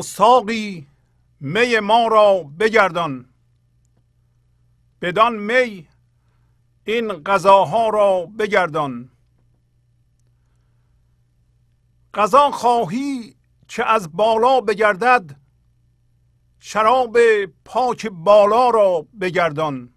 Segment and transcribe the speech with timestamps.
[0.00, 0.86] ساقی
[1.40, 3.28] می ما را بگردان.
[5.00, 5.88] بدان می
[6.84, 9.08] این غذاها را بگردان.
[12.14, 13.34] غذا خواهی
[13.68, 15.36] چه از بالا بگردد
[16.58, 17.18] شراب
[17.64, 19.92] پاک بالا را بگردان.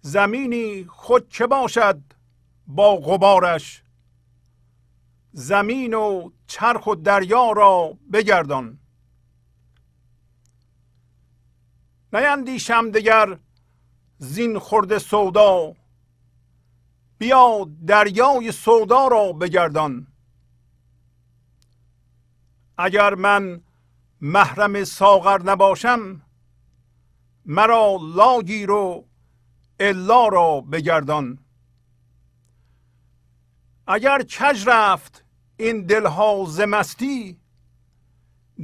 [0.00, 2.00] زمینی خود چه باشد
[2.66, 3.82] با غبارش؟
[5.38, 8.78] زمین و چرخ و دریا را بگردان.
[12.12, 13.38] نیندیشم دگر
[14.18, 15.74] زین خورده سودا.
[17.18, 20.06] بیا دریای سودا را بگردان.
[22.78, 23.60] اگر من
[24.20, 26.22] محرم ساغر نباشم
[27.46, 29.06] مرا لا گیر و
[29.80, 31.38] الا را بگردان.
[33.86, 35.25] اگر کج رفت
[35.56, 37.40] این دلها زمستی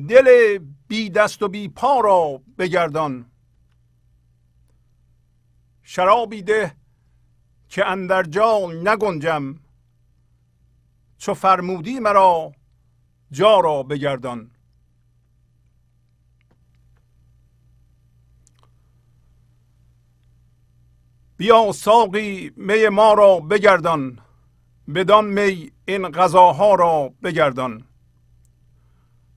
[0.08, 0.58] دل
[0.88, 3.30] بی دست و بی پا را بگردان.
[5.82, 6.76] شرابی ده
[7.68, 9.54] که اندر جا نگنجم
[11.18, 12.52] چو فرمودی مرا
[13.30, 14.50] جا را بگردان.
[21.36, 24.18] بیا ساقی می ما را بگردان
[24.94, 27.84] بدان می این غذاها را بگردان.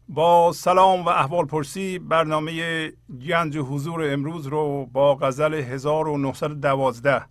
[0.09, 2.87] با سلام و احوال پرسی برنامه
[3.27, 7.25] گنج حضور امروز رو با غزل 1912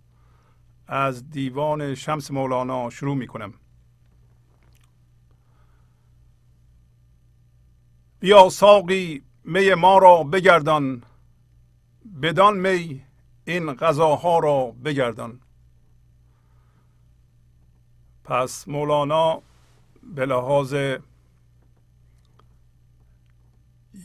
[0.87, 3.53] از دیوان شمس مولانا شروع می کنم
[8.19, 11.03] بیا ساقی می ما را بگردان.
[12.21, 13.03] بدان می
[13.45, 15.39] این غذاها را بگردان.
[18.25, 19.41] پس مولانا
[20.15, 20.73] به لحاظ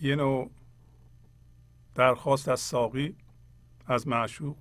[0.02, 0.50] یه نوع
[1.94, 3.16] درخواست از ساقی
[3.86, 4.56] از معشوق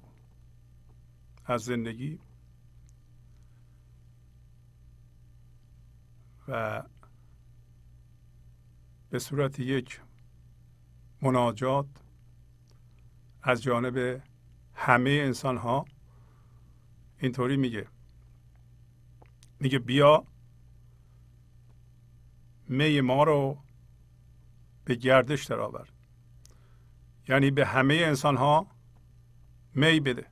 [1.45, 2.19] از زندگی
[6.47, 6.83] و
[9.09, 10.01] به صورت یک
[11.21, 11.85] مناجات
[13.43, 14.21] از جانب
[14.73, 15.85] همه انسان ها
[17.17, 17.87] اینطوری میگه.
[19.59, 20.25] میگه بیا
[22.67, 23.57] می ما رو
[24.85, 25.87] به گردش درآور.
[27.27, 28.67] یعنی به همه انسان ها
[29.75, 30.25] می بده.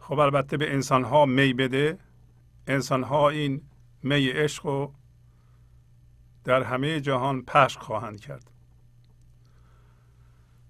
[0.00, 1.98] خب البته به انسان ها می بده.
[2.66, 3.62] انسان ها این
[4.02, 4.94] می عشق رو
[6.44, 8.50] در همه جهان پخش خواهند کرد.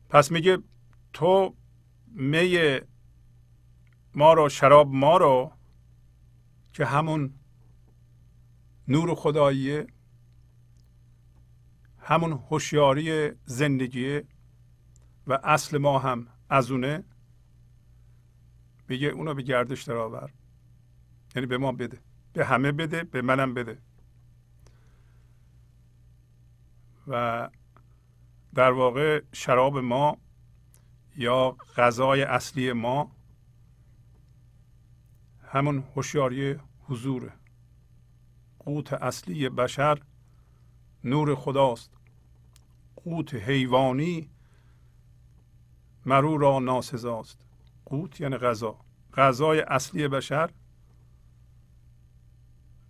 [0.08, 0.58] پس میگه
[1.12, 1.54] تو
[2.06, 2.80] می
[4.14, 5.52] ما رو شراب ما رو
[6.78, 7.34] که همون
[8.88, 9.86] نور خداییه
[11.99, 14.20] همون هوشیاری زندگی
[15.26, 17.04] و اصل ما هم از اونه.
[18.88, 20.30] بگه اونو به گردش درآور.
[21.37, 21.99] یعنی به ما بده.
[22.32, 23.78] به همه بده به منم بده.
[27.06, 27.49] و
[28.54, 30.18] در واقع شراب ما
[31.16, 33.16] یا غذای اصلی ما
[35.42, 37.33] همون هوشیاری حضور
[38.59, 40.02] قوت اصلی بشر
[41.04, 41.90] نور خداست.
[42.97, 44.30] قوت حیوانی
[46.07, 47.45] مرو را ناسزاست.
[47.85, 48.78] قوت یعنی غذا.
[49.14, 50.50] غذای اصلی بشر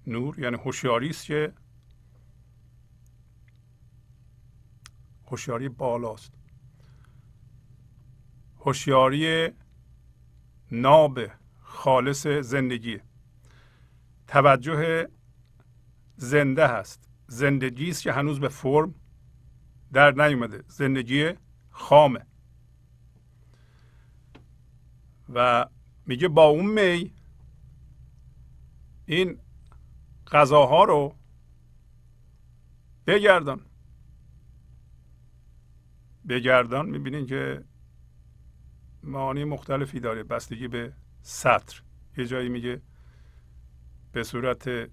[0.07, 1.53] نور یعنی هوشیاری است که
[5.27, 6.33] هوشیاری بالاست.
[8.61, 9.49] هوشیاری
[10.71, 11.21] ناب
[11.63, 13.01] خالص زندگی.
[14.29, 15.09] توجه
[16.17, 17.09] زنده هست.
[17.27, 18.95] زندگی است که هنوز به فرم
[19.93, 20.65] در نیومده.
[20.69, 21.33] زندگی
[21.71, 22.27] خامه.
[25.35, 25.67] و
[26.07, 27.15] میگه با اون می
[29.07, 29.41] این
[30.27, 31.15] غذاها رو
[33.07, 33.61] بگردان.
[36.29, 36.87] بگردان.
[36.89, 37.65] می‌بینین که
[39.03, 40.23] معانی مختلفی داره.
[40.23, 40.93] بستگی به
[41.23, 41.83] سطر.
[42.17, 42.83] یه جایی میگه
[44.13, 44.91] به صورت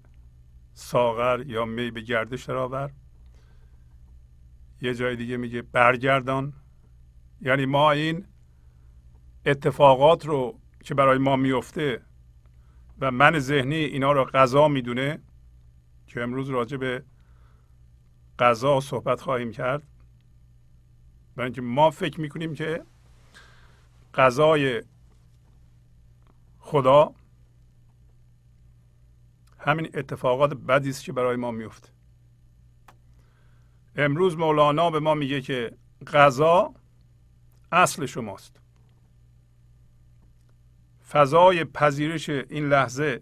[0.74, 2.90] ساغر یا می به گردش درآور.
[4.80, 6.52] یه جای دیگه میگه برگردان.
[7.40, 8.26] یعنی ما این
[9.46, 12.02] اتفاقات رو که برای ما میفته
[13.00, 15.18] و من ذهنی اینا رو غذا می‌دونه
[16.06, 17.04] که امروز راجع به
[18.38, 19.82] غذا صحبت خواهیم کرد.
[21.36, 22.84] برای اینکه ما فکر می‌کنیم که
[24.14, 24.82] غذای
[26.58, 27.14] خدا
[29.66, 31.88] همین اتفاقات بدی است که برای ما میفته.
[33.96, 35.72] امروز مولانا به ما میگه که
[36.06, 36.74] غذا
[37.72, 38.60] اصل شماست.
[41.10, 43.20] فضای پذیرش این لحظه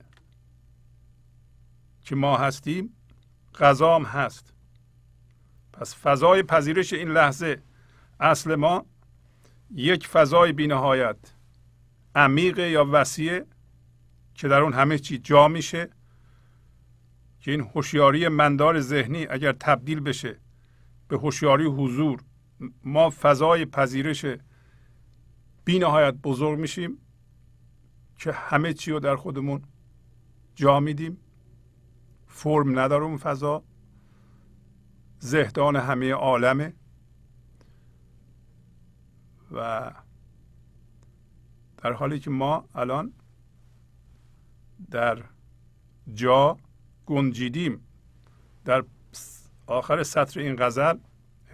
[2.05, 2.97] که ما هستیم
[3.59, 4.53] غذا هم هست.
[5.73, 7.63] پس فضای پذیرش این لحظه
[8.21, 8.87] اصل ما
[9.75, 11.17] یک فضای بینهایت
[12.15, 13.43] عمیق یا وسیع
[14.35, 15.91] که در اون همه چی جا میشه.
[17.45, 20.41] که این هوشیاری مندار ذهنی اگر تبدیل بشه
[21.09, 22.21] به هوشیاری حضور
[22.85, 24.27] ما فضای پذیرش
[25.65, 26.99] بینهایت بزرگ میشیم
[28.19, 29.63] که همه چی رو در خودمون
[30.55, 31.19] جا میدیم.
[32.27, 33.65] فرم نداره اون فضا.
[35.19, 36.75] زهدان همه عالمه.
[39.53, 39.91] و
[41.77, 43.13] در حالی که ما الان
[44.91, 45.23] در
[46.15, 46.57] جا
[47.07, 47.81] گنجیدیم.
[48.65, 48.85] در
[49.67, 50.97] آخر سطر این غزل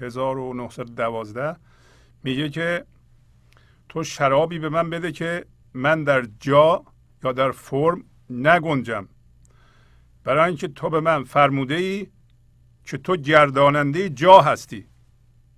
[0.00, 1.56] 1912
[2.24, 2.84] میگه که
[3.88, 6.84] تو شرابی به من بده که من در جا
[7.24, 9.08] یا در فرم نگنجم.
[10.24, 12.06] برای اینکه تو به من فرموده ای
[12.84, 14.86] که تو گرداننده جا هستی.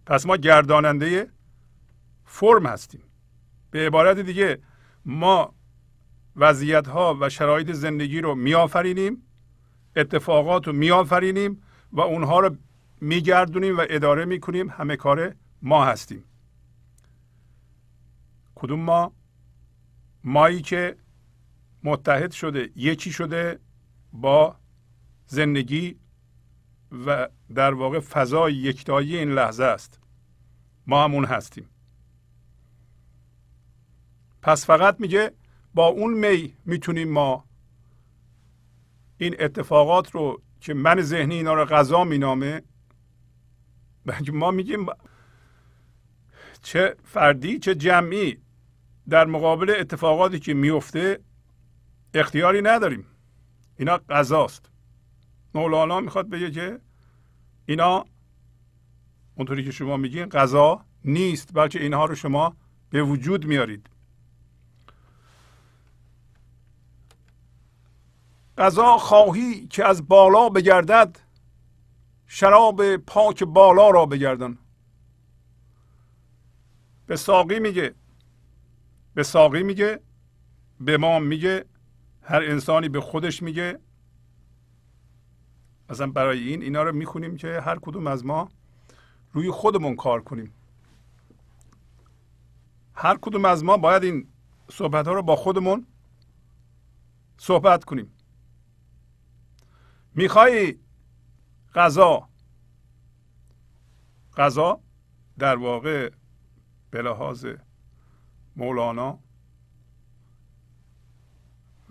[0.07, 1.31] پس ما گرداننده
[2.25, 3.03] فرم هستیم.
[3.71, 4.59] به عبارت دیگه
[5.05, 5.55] ما
[6.37, 9.23] وضعیت ها و شرایط زندگی رو میآفرینیم.
[9.97, 12.57] اتفاقات رو میآفرینیم و اونها رو
[13.01, 14.71] میگردونیم و اداره می‌کنیم.
[14.71, 16.25] همه کار ما هستیم.
[18.55, 19.13] کدوم ما؟
[20.25, 20.97] مایی که
[21.83, 23.59] متحد شده یکی شده
[24.13, 24.57] با
[25.27, 25.97] زندگی
[27.07, 30.01] و در واقع فضای یکتایی این لحظه است.
[30.87, 31.69] ما همون هستیم.
[34.43, 35.33] پس فقط میگه
[35.75, 37.45] با اون می می‌تونیم ما
[39.23, 42.63] این اتفاقات رو که من ذهنی اینا رو غذا مینامه
[44.33, 44.87] ما میگیم
[46.63, 48.39] چه فردی چه جمعی
[49.09, 51.21] در مقابل اتفاقاتی که میفته
[52.15, 53.07] اختیاری نداریم.
[53.79, 54.71] اینا غذاست.
[55.55, 56.81] مولانا می‌خواد بگه که
[57.67, 58.05] اینا
[59.35, 62.57] اونطوری که شما میگین غذا نیست بلکه اینها رو شما
[62.91, 63.91] به وجود میارید.
[68.63, 71.19] غذا خواهی که از بالا بگردد
[72.27, 74.59] شراب پاک بالا را بگردن
[77.07, 77.95] به ساقی میگه
[79.15, 80.01] به ساقی میگه
[80.81, 81.65] به ما میگه
[82.23, 83.79] هر انسانی به خودش میگه.
[85.91, 88.49] مثلا برای این اینا رو می‌خونیم که هر کدوم از ما
[89.33, 90.53] روی خودمون کار کنیم.
[92.95, 94.29] هر کدوم از ما باید این
[94.71, 95.87] صحبت ها رو با خودمون
[97.39, 98.13] صحبت کنیم.
[100.15, 100.79] می‌خوای
[101.75, 102.29] غذا؟
[104.37, 104.81] غذا
[105.39, 106.11] در واقع
[106.91, 107.47] به لحاظ
[108.57, 109.19] مولانا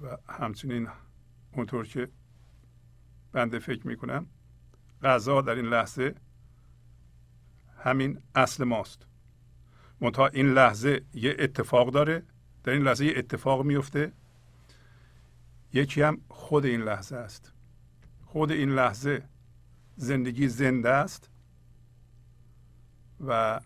[0.03, 0.89] و همچنین
[1.53, 2.09] اونطور که
[3.31, 4.27] بنده فکر می‌کنم
[5.03, 6.15] غذا در این لحظه
[7.77, 9.07] همین اصل ماست.
[10.01, 12.23] منتها این لحظه یه اتفاق داره
[12.63, 14.11] در این لحظه یه اتفاق میفته
[15.73, 17.53] یکی هم خود این لحظه است.
[18.31, 19.23] خود این لحظه
[19.95, 21.29] زندگی زنده است
[23.27, 23.59] و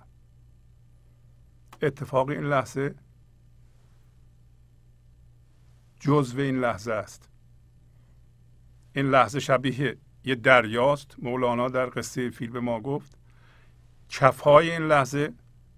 [1.81, 2.95] اتفاق این لحظه
[5.99, 7.29] جزو این لحظه است.
[8.93, 11.15] این لحظه شبیه یه دریاست.
[11.21, 13.17] مولانا در قصه فیلم ما گفت
[14.09, 15.33] کفهای این لحظه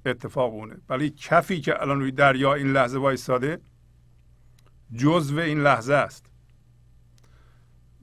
[0.06, 0.78] اتفاق اونه.
[0.90, 3.62] ولی کفی که الان روی دریا این لحظه وایستاده
[4.96, 6.37] جزو این لحظه است.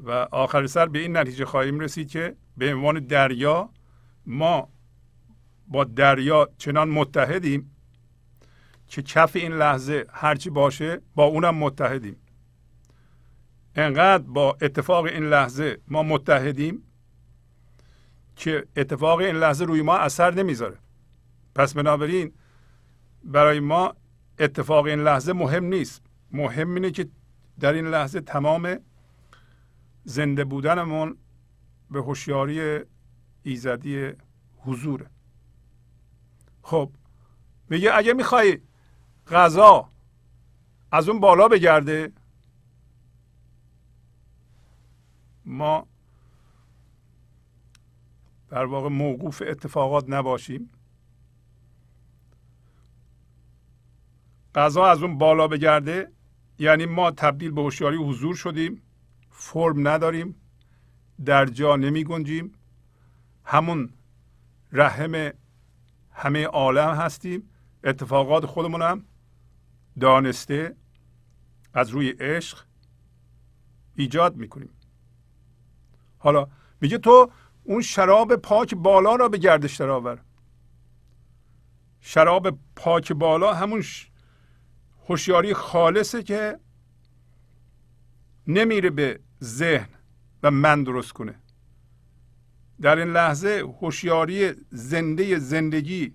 [0.00, 3.70] و آخر سر به این نتیجه خواهیم رسید که به عنوان دریا
[4.26, 4.68] ما
[5.68, 7.70] با دریا چنان متحدیم
[8.88, 12.16] که کف این لحظه هرچی باشه با اونم متحدیم.
[13.74, 16.82] انقدر با اتفاق این لحظه ما متحدیم
[18.36, 20.76] که اتفاق این لحظه روی ما اثر نمی‌ذاره.
[21.54, 22.32] پس بنابراین
[23.24, 23.94] برای ما
[24.38, 26.02] اتفاق این لحظه مهم نیست.
[26.30, 27.08] مهم اینه که
[27.60, 28.78] در این لحظه تمام
[30.04, 31.18] زنده بودنمون
[31.90, 32.80] به هوشیاری
[33.42, 34.12] ایزدی
[34.58, 35.10] حضوره
[36.62, 36.90] خب
[37.70, 38.58] میگه اگه می‌خوای
[39.26, 39.88] غذا
[40.92, 42.12] از اون بالا بگرده
[45.44, 45.86] ما
[48.48, 50.70] در واقع موقوف اتفاقات نباشیم.
[54.54, 56.12] غذا از اون بالا بگرده
[56.58, 58.82] یعنی ما تبدیل به هوشیاری حضور شدیم.
[59.36, 60.34] فرم نداریم
[61.24, 62.52] در جا نمی گنجیم.
[63.44, 63.90] همون
[64.72, 65.32] رحم
[66.12, 67.50] همه عالم هستیم.
[67.84, 69.04] اتفاقات خودمون هم
[70.00, 70.76] دانسته
[71.74, 72.64] از روی عشق
[73.94, 74.70] ایجاد می‌کنیم.
[76.18, 76.48] حالا
[76.80, 77.30] میگه تو
[77.64, 80.20] اون شراب پاک بالا را به گردش درآور.
[82.00, 83.84] شراب پاک بالا همون
[85.08, 86.58] هوشیاری خالصه که
[88.46, 89.88] نمیره به ذهن
[90.42, 91.34] و من درست کنه.
[92.80, 96.14] در این لحظه هوشیاری زنده زندگی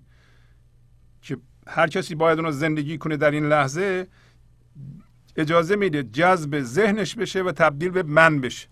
[1.22, 4.08] که هر کسی باید اون زندگی کنه در این لحظه
[5.36, 8.68] اجازه میده جذب ذهنش بشه و تبدیل به من بشه.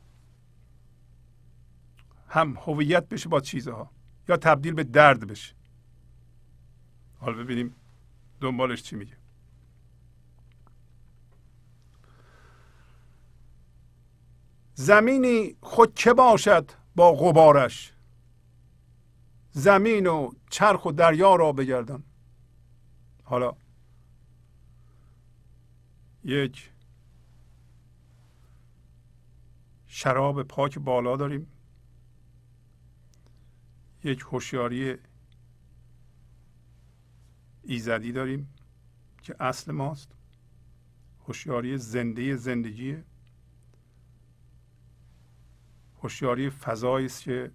[2.28, 3.90] هم هویت بشه با چیزها
[4.28, 5.54] یا تبدیل به درد بشه.
[7.18, 7.74] حالا ببینیم
[8.40, 9.16] دنبالش چی میگه.
[14.78, 17.92] زمینی خود چه باشد با غبارش؟
[19.50, 22.02] زمین و چرخ و دریا را بگردن
[23.24, 23.56] حالا
[26.24, 26.70] یک
[29.86, 31.46] شراب پاک بالا داریم.
[34.04, 34.96] یک هوشیاری
[37.62, 38.54] ایزدی داریم
[39.22, 40.12] که اصل ماست.
[41.26, 43.04] هوشیاری زنده زندگیه
[46.08, 47.50] هوشیاری فضایی است که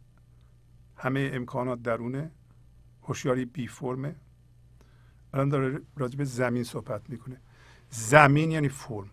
[0.97, 2.31] همه امکانات درونه
[3.03, 4.15] هوشیاری بی فرمه.
[5.33, 7.41] الان داره راجع به زمین صحبت می‌کنه.
[7.89, 9.09] زمین یعنی فرم.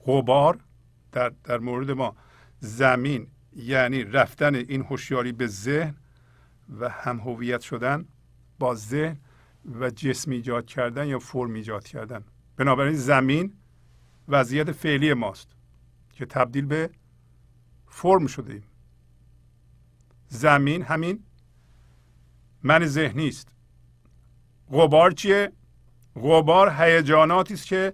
[0.00, 0.58] غبار
[1.12, 2.16] در, در مورد ما.
[2.60, 5.96] زمین یعنی رفتن این هوشیاری به ذهن
[6.80, 8.04] و هم هویت شدن
[8.58, 9.16] با ذهن
[9.80, 12.24] و جسم ایجاد کردن یا فرم ایجاد کردن.
[12.56, 13.52] بنابراین زمین
[14.28, 15.48] وضعیت فعلی ماست
[16.10, 16.90] که تبدیل به
[17.92, 18.62] فرم شده ایم.
[20.28, 21.24] زمین همین.
[22.62, 23.48] من ذهنی است
[24.70, 25.52] غبار چیه؟
[26.16, 27.92] غبار هیجاناتی است که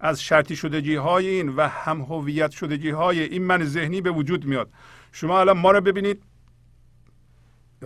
[0.00, 4.44] از شرطی شدگی های این و هم هویت شدگی های این من ذهنی به وجود
[4.44, 4.72] میاد.
[5.12, 6.22] شما الان ما رو ببینید.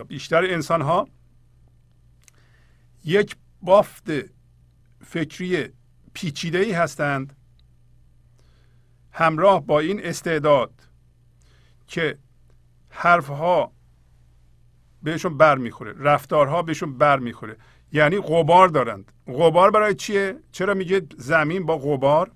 [0.07, 1.07] بیشتر انسان ها
[3.05, 4.09] یک بافت
[5.05, 5.69] فکری
[6.13, 7.35] پیچیده ای هستند.
[9.11, 10.76] همراه با این استعداد.
[11.87, 12.17] که
[12.89, 13.71] حرفها
[15.03, 17.57] بهشون بر می‌خوره رفتارها بهشون بر می‌خوره.
[17.91, 19.11] یعنی غبار دارند.
[19.27, 22.31] غبار برای چیه؟ چرا میگه زمین با غبار؟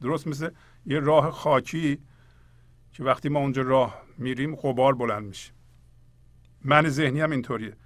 [0.00, 0.50] درست مثل
[0.86, 1.98] یه راه خاکی
[2.92, 5.52] که وقتی ما اونجا راه میریم غبار بلند میشه.
[6.64, 7.76] من ذهنی هم اینطوریه.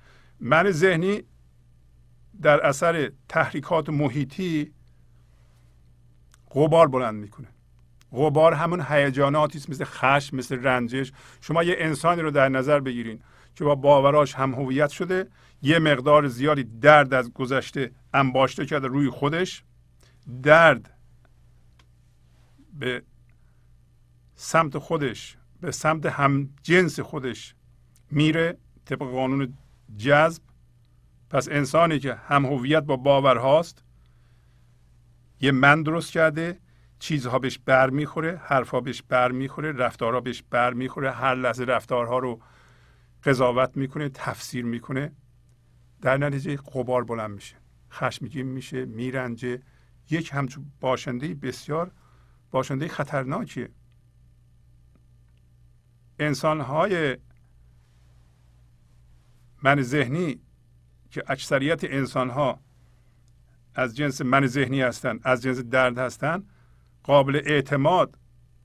[0.41, 1.23] من ذهنی
[2.43, 4.73] در اثر تحریکات محیطی
[6.51, 7.49] غبار بلند می‌کنه.
[8.13, 11.13] غبار همون هیجاناتی است مثل خشم مثل رنجش.
[11.41, 13.21] شما یه انسانی رو در نظر بگیرین
[13.55, 15.29] که با باوراش هم هویت شده
[15.63, 19.65] یه مقدار زیادی درد از گذشته انباشته کرده روی خودش.
[20.43, 20.91] درد
[22.73, 23.03] به
[24.35, 27.55] سمت خودش به سمت هم جنس خودش
[28.11, 29.55] میره طبق قانون
[29.97, 30.43] جذب.
[31.31, 33.85] پس انسانی که هم هویت با باورهاست
[35.41, 36.59] یه من درست کرده
[36.99, 42.19] چیزها بهش بر می‌خوره حرفها بهش بر می‌خوره رفتارها بهش بر می‌خوره هر لحظه رفتارها
[42.19, 42.41] رو
[43.25, 45.13] قضاوت می‌کنه تفسیر می‌کنه
[46.03, 47.57] در نتیجه قبار بلند میشه
[47.93, 49.63] خشمگین میشه میرنجه.
[50.11, 51.91] یک همچون باشنده بسیار
[52.51, 53.69] باشنده خطرناکیه.
[56.19, 57.17] انسان های
[59.63, 60.41] من ذهنی
[61.11, 62.61] که اکثریت انسان ها
[63.75, 66.51] از جنس من ذهنی هستند از جنس درد هستند
[67.07, 68.19] قابل اعتماد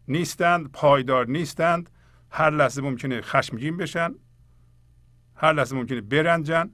[0.08, 1.90] نیستند پایدار نیستند.
[2.30, 4.14] هر لحظه ممکنه خشمگین بشن.
[5.36, 6.70] هر لحظه ممکنه برنجن.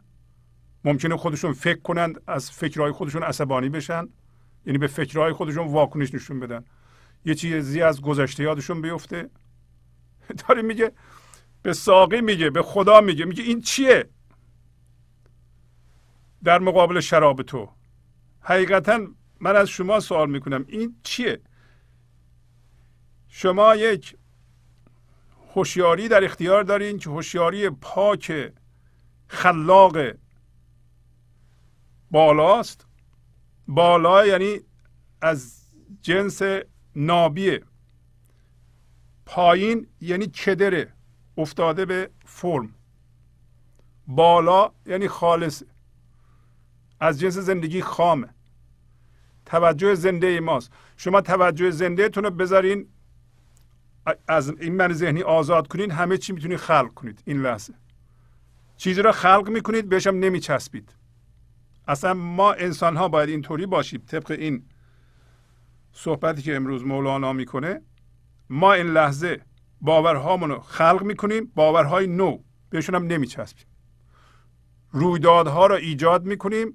[0.83, 4.07] ممکنه خودشون فکر کنند از فکرهای خودشون عصبانی بشن.
[4.65, 6.65] یعنی به فکرهای خودشون واکنش نشون بدن.
[7.25, 9.29] یه چیزی از گذشته یادشون بیفته.
[10.47, 10.91] داره میگه
[11.61, 13.25] به ساقی میگه به خدا میگه.
[13.25, 14.09] میگه این چیه؟
[16.43, 17.69] در مقابل شراب تو.
[18.41, 19.07] حقیقتا
[19.39, 21.41] من از شما سوال می‌کنم این چیه؟
[23.39, 24.17] شما یک
[25.55, 28.53] هوشیاری در اختیار دارین که هوشیاری پاک
[29.27, 29.97] خلاق
[32.11, 32.85] بالاست.
[33.67, 34.59] بالا یعنی
[35.21, 35.61] از
[36.01, 36.41] جنس
[36.95, 37.63] نابیه
[39.25, 40.93] پایین یعنی کدره
[41.37, 42.73] افتاده به فرم.
[44.07, 45.63] بالا یعنی خالص.
[46.99, 48.29] از جنس زندگی خامه
[49.45, 50.71] توجه زنده ماست.
[50.97, 52.87] شما توجه زنده تون رو بذارین
[54.27, 57.21] از این من ذهنی آزاد کنین همه چی می‌تونید خلق کنید.
[57.25, 57.73] این لحظه.
[58.77, 60.95] چیزی را خلق می‌کنید بهشم نمیچسبید.
[61.87, 64.03] اصلا ما انسان ها باید اینطوری باشیم.
[64.07, 64.65] طبق این
[65.91, 67.81] صحبتی که امروز مولانا می‌کنه
[68.49, 69.41] ما این لحظه
[69.81, 72.39] باورهامون رو خلق می‌کنیم باورهای نو
[72.69, 73.65] بهشون هم نمیچسبیم.
[74.91, 76.73] رویدادها رو ایجاد می‌کنیم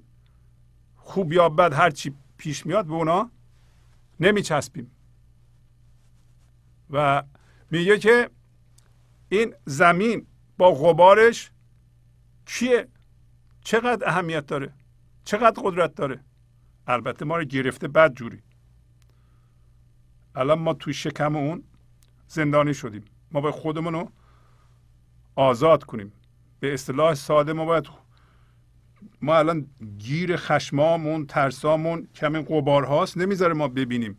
[0.95, 3.31] خوب یا بد هر چی پیش میاد به اونا
[4.19, 4.91] نمیچسبیم.
[6.89, 7.23] و
[7.71, 8.29] میگه که
[9.29, 11.51] این زمین با غبارش
[12.45, 12.87] کیه
[13.63, 14.73] چقدر اهمیت داره؟
[15.23, 16.19] چقدر قدرت داره؟
[16.87, 18.41] البته ما رو گرفته بد جوری.
[20.35, 21.63] الان ما توی شکم اون
[22.27, 23.05] زندانی شدیم.
[23.31, 24.11] ما باید خودمون رو
[25.35, 26.13] آزاد کنیم.
[26.59, 27.87] به اصطلاح ساده ما باید
[29.21, 29.67] ما الان
[29.97, 34.17] گیر خشمامون ترسامون کمی قبار هاست نمی‌ذاره ما ببینیم.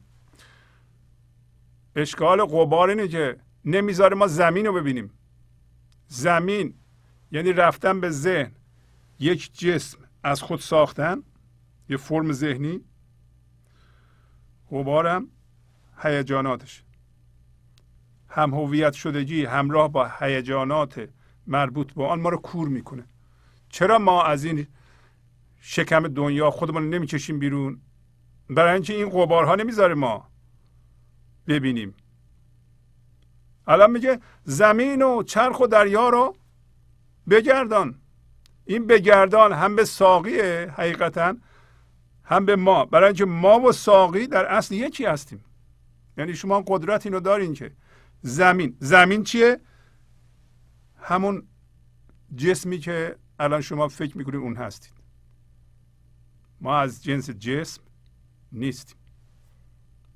[1.97, 5.11] اشکال قبار اینه که نمی‌ذاره ما زمین رو ببینیم.
[6.07, 6.75] زمین
[7.33, 8.53] یعنی رفتن به ذهن.
[9.19, 11.23] یک جسم از خود ساختن
[11.89, 12.81] یه فرم ذهنی.
[14.71, 15.29] غبارم
[16.03, 16.85] هیجاناتش.
[18.29, 21.09] هم هویت شدگی همراه با هیجانات
[21.47, 23.05] مربوط به آن ما رو کور می‌کنه.
[23.69, 24.67] چرا ما از این
[25.61, 27.81] شکم دنیا خودمون نمی‌کشیم بیرون؟
[28.51, 30.29] برای اینکه این قبارها نمی‌ذاره ما
[31.47, 31.95] ببینیم.
[33.67, 36.37] الان میگه زمین و چرخ و دریا رو
[37.31, 38.01] بگردان.
[38.65, 41.37] این بگردان هم به ساقیه حقیقتا
[42.25, 42.85] هم به ما.
[42.85, 45.45] برای اینکه ما و ساقی در اصل یکی هستیم.
[46.19, 47.73] یعنی شما قدرت اینو دارین که
[48.23, 48.77] زمین.
[48.81, 49.61] زمین چیه؟
[50.97, 51.49] همون
[52.37, 54.93] جسمی که الان شما فکر می‌کنید اون هستید.
[56.61, 57.83] ما از جنس جسم
[58.53, 58.97] نیستیم.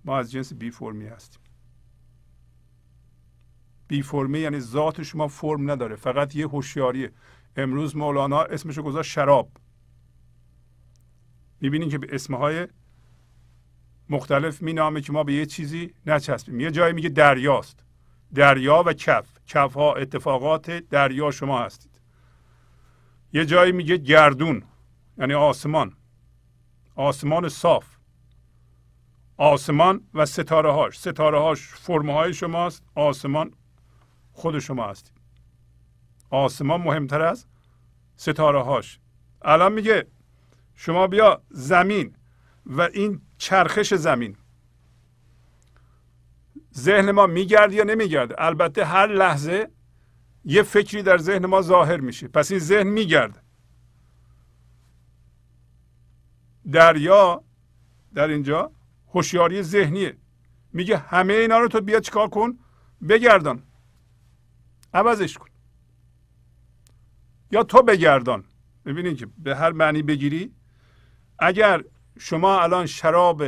[0.09, 1.41] ما از جنس بی فرمی هستیم.
[3.89, 7.13] بی فرمی یعنی ذات شما فرم نداره فقط یه هوشیاریه.
[7.57, 9.51] امروز مولانا اسمشو گذاشت شراب.
[11.61, 12.69] می‌بینین که به اسمهای
[14.09, 16.61] مختلف مینامه که ما به یه چیزی نچسبیم.
[16.61, 17.85] یه جایی میگه دریاست.
[18.35, 19.39] دریا و کف.
[19.47, 22.01] کف ها اتفاقات دریا شما هستید.
[23.33, 24.63] یه جایی میگه گردون
[25.19, 25.97] یعنی آسمان.
[26.95, 27.98] آسمان صاف.
[29.39, 30.99] آسمان و ستاره هاش.
[30.99, 33.53] ستاره هاش فرم های شماست آسمان
[34.33, 35.13] خود شما هستید
[36.31, 37.47] آسمان مهمتر از
[38.17, 39.01] ستاره هاش.
[39.43, 40.07] الان میگه
[40.75, 42.17] شما بیا زمین
[42.67, 44.37] و این چرخش زمین.
[46.75, 49.71] ذهن ما میگرده یا نمیگرده البته هر لحظه
[50.45, 52.29] یه فکری در ذهن ما ظاهر میشه.
[52.29, 53.41] پس این ذهن میگرده
[56.73, 57.45] دریا
[58.15, 58.73] در اینجا
[59.15, 60.17] هوشیاری ذهنیه
[60.73, 62.59] میگه همه اینا رو تو بیا چیکار کن؟
[63.09, 63.63] بگردان.
[64.95, 65.49] عوضش کن.
[67.51, 68.45] یا تو بگردان.
[68.85, 70.55] ببینید که به هر معنی بگیری.
[71.39, 71.85] اگر
[72.19, 73.43] شما الان شراب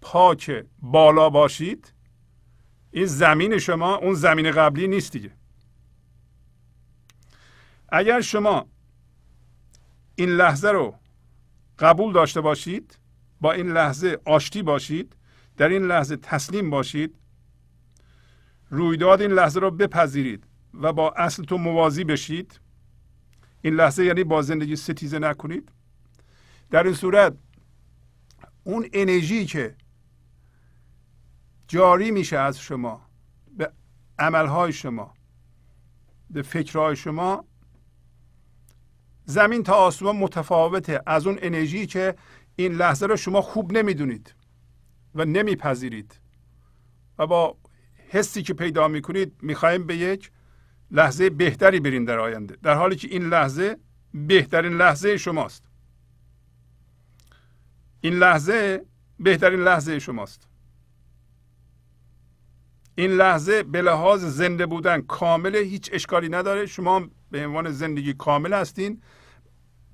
[0.00, 1.92] پاک بالا باشید
[2.90, 5.32] این زمین شما اون زمین قبلی نیست دیگه.
[7.88, 8.66] اگر شما
[10.14, 10.94] این لحظه رو
[11.78, 12.98] قبول داشته باشید
[13.40, 15.16] با این لحظه آشتی باشید
[15.56, 17.14] در این لحظه تسلیم باشید
[18.70, 20.44] رویداد این لحظه رو بپذیرید
[20.74, 22.60] و با اصلتون موازی بشید.
[23.62, 25.72] این لحظه یعنی با زندگی ستیزه نکنید.
[26.70, 27.34] در این صورت
[28.64, 29.74] اون انرژی که
[31.68, 33.06] جاری میشه از شما
[33.56, 33.72] به
[34.18, 35.14] عملهای شما
[36.30, 37.44] به فکرهای شما
[39.24, 42.14] زمین تا آسمان متفاوته از اون انرژی که
[42.56, 44.34] این لحظه رو شما خوب نمی‌دونید
[45.14, 46.20] و نمیپذیرید.
[47.18, 47.56] و با
[48.08, 50.30] حسی که پیدا می‌کنید می‌خوایم به یک
[50.90, 53.76] لحظه بهتری برین در آینده در حالی که این لحظه
[54.14, 55.62] بهترین لحظه شماست.
[58.00, 58.84] این لحظه
[59.20, 60.48] بهترین لحظه شماست.
[62.94, 66.66] این لحظه به لحاظ زنده بودن کامل هیچ اشکالی نداره.
[66.66, 69.02] شما به عنوان زندگی کامل هستین.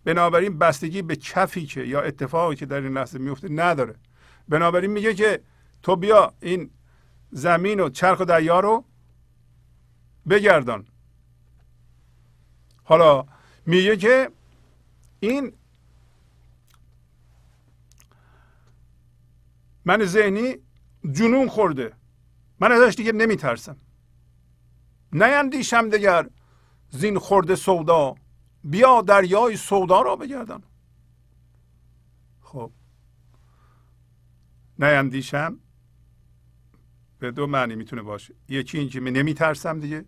[0.04, 3.94] بنابراین بستگی به کفی که یا اتفاقی که در این لحظه میفته نداره.
[4.48, 5.42] بنابراین میگه که
[5.82, 6.70] تو بیا این
[7.30, 8.84] زمین و چرخ و دریا رو
[10.28, 10.86] بگردان.
[12.84, 13.26] حالا
[13.66, 14.30] میگه که
[15.20, 15.52] این
[19.84, 20.56] من ذهنی
[21.12, 21.92] جنون خورده.
[22.60, 23.76] من ازش دیگه نمیترسم.
[25.12, 26.28] نیندیشم دگر
[26.90, 28.14] زین خورده سودا.
[28.64, 30.62] بیا دریای سودا را بگردان.
[32.40, 32.72] خب.
[34.78, 35.58] نیندیشم.
[37.18, 38.34] به دو معنی می‌تونه باشه.
[38.48, 40.04] یکی اینکه من نمیترسم دیگه.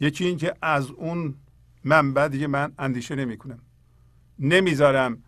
[0.00, 1.34] یکی اینکه از اون
[1.84, 3.62] منبع دیگه من اندیشه نمی کنم
[4.38, 5.22] نمی‌ذارم.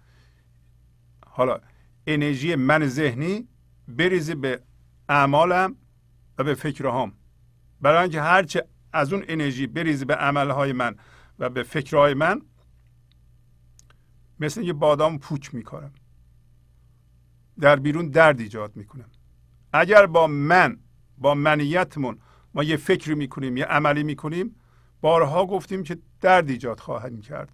[1.26, 1.60] حالا
[2.06, 3.48] انرژی من ذهنی
[3.88, 4.62] بریزه به
[5.08, 5.76] اعمالم
[6.38, 7.12] و به فکرهام.
[7.80, 10.96] برای اینکه هرچه از اون انرژی بریزه به عملهای من
[11.38, 12.42] و به فکرهای من.
[14.40, 15.92] مثل یه بادام پوچ می‌کنم
[17.60, 19.10] در بیرون درد ایجاد می‌کنم.
[19.72, 20.78] اگر با من
[21.18, 22.18] با منیتمون
[22.54, 24.56] ما یه فکری می‌کنیم یه عملی می‌کنیم
[25.00, 27.52] بارها گفتیم که درد ایجاد خواهیم کرد.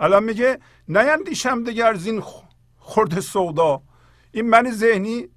[0.00, 2.22] الان میگه نیندیشم دگر زین
[2.76, 3.82] خورد سودا.
[4.32, 5.28] این من ذهنی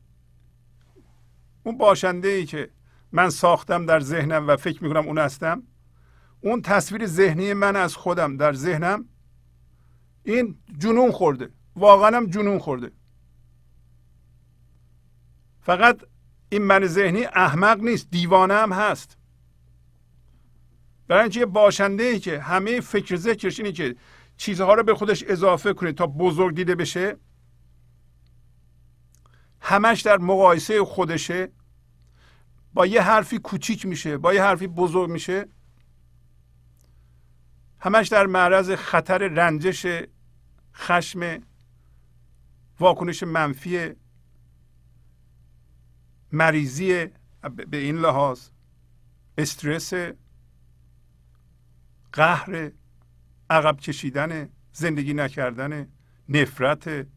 [1.63, 2.69] اون باشنده ای که
[3.11, 5.63] من ساختم در ذهنم و فکر می‌کنم اون هستم.
[6.41, 9.05] اون تصویر ذهنی من از خودم در ذهنم.
[10.23, 11.49] این جنون خورده.
[11.75, 12.91] واقعا هم جنون خورده.
[15.61, 16.01] فقط
[16.49, 19.17] این من ذهنی احمق نیست دیوانه هم هست.
[21.07, 23.95] برای اینکه باشنده ای که همه فکر ذکرش اینه که
[24.37, 27.17] چیزها رو به خودش اضافه کنه تا بزرگ دیده بشه
[29.61, 31.49] همش در مقایسه خودشه.
[32.73, 35.47] با یه حرفی کوچیک میشه با یه حرفی بزرگ میشه.
[37.79, 39.87] همش در معرض خطر رنجش
[40.75, 41.39] خشم
[42.79, 43.93] واکنش منفی
[46.31, 47.05] مریضی
[47.69, 48.49] به این لحاظ
[49.37, 49.93] استرس
[52.13, 52.71] قهر
[53.49, 55.87] عقب کشیدن زندگی نکردن
[56.29, 57.07] نفرت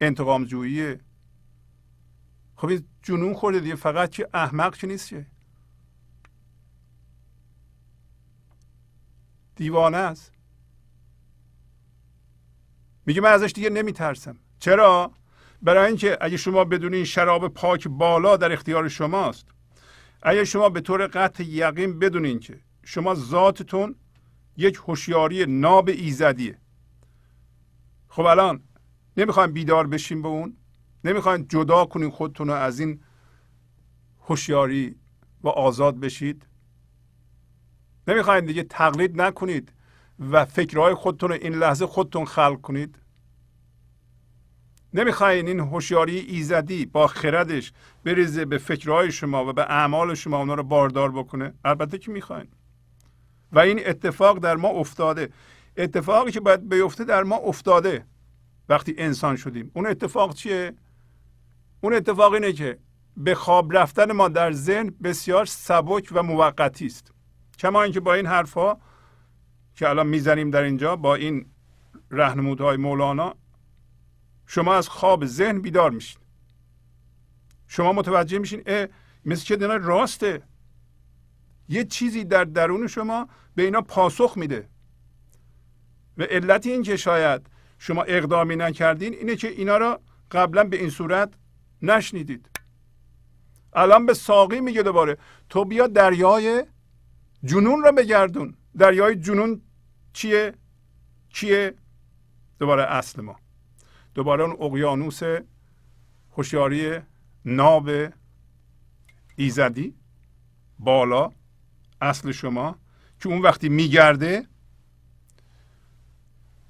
[0.00, 0.96] انتقام جویی
[2.56, 5.26] خب این جنون خورده دیگه فقط که احمق که نیست که
[9.56, 10.32] دیوانه است.
[13.06, 14.38] میگه من ازش دیگه نمیترسم.
[14.58, 15.12] چرا؟
[15.62, 19.46] برای اینکه اگه شما بدونین شراب پاک بالا در اختیار شماست
[20.22, 23.94] اگه شما به طور قطع یقین بدونین که شما ذاتتون
[24.56, 26.58] یک هوشیاری ناب ایزدیه
[28.08, 28.62] خب الان
[29.16, 30.56] نمی‌خوایم بیدار بشیم به اون.
[31.06, 33.00] نمی‌خواین جدا کنین خودتون رو از این
[34.20, 34.96] هوشیاری
[35.42, 36.46] و آزاد بشید.
[38.08, 39.72] نمی‌خواین دیگه تقلید نکنید
[40.30, 42.98] و فکرهای خودتون رو این لحظه خودتون خلق کنید.
[44.94, 47.72] نمی‌خواین این هوشیاری ایزدی با خردش
[48.04, 52.48] بریزه به فکرهای شما و به اعمال شما اونا رو باردار بکنه؟ البته که می‌خواین.
[53.52, 55.30] و این اتفاق در ما افتاده.
[55.76, 58.06] اتفاقی که باید بیفته در ما افتاده.
[58.68, 59.70] وقتی انسان شدیم.
[59.74, 60.74] اون اتفاق چیه؟
[61.80, 62.78] اون اتفاق اینه که
[63.16, 67.12] به خواب رفتن ما در ذهن بسیار سبک و موقتی است.
[67.58, 68.80] کما اینکه با این حرفها
[69.74, 71.46] که الان می‌زنیم در اینجا با این
[72.10, 73.34] رهنمودهای مولانا
[74.46, 76.20] شما از خواب ذهن بیدار میشین.
[77.66, 78.86] شما متوجه میشین اه
[79.24, 80.42] مثل که دینا راسته.
[81.68, 84.68] یه چیزی در درون شما به اینا پاسخ میده.
[86.18, 87.46] و علت این که شاید
[87.78, 91.34] شما اقدامی نکردین اینه که اینا را قبلا به این صورت
[91.82, 92.50] نشنیدید.
[93.72, 95.18] الان به ساقی میگه دوباره.
[95.48, 96.64] تو بیا دریای
[97.44, 98.54] جنون را بگردون.
[98.78, 99.60] دریای جنون
[100.12, 100.54] چیه؟
[101.28, 101.74] چیه؟
[102.58, 103.36] دوباره اصل ما.
[104.14, 105.20] دوباره اون اقیانوس
[106.36, 106.98] هوشیاری
[107.44, 107.90] ناب
[109.36, 109.94] ایزدی.
[110.78, 111.30] بالا
[112.00, 112.78] اصل شما
[113.20, 114.46] که اون وقتی میگرده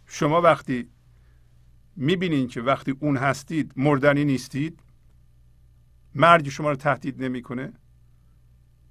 [0.06, 0.88] شما وقتی
[1.96, 4.80] می‌بینید که وقتی اون هستید مردنی نیستید
[6.16, 7.72] مرگ شما رو تهدید نمی‌کنه؟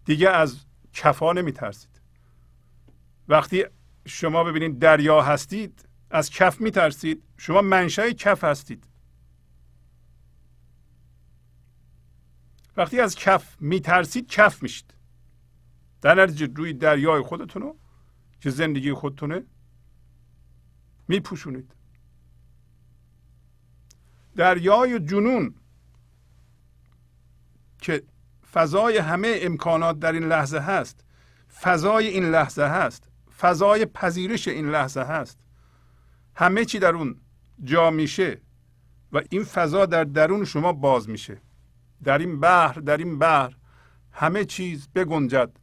[0.06, 2.02] دیگه از کفا نمیترسید.
[3.28, 3.66] وقتی
[4.06, 7.24] شما ببینید دریا هستید از کف میترسید.
[7.38, 8.88] شما منشأ کف هستید.
[12.78, 14.94] وقتی از کف میترسید کف میشید.
[16.02, 17.78] در نتیجه روی دریای خودتون رو
[18.42, 19.44] که زندگی خودتونه
[21.08, 21.76] میپوشونید.
[24.36, 25.56] دریای جنون
[27.86, 28.04] که
[28.52, 31.06] فضای همه امکانات در این لحظه هست.
[31.62, 33.10] فضای این لحظه هست.
[33.40, 35.40] فضای پذیرش این لحظه هست.
[36.36, 37.22] همه چی در اون
[37.64, 38.42] جا میشه
[39.12, 41.42] و این فضا در درون شما باز میشه.
[42.04, 43.54] در این بحر در این بحر
[44.12, 45.58] همه چیز بگنجد.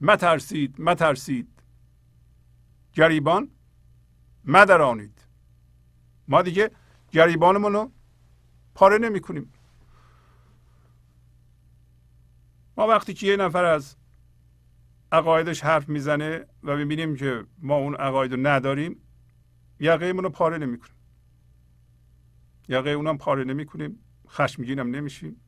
[0.00, 1.48] مترسید مترسید.
[2.92, 3.50] گریبان
[4.44, 5.26] مدرانید.
[6.28, 6.70] ما دیگه
[7.12, 7.92] گریبانمون رو
[8.74, 9.52] پاره نمی کنیم
[12.78, 13.96] ما وقتی که یه نفر از
[15.12, 19.00] عقایدش حرف می‌زنه و می‌بینیم که ما اون عقاید رو نداریم
[19.80, 20.96] یقه رو پاره نمی کنیم
[22.68, 25.40] یقه اونم پاره نمی کنیم خشمگین هم نمیشیم.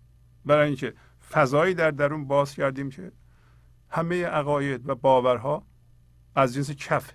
[0.44, 0.94] برای اینکه
[1.30, 3.12] فضایی در درون باز کردیم که
[3.88, 5.66] همه عقاید و باورها
[6.34, 7.12] از جنس کف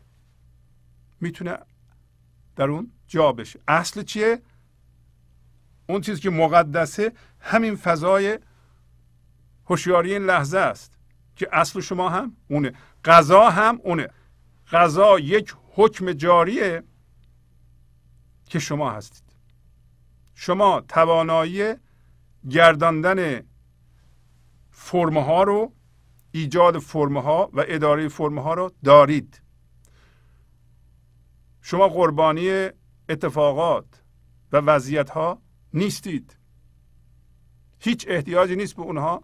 [1.21, 1.57] می‌تونه
[2.55, 3.59] در اون جا بشه.
[3.67, 4.41] اصل چیه؟
[5.89, 8.39] اون چیزی که مقدسه همین فضای
[9.65, 10.99] هوشیاری این لحظه است
[11.35, 12.73] که اصل شما هم اونه.
[13.05, 14.07] غذا هم اونه.
[14.71, 16.83] غذا یک حکم جاریه
[18.45, 19.23] که شما هستید.
[20.35, 21.73] شما توانایی
[22.49, 23.43] گرداندن
[24.71, 25.73] فرمها رو
[26.31, 29.41] ایجاد فرمها و اداره فرمها رو دارید.
[31.61, 32.69] شما قربانی
[33.09, 34.03] اتفاقات
[34.51, 35.41] و وضعیت ها
[35.73, 36.37] نیستید.
[37.79, 39.23] هیچ احتیاجی نیست به اونها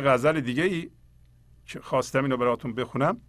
[0.00, 0.90] غزل دیگه ای
[1.64, 3.20] که خواستم اینو براتون بخونم.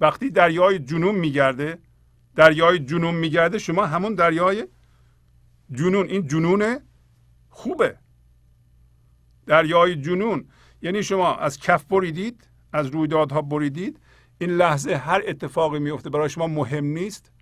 [0.00, 1.78] وقتی دریای جنون میگرده
[2.34, 4.66] دریای جنون میگرده شما همون دریای
[5.72, 6.78] جنون این جنون
[7.48, 7.98] خوبه.
[9.46, 10.48] دریای جنون
[10.82, 14.00] یعنی شما از کف بریدید از رویدادها بریدید
[14.38, 17.32] این لحظه هر اتفاقی میفته برای شما مهم نیست.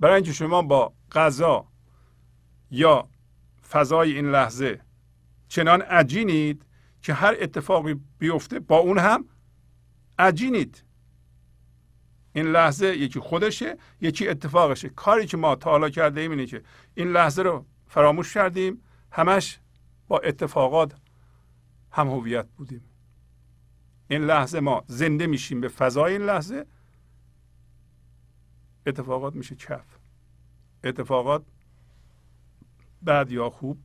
[0.00, 1.66] برای اینکه شما با غذا
[2.70, 3.08] یا
[3.70, 4.80] فضای این لحظه
[5.48, 6.66] چنان عجینید
[7.02, 9.24] که هر اتفاقی بیفته با اون هم
[10.18, 10.84] عجینید.
[12.32, 14.88] این لحظه یکی خودشه یکی اتفاقشه.
[14.88, 16.62] کاری که ما تا حالا کرده ایم اینه که
[16.94, 18.82] این لحظه رو فراموش کردیم
[19.12, 19.60] همش
[20.08, 20.94] با اتفاقات
[21.90, 22.84] هم هویت بودیم.
[24.08, 26.66] این لحظه ما زنده میشیم به فضای این لحظه.
[28.86, 29.98] اتفاقات میشه کف.
[30.84, 31.44] اتفاقات
[33.06, 33.78] بد یا خوب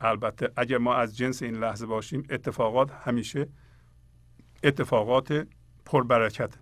[0.00, 3.48] البته اگر ما از جنس این لحظه باشیم اتفاقات همیشه
[4.64, 5.46] اتفاقات
[5.84, 6.54] پربرکت.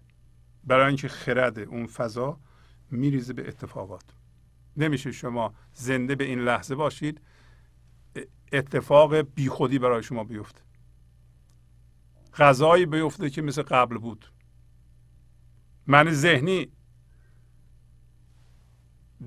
[0.65, 2.41] برای اینکه خرد اون فضا
[2.91, 4.05] میریزه به اتفاقات.
[4.77, 7.21] نمیشه شما زنده به این لحظه باشید
[8.53, 10.61] اتفاق بیخودی برای شما بیفته.
[12.35, 14.33] غذایی بیفته که مثل قبل بود.
[15.87, 16.73] من ذهنی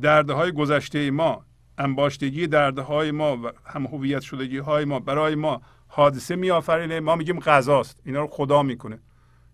[0.02, 1.46] دردهای گذشته ما
[1.78, 7.40] انباشتگی دردهای ما و هم هویت شدگی های ما برای ما حادثه میآفرینه ما میگیم
[7.40, 8.02] غذاست.
[8.06, 9.00] اینا رو خدا می‌کنه.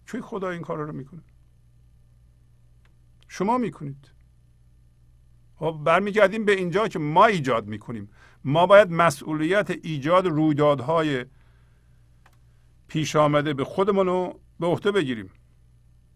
[0.05, 1.22] چون خدا این کار رو می‌کنه.
[3.28, 4.11] شما می‌کنید.
[5.55, 8.09] خب برمیگردیم به اینجا که ما ایجاد می‌کنیم.
[8.43, 11.26] ما باید مسئولیت ایجاد رویدادهای
[12.88, 15.32] پیش آمده به خودمون رو به عهده بگیریم.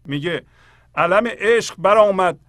[0.04, 0.44] میگه
[0.94, 2.40] علم عشق برآمد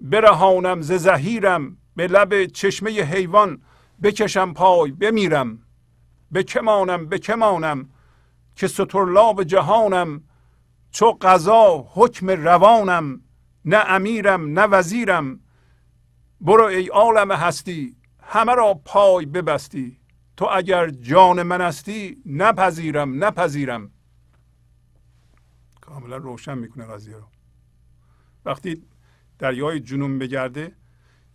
[0.00, 3.62] برهانم ز زهیرم به لب چشمه حیوان
[4.02, 5.58] بکشم پای بمیرم.
[6.30, 7.88] به که مانم؟ به که مانم؟
[8.56, 10.22] که سترلاب جهانم
[10.90, 13.20] چو قضا حکم روانم.
[13.64, 15.40] نه امیرم نه وزیرم.
[16.40, 19.98] برو ای عالم هستی همه را پای ببستی.
[20.36, 23.90] تو اگر جان من هستی نپذیرم نپذیرم.
[25.80, 27.28] کاملا روشن می‌کنه قضیه رو.
[28.44, 28.82] وقتی
[29.38, 30.72] دریای جنون بگرده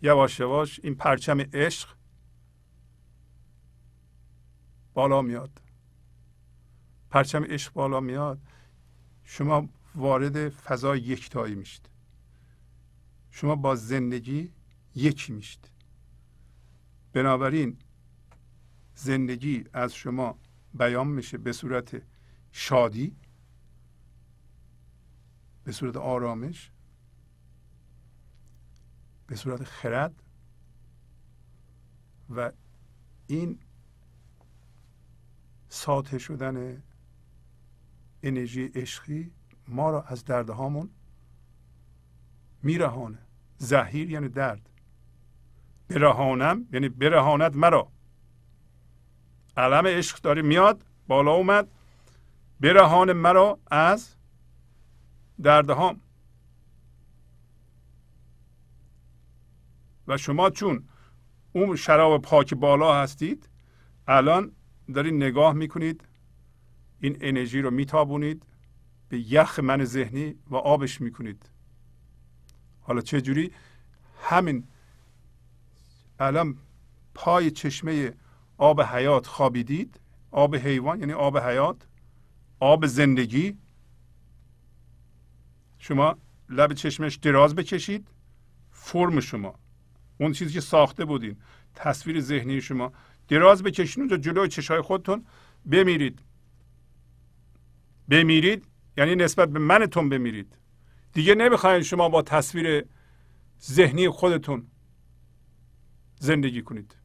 [0.01, 1.89] یواش یواش این پرچم عشق
[4.93, 5.61] بالا میاد.
[7.09, 8.39] پرچم عشق بالا میاد
[9.23, 11.89] شما وارد فضای یکتایی میشید.
[13.31, 14.53] شما با زندگی
[14.95, 15.69] یکی میشید.
[17.13, 17.77] بنابراین
[18.95, 20.39] زندگی از شما
[20.73, 22.01] بیان میشه به صورت
[22.51, 23.15] شادی
[25.63, 26.71] به صورت آرامش
[29.27, 30.23] به صورت خرد.
[32.35, 32.51] و
[33.27, 33.59] این
[35.69, 36.83] ساطع شدن
[38.23, 39.31] انرژی عشقی
[39.67, 40.89] ما را از دردهامون
[42.63, 43.17] میرهانه.
[43.57, 44.69] زهیر یعنی درد.
[45.87, 47.91] برهانم یعنی برهاند مرا.
[49.57, 51.67] علم عشق داره میاد بالا اومد.
[52.59, 54.15] برهان مرا از
[55.43, 56.01] دردهام
[60.07, 60.83] و شما چون
[61.53, 63.49] اون شراب پاک بالا هستید
[64.07, 64.51] الان
[64.93, 66.07] دارید نگاه می‌کنید
[66.99, 68.43] این انرژی رو میتابونید
[69.09, 71.49] به یخ من ذهنی و آبش می‌کنید.
[72.81, 73.51] حالا چه جوری؟
[74.23, 74.63] همین
[76.19, 76.57] الان
[77.13, 78.13] پای چشمه
[78.57, 79.99] آب حیات خوابیدید
[80.31, 81.87] آب حیوان یعنی آب حیات
[82.59, 83.57] آب زندگی.
[85.77, 86.17] شما
[86.49, 88.07] لب چشمش دراز بکشید
[88.71, 89.55] فرم شما.
[90.17, 91.37] اون چیزی که ساخته بودین.
[91.75, 92.93] تصویر ذهنی شما.
[93.27, 95.25] دراز بکشید اونجا جلوی چشای خودتون.
[95.71, 96.19] بمیرید.
[98.09, 98.65] بمیرید.
[98.97, 100.57] یعنی نسبت به منتون بمیرید.
[101.13, 102.85] دیگه نمی‌خواین شما با تصویر
[103.61, 104.67] ذهنی خودتون
[106.19, 106.95] زندگی کنید.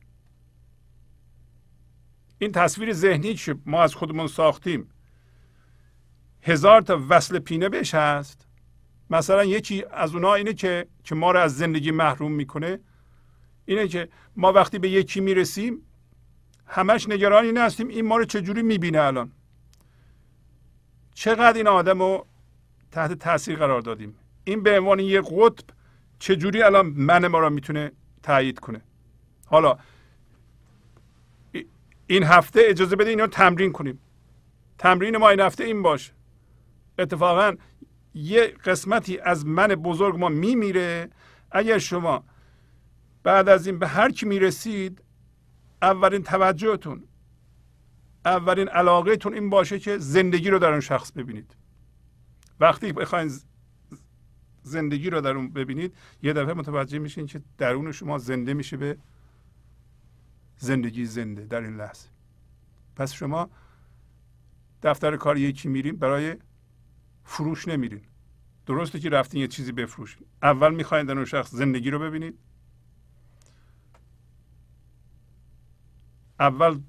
[2.39, 4.91] این تصویر ذهنی که ما از خودمون ساختیم
[6.43, 8.47] هزار تا وصل پینه بهش هست.
[9.11, 12.79] مثلا یکی از اونها اینه که که ما رو از زندگی محروم می‌کنه.
[13.65, 15.83] اینه که ما وقتی به یکی می‌رسیم
[16.67, 19.33] همش نگران این هستیم این ما رو چجوری می‌بینه الان.
[21.15, 22.27] چقدر این آدم رو
[22.91, 25.65] تحت تاثیر قرار دادیم؟ این به عنوان یک قطب
[26.19, 27.93] چجوری الان من ما رو می‌تونه
[28.23, 28.81] تایید کنه؟
[29.47, 29.79] حالا
[32.07, 33.99] این هفته اجازه بده اینو تمرین کنیم.
[34.79, 36.13] تمرین ما این هفته این باشه.
[36.99, 37.57] اتفاقا
[38.15, 41.11] یه قسمتی از من بزرگ ما میمیره.
[41.51, 42.25] اگر شما
[43.23, 45.03] بعد از این به هر کی می‌رسید
[45.83, 47.05] اولین توجهتون
[48.25, 51.57] اولین علاقهتون این باشه که زندگی رو در اون شخص ببینید.
[52.61, 53.33] وقتی بخواین
[54.63, 58.99] زندگی رو در اون ببینید یه دفعه متوجه میشین که درون شما زنده میشه به
[60.57, 62.09] زندگی زنده در این لحظه.
[62.97, 63.51] پس شما
[64.83, 66.37] دفتر کار یکی میرین برای
[67.25, 68.03] فروش نمیرین.
[68.67, 70.27] درسته که رفتین یه چیزی بفروشین.
[70.43, 72.39] اول می‌خواین در اون شخص زندگی رو ببینید.
[76.43, 76.81] اول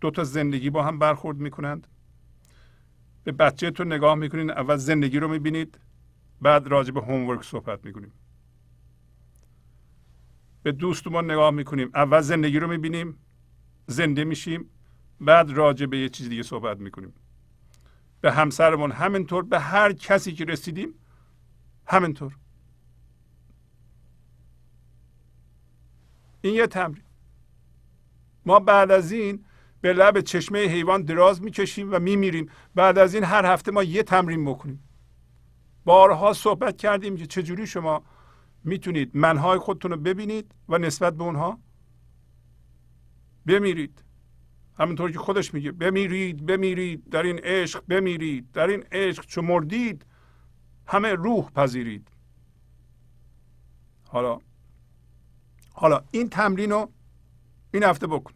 [0.00, 1.86] دو تا زندگی با هم برخورد می‌کنند.
[3.24, 5.78] به بچه تو نگاه می‌کنین اول زندگی رو می‌بینید
[6.40, 8.12] بعد راجع به هومورک صحبت می‌کنیم.
[10.62, 13.18] به دوستمون نگاه می‌کنیم اول زندگی رو می‌بینیم
[13.86, 14.70] زنده میشیم
[15.20, 17.14] بعد راجع به یه چیز دیگه صحبت می‌کنیم.
[18.20, 20.94] به همسرمون همینطور به هر کسی که رسیدیم
[21.86, 22.36] همینطور.
[26.42, 27.05] این یه تمرین.
[28.46, 29.44] ما بعد از این
[29.80, 32.50] به لب چشمه حیوان دراز می‌کشیم و میمیریم.
[32.74, 34.82] بعد از این هر هفته ما یه تمرین بکنیم.
[35.84, 38.02] بارها صحبت کردیم که چجوری شما
[38.64, 41.58] می‌تونید منهای خودتون رو ببینید و نسبت به اونها
[43.46, 44.02] بمیرید.
[44.78, 50.06] همونطور که خودش میگه بمیرید بمیرید در این عشق بمیرید در این عشق چو مردید
[50.86, 52.08] همه روح پذیرید.
[54.08, 54.38] حالا
[55.72, 56.90] حالا این تمرین رو
[57.76, 58.32] این هفته بکن.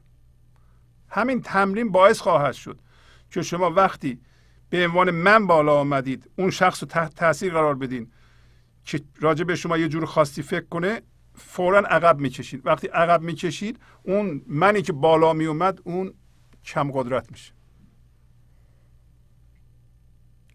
[1.08, 2.80] همین تمرین باعث خواهد شد
[3.30, 4.20] که شما وقتی
[4.70, 8.12] به عنوان من بالا آمدید اون شخص رو تحت تاثیر قرار بدین
[8.84, 11.02] که راجع به شما یه جور خاصی فکر کنه
[11.34, 12.66] فورا عقب می‌کشید.
[12.66, 16.14] وقتی عقب می‌کشید اون منی که بالا می اومد اون
[16.64, 17.52] کم قدرت میشه.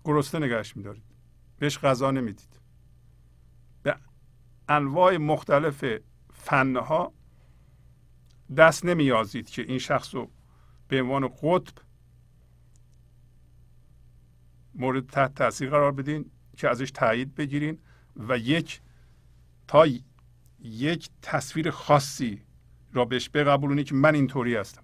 [0.03, 1.03] گرسنه نگهش میدارید.
[1.59, 2.59] بهش غذا نمی‌دید.
[3.83, 3.95] به
[4.69, 5.85] انواع مختلف
[6.33, 7.13] فنها
[8.57, 10.31] دست نمیازید که این شخص رو
[10.87, 11.73] به عنوان قطب
[14.75, 17.77] مورد تحت تاثیر قرار بدین که ازش تایید بگیرین
[18.15, 18.81] و یک
[19.67, 19.87] تا
[20.59, 22.41] یک تصویر خاصی
[22.93, 24.83] را بهش بقبولونی که من اینطوری هستم.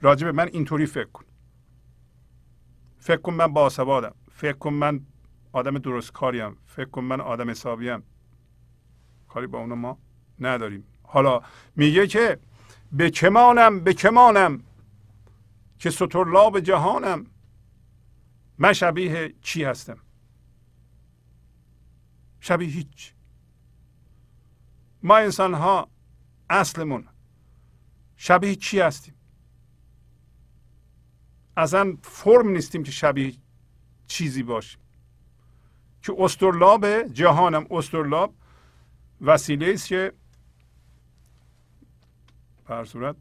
[0.00, 1.24] راجع به من اینطوری فکر کن.
[2.98, 4.14] فکر کن من باسوادم.
[4.30, 5.00] فکر کن من
[5.52, 8.02] آدم درست کاریم فکر کن من آدم حسابیم.
[9.28, 9.98] کاری با اونو ما
[10.38, 10.84] نداریم.
[11.02, 11.42] حالا
[11.76, 12.38] میگه که
[12.92, 14.62] به کمانم به کمانم
[15.78, 15.90] که
[16.50, 17.26] به جهانم.
[18.58, 19.98] من شبیه چی هستم؟
[22.40, 23.14] شبیه هیچ.
[25.02, 25.88] ما انسان ها
[26.50, 27.08] اصلمون.
[28.16, 29.14] شبیه چی هستیم؟
[31.56, 33.34] اصلا فرم نیستیم که شبیه
[34.06, 34.80] چیزی باشیم.
[36.02, 38.34] که استرلاب جهانم استرلاب
[39.20, 40.12] وسیله است که
[42.70, 43.16] بر صورت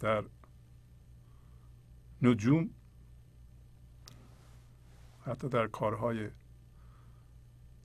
[0.00, 0.24] در
[2.22, 2.70] نجوم
[5.26, 6.30] حتی در کارهای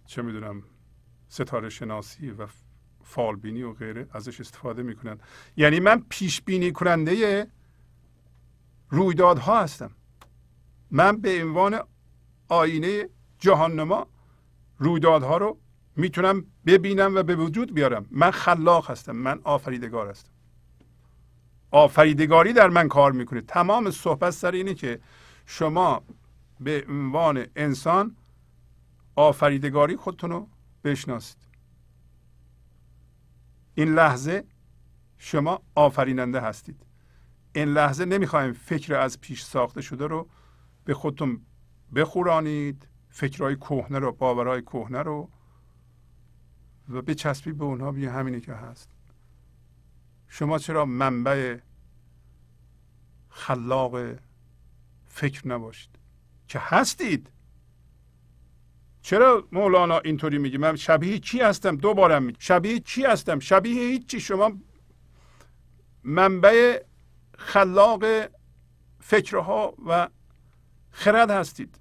[0.05, 0.63] چه می‌دونم
[1.27, 2.47] ستاره شناسی و
[3.03, 5.19] فالبینی و غیره ازش استفاده می‌کنن.
[5.57, 7.47] یعنی من پیش بینی کننده
[8.89, 9.91] رویدادها هستم.
[10.91, 11.79] من به عنوان
[12.47, 13.09] آینه
[13.39, 14.07] جهاننما
[14.77, 15.59] رویدادها رو
[15.95, 18.05] می‌تونم ببینم و به وجود بیارم.
[18.11, 19.11] من خلاق هستم.
[19.11, 20.31] من آفریدگار هستم.
[21.71, 23.41] آفریدگاری در من کار می‌کنه.
[23.41, 24.99] تمام صحبت سر اینه که
[25.45, 26.03] شما
[26.59, 28.15] به عنوان انسان
[29.15, 30.47] آفریدگاری خودتون رو
[30.83, 31.37] بشناسید.
[33.75, 34.43] این لحظه
[35.17, 36.85] شما آفریننده هستید.
[37.55, 40.29] این لحظه نمی‌خوایم فکر از پیش ساخته شده رو
[40.85, 41.41] به خودتون
[41.95, 42.87] بخورانید.
[43.09, 45.29] فکرهای کهنه رو باورهای کهنه رو
[46.89, 48.89] و بچسبید به اونها بیا همینی که هست.
[50.27, 51.57] شما چرا منبع
[53.29, 53.97] خلاق
[55.07, 55.89] فکر نباشید؟
[56.47, 57.29] که هستید.
[59.01, 64.19] چرا مولانا اینطوری میگه من شبیه چی هستم؟ دوبارم میگه شبیه چی هستم؟ شبیه هیچی.
[64.19, 64.51] شما
[66.03, 66.83] منبع
[67.37, 68.05] خلاق
[68.99, 70.09] فکرها و
[70.91, 71.79] خرد هستید.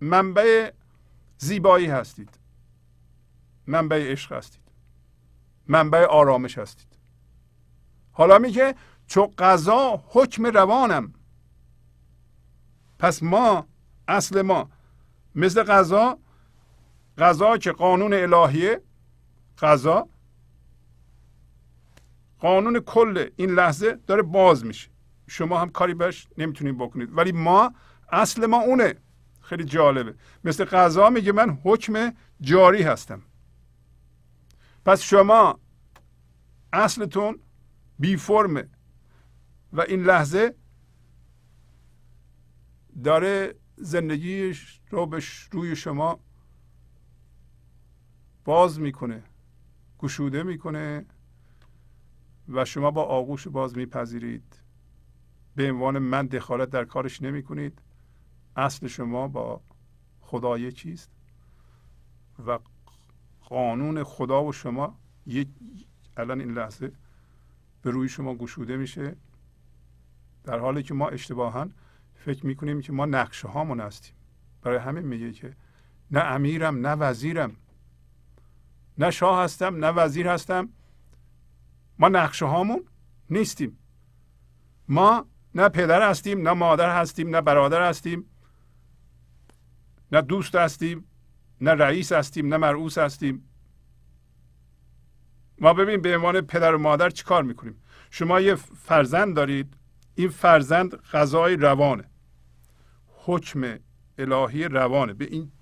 [0.00, 0.70] منبع
[1.38, 2.35] زیبایی هستید.
[3.66, 4.62] منبع عشق هستید.
[5.66, 6.98] منبع آرامش هستید.
[8.12, 8.74] حالا میگه
[9.06, 11.12] چو قضا حکم روانم.
[12.98, 13.66] پس ما
[14.08, 14.70] اصل ما
[15.34, 16.18] مثل قضا
[17.18, 18.82] قضا که قانون الهیه
[19.58, 20.08] قضا
[22.38, 24.90] قانون کل این لحظه داره باز میشه.
[25.28, 27.08] شما هم کاری بهش نمی‌تونید بکنید.
[27.18, 27.74] ولی ما
[28.12, 28.94] اصل ما اونه.
[29.40, 30.14] خیلی جالبه.
[30.44, 33.22] مثل قضا میگه من حکم جاری هستم.
[34.86, 35.60] پس شما
[36.72, 37.38] اصلتون
[37.98, 38.68] بی فرمه
[39.72, 40.54] و این لحظه
[43.04, 45.22] داره زندگیش رو به
[45.52, 46.20] روی شما
[48.44, 49.22] باز می‌کنه
[49.98, 51.06] گشوده می‌کنه
[52.48, 54.62] و شما با آغوش باز میپذیرید.
[55.56, 57.82] به عنوان من دخالت در کارش نمی کنید
[58.56, 59.60] اصل شما با
[60.20, 61.10] خدا چیست؟
[62.46, 62.58] و
[63.46, 65.48] قانون خدا و شما یک
[66.16, 66.92] الان این لحظه
[67.82, 69.16] به روی شما گشوده میشه.
[70.44, 71.68] در حالی که ما اشتباها
[72.14, 74.14] فکر می‌کنیم که ما نقشه هامون هستیم.
[74.62, 75.56] برای همین میگه که
[76.10, 77.56] نه امیرم نه وزیرم
[78.98, 80.68] نه شاه هستم نه وزیر هستم.
[81.98, 82.84] ما نقشه هامون
[83.30, 83.78] نیستیم.
[84.88, 88.24] ما نه پدر هستیم نه مادر هستیم نه برادر هستیم
[90.12, 91.04] نه دوست هستیم.
[91.60, 93.48] نه رئیس هستیم نه مرعوس هستیم.
[95.58, 99.76] ما ببین به عنوان پدر و مادر چیکار می‌کنیم؟ شما یه فرزند دارید
[100.14, 102.04] این فرزند غذای روانه.
[103.06, 103.78] حکم
[104.18, 105.12] الهی روانه.
[105.12, 105.52] به این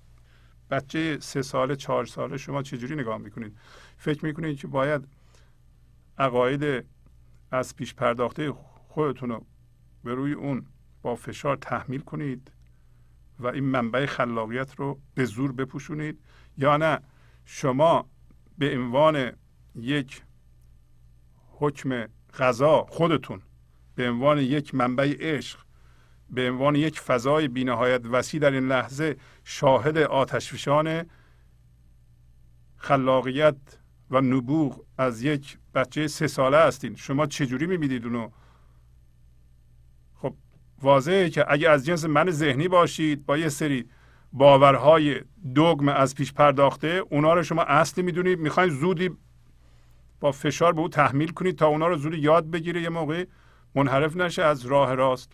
[0.69, 3.57] بچه سه ساله چهار ساله شما چجوری نگاه می‌کنید
[3.97, 5.07] فکر می‌کنید که باید
[6.17, 6.85] عقاید
[7.51, 8.51] از پیش پرداخته
[8.87, 9.45] خودتون رو
[10.03, 10.65] به روی اون
[11.01, 12.51] با فشار تحمیل کنید؟
[13.39, 16.19] و این منبع خلاقیت رو به زور بپوشونید.
[16.57, 16.99] یا نه
[17.45, 18.09] شما
[18.57, 19.31] به عنوان
[19.75, 20.23] یک
[21.51, 22.07] حکم
[22.39, 23.41] غذا خودتون
[23.95, 25.59] به عنوان یک منبع عشق
[26.29, 31.05] به عنوان یک فضای بینهایت وسیع در این لحظه شاهد آتشفشان
[32.77, 33.57] خلاقیت
[34.11, 36.95] و نبوغ از یک بچه سه ساله هستین.
[36.95, 38.29] شما چجوری می‌بینید اونو؟
[40.81, 43.89] واضحه که اگه از جنس من ذهنی باشید با یه سری
[44.33, 45.21] باورهای
[45.55, 48.39] دوگم از پیش پرداخته اونا رو شما اصلی می‌دونید.
[48.39, 49.11] می‌خواین زودی
[50.19, 53.25] با فشار به او تحمیل کنید تا اونا رو زودی یاد بگیره یه موقع
[53.75, 55.33] منحرف نشه از راه راست.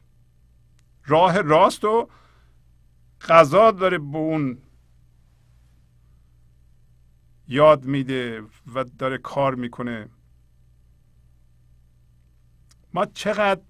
[1.05, 2.09] راه راست و
[3.21, 4.57] غذا داره به اون
[7.47, 8.43] یاد میده
[8.75, 10.09] و داره کار می‌کنه.
[12.93, 13.61] ما چقدر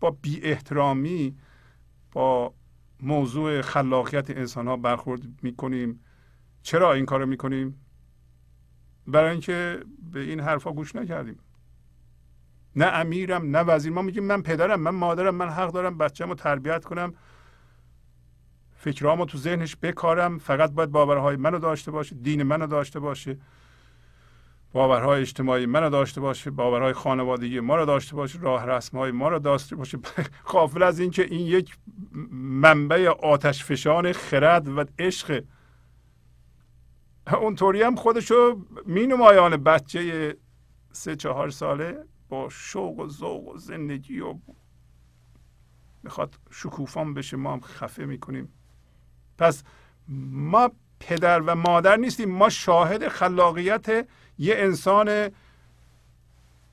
[0.00, 1.36] با بی احترامی
[2.12, 2.54] با
[3.00, 6.00] موضوع خلاقیت انسان ها برخورد می‌کنیم.
[6.62, 7.80] چرا این کار رو می‌کنیم؟
[9.06, 9.80] برای اینکه
[10.12, 11.38] به این حرفا گوش نکردیم.
[12.76, 13.92] نه امیرم نه وزیر.
[13.92, 17.14] ما میگیم من پدرم من مادرم من حق دارم بچه‌مو تربیت کنم.
[18.76, 20.38] فکرامو تو ذهنش بکارم.
[20.38, 23.38] فقط باید باورهای منو داشته باشه دین منو داشته باشه.
[24.72, 29.28] باورهای اجتماعی منو داشته باشه باورهای خانوادگی ما رو داشته باشه راه رسم های ما
[29.28, 29.98] رو داشته باشه.
[30.44, 31.76] قافل از اینکه این یک
[32.32, 35.44] منبع آتش فشان خرد و عشق.
[37.40, 40.36] اونطوری هم خودشو می نمایان بچه
[40.92, 44.34] سه چهار ساله با شوق و ذوق و زندگی و
[46.02, 48.52] می‌خواد شکوفان بشه ما هم خفه می‌کنیم.
[49.38, 49.64] پس
[50.30, 54.06] ما پدر و مادر نیستیم ما شاهد خلاقیت
[54.40, 55.30] یه انسان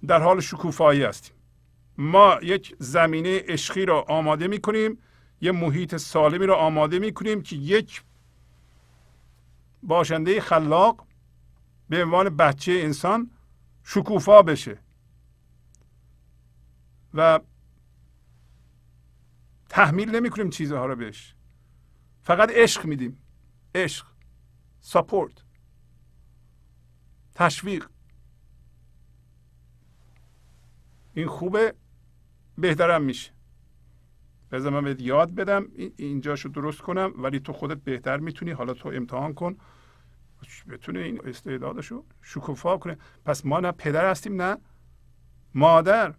[0.08, 1.36] در حال شکوفایی هستیم.
[1.98, 4.98] ما یک زمینه عشقی را آماده می‌کنیم
[5.42, 8.04] یه محیط سالمی را آماده می‌کنیم که یک
[9.84, 11.08] باشنده خلاق
[11.90, 13.32] به عنوان بچه انسان
[13.84, 14.80] شکوفا بشه.
[17.14, 17.40] و
[19.70, 21.36] تحمیل نمی کنیم چیزها رو بهش.
[22.22, 23.18] فقط عشق میدیم.
[23.76, 24.06] عشق
[24.82, 25.47] ساپورت
[27.38, 27.86] تشویق.
[31.14, 31.74] این خوبه
[32.58, 33.32] بهترم میشه.
[34.52, 35.68] بذار من بهت یاد بدم
[35.98, 38.52] اینجاشو درست کنم ولی تو خودت بهتر می‌تونی.
[38.52, 39.58] حالا تو امتحان کن.
[40.70, 42.98] بتونه این استعدادشو شکوفا کنه.
[43.26, 44.58] پس ما نه پدر هستیم نه
[45.54, 46.14] مادر.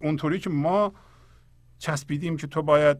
[0.00, 0.92] اونطوری که ما
[1.78, 2.98] چسبیدیم که تو باید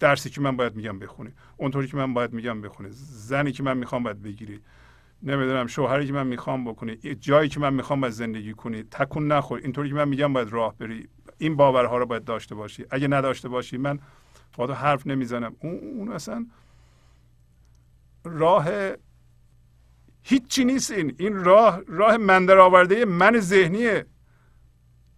[0.00, 1.32] درسی که من باید میگم بخونی.
[1.56, 2.88] اونطوری که من باید میگم بخونی.
[2.92, 4.60] زنی که من می‌خوام باید بگیری.
[5.22, 9.60] نمی‌دونم شوهری که من می‌خوام بکنی جایی که من می‌خوام باید زندگی کنی تکون نخور.
[9.62, 11.08] اینطوری که من میگم باید راه بری.
[11.38, 12.84] این باورها رو باید داشته باشی.
[12.90, 13.98] اگه نداشته باشی من
[14.56, 15.56] با تو حرف نمی‌زنم.
[15.60, 16.46] اون, اصلا
[18.24, 18.68] راه
[20.22, 21.14] هیچی نیست این.
[21.18, 24.06] این راه راه من آورده من ذهنیه.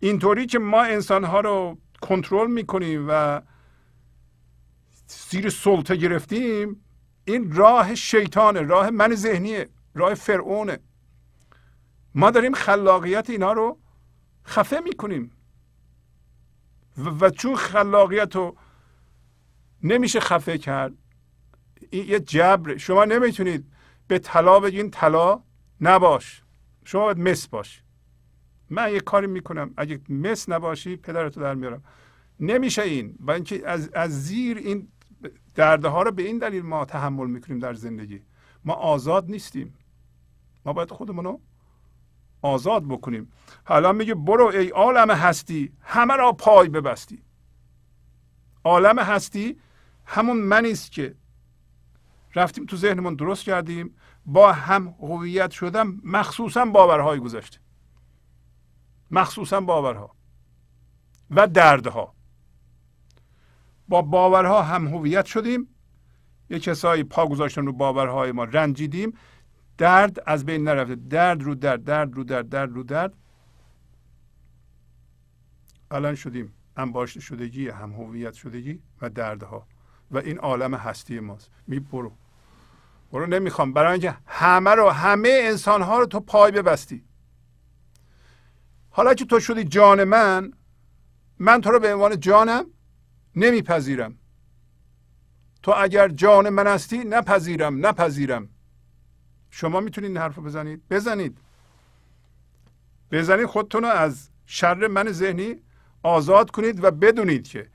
[0.00, 3.42] اینطوری که ما انسان ها رو کنترل می‌کنیم و
[5.06, 6.84] زیر سلطه گرفتیم
[7.24, 9.68] این راه شیطانه راه من ذهنیه.
[9.94, 10.78] راه فرعونه.
[12.14, 13.78] ما داریم خلاقیت اینا رو
[14.46, 15.30] خفه می‌کنیم.
[16.98, 18.56] و, و چون خلاقیت رو
[19.82, 20.92] نمیشه خفه کرد
[21.90, 23.72] این یه جبر شما نمی‌تونید
[24.08, 25.42] به طلا بگین طلا
[25.80, 26.42] نباش.
[26.84, 27.82] شما باید مس باش.
[28.70, 29.74] من یه کاری می‌کنم.
[29.76, 31.82] اگه مس نباشی پدرتو در میارم.
[32.40, 33.16] نمیشه این.
[33.20, 34.88] و اینکه از, از زیر این
[35.54, 38.22] درده ها رو به این دلیل ما تحمل می‌کنیم در زندگی.
[38.64, 39.74] ما آزاد نیستیم.
[40.64, 41.40] ما باید خودمون رو
[42.42, 43.32] آزاد بکنیم.
[43.64, 47.22] حالا میگه برو ای عالم هستی همه را پای ببستی.
[48.64, 49.56] عالم هستی
[50.04, 51.14] همون منی است که
[52.34, 53.96] رفتیم تو ذهنمون درست کردیم
[54.26, 57.58] با هم هویت شدم مخصوصا باورهای گذشته.
[59.10, 60.14] مخصوصا باورها
[61.30, 62.14] و دردها.
[63.88, 65.68] با باورها هم هویت شدیم.
[66.50, 69.12] یه کسایی پا گذاشتن رو باورهای ما رنجیدیم.
[69.80, 70.94] درد از بین نرفته.
[70.94, 73.14] درد رو درد درد رو درد درد رو درد.
[75.90, 79.66] الان شدیم انباشته شدگی هم هویت شدگی و دردها.
[80.10, 81.50] و این عالم هستی ماست.
[81.66, 82.12] می برو.
[83.12, 83.72] برو نمی‌خوام.
[83.72, 87.04] برای اینکه همه رو همه انسان ها رو تو پای ببستی.
[88.90, 90.52] حالا که تو شدی جان من
[91.38, 92.64] من تو رو به عنوان جانم
[93.36, 94.18] نمیپذیرم.
[95.62, 98.48] تو اگر جان من هستی نپذیرم نپذیرم.
[99.50, 100.82] شما می‌تونید این حرف رو بزنید.
[100.90, 101.38] بزنید.
[103.10, 105.56] بزنید خودتون رو از شر من ذهنی
[106.02, 107.70] آزاد کنید و بدونید که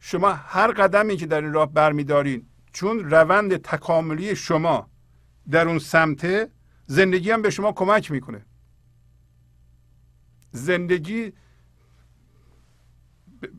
[0.00, 4.90] شما هر قدمی که در این راه برمیدارین چون روند تکاملی شما
[5.50, 6.50] در اون سمته
[6.86, 8.44] زندگی هم به شما کمک می‌کنه.
[10.52, 11.32] زندگی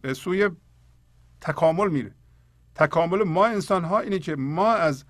[0.02, 0.50] به سوی
[1.42, 2.16] تکامل میره.
[2.76, 5.06] تکامل ما انسان ها اینه که ما از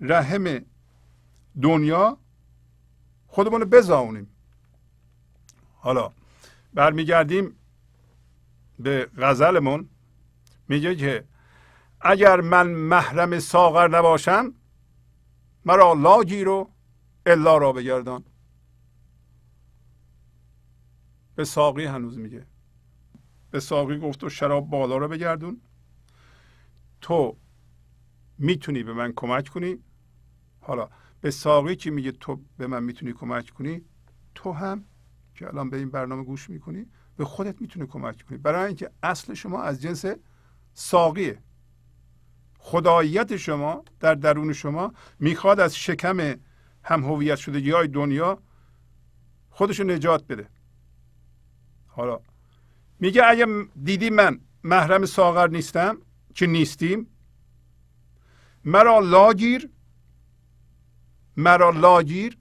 [0.00, 0.64] رحم
[1.62, 2.18] دنیا
[3.26, 4.30] خودمون رو بزاونیم.
[5.78, 6.12] حالا
[6.74, 7.56] برمیگردیم
[8.78, 9.88] به غزلمون.
[10.68, 11.24] میگه که
[12.00, 14.54] اگر من محرم ساغر نباشم
[15.64, 16.48] مرا لا گیر
[17.26, 18.24] الا را بگردان.
[21.34, 22.46] به ساقی هنوز میگه.
[23.50, 25.60] به ساقی گفت و شراب بالا رو بگردون.
[27.00, 27.36] تو
[28.38, 29.78] می‌تونی به من کمک کنی؟
[30.60, 30.88] حالا
[31.20, 33.82] به ساقی که میگه تو به من می‌تونی کمک کنی؟
[34.34, 34.84] تو هم
[35.34, 38.38] که الان به این برنامه گوش می‌کنی به خودت می‌تونی کمک کنی.
[38.38, 40.04] برای اینکه اصل شما از جنس
[40.74, 41.42] ساقیه.
[42.58, 46.34] خداییت شما در درون شما می‌خواد از شکم
[46.84, 48.42] هم هویت شدگی های دنیا
[49.50, 50.48] خودشو نجات بده.
[51.86, 52.20] حالا
[53.00, 53.46] میگه اگه
[53.84, 55.98] دیدی من محرم ساغر نیستم
[56.34, 57.06] که نیستیم؟
[58.64, 59.70] مرا لاگیر
[61.38, 62.38] مرا لاگیر.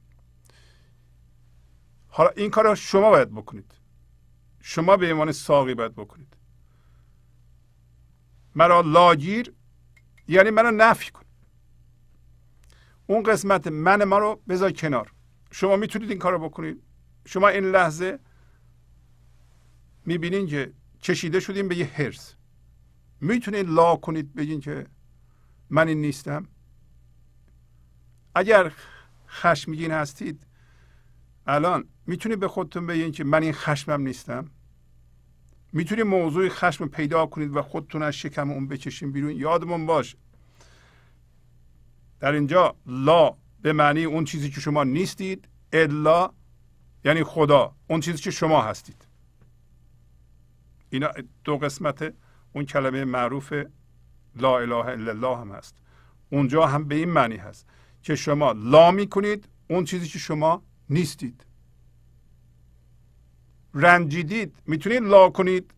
[2.08, 3.72] حالا این کار شما باید بکنید.
[4.62, 6.38] شما به عنوان ساقی باید بکنید.
[8.56, 9.54] مرا لاگیر
[10.28, 11.24] یعنی منو نفی کن.
[13.08, 15.14] اون قسمت من ما رو بذار کنار.
[15.52, 16.84] شما می‌تونید این کار رو بکنید.
[17.26, 18.20] شما این لحظه
[20.06, 22.36] می‌بینین که کشیده شدیم به یه حرس
[23.22, 24.88] می‌تونید لا کنید بگین که
[25.70, 26.48] من این نیستم.
[28.38, 28.72] اگر
[29.30, 30.44] خشمگین هستید
[31.48, 34.52] الان می‌تونید به خودتون بگین که من این خشمم نیستم؟
[35.74, 40.16] می‌تونید موضوع خشم پیدا کنید و خودتون از شکم اون بکشین بیرون؟ یادمون باش.
[42.20, 46.30] در اینجا لا به معنی اون چیزی که شما نیستید الا
[47.06, 49.08] یعنی خدا اون چیزی که شما هستید.
[50.90, 51.12] اینا
[51.44, 52.14] دو قسمت
[52.54, 53.54] اون کلمه معروف
[54.36, 55.76] لا اله الا الله هم هست.
[56.30, 57.68] اونجا هم به این معنی هست.
[58.02, 61.46] که شما لا می‌کنید اون چیزی که شما نیستید.
[63.74, 65.74] رنجیدید می‌تونید لا کنید.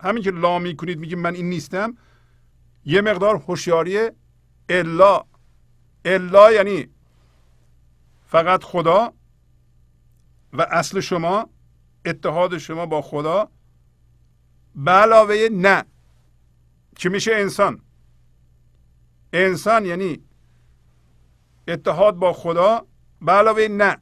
[0.00, 1.96] همین که لا می‌کنید میگید من این نیستم.
[2.84, 4.10] یه مقدار هوشیاری
[4.68, 5.24] الا.
[6.04, 6.88] الا یعنی
[8.26, 9.12] فقط خدا
[10.52, 11.50] و اصل شما
[12.04, 13.50] اتحاد شما با خدا.
[14.74, 15.84] به علاوه نه.
[16.96, 17.80] که میشه؟ انسان.
[19.32, 20.18] انسان یعنی
[21.68, 22.86] اتحاد با خدا
[23.20, 23.96] به علاوه نه.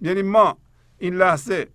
[0.00, 0.58] یعنی ما
[0.98, 1.68] این لحظه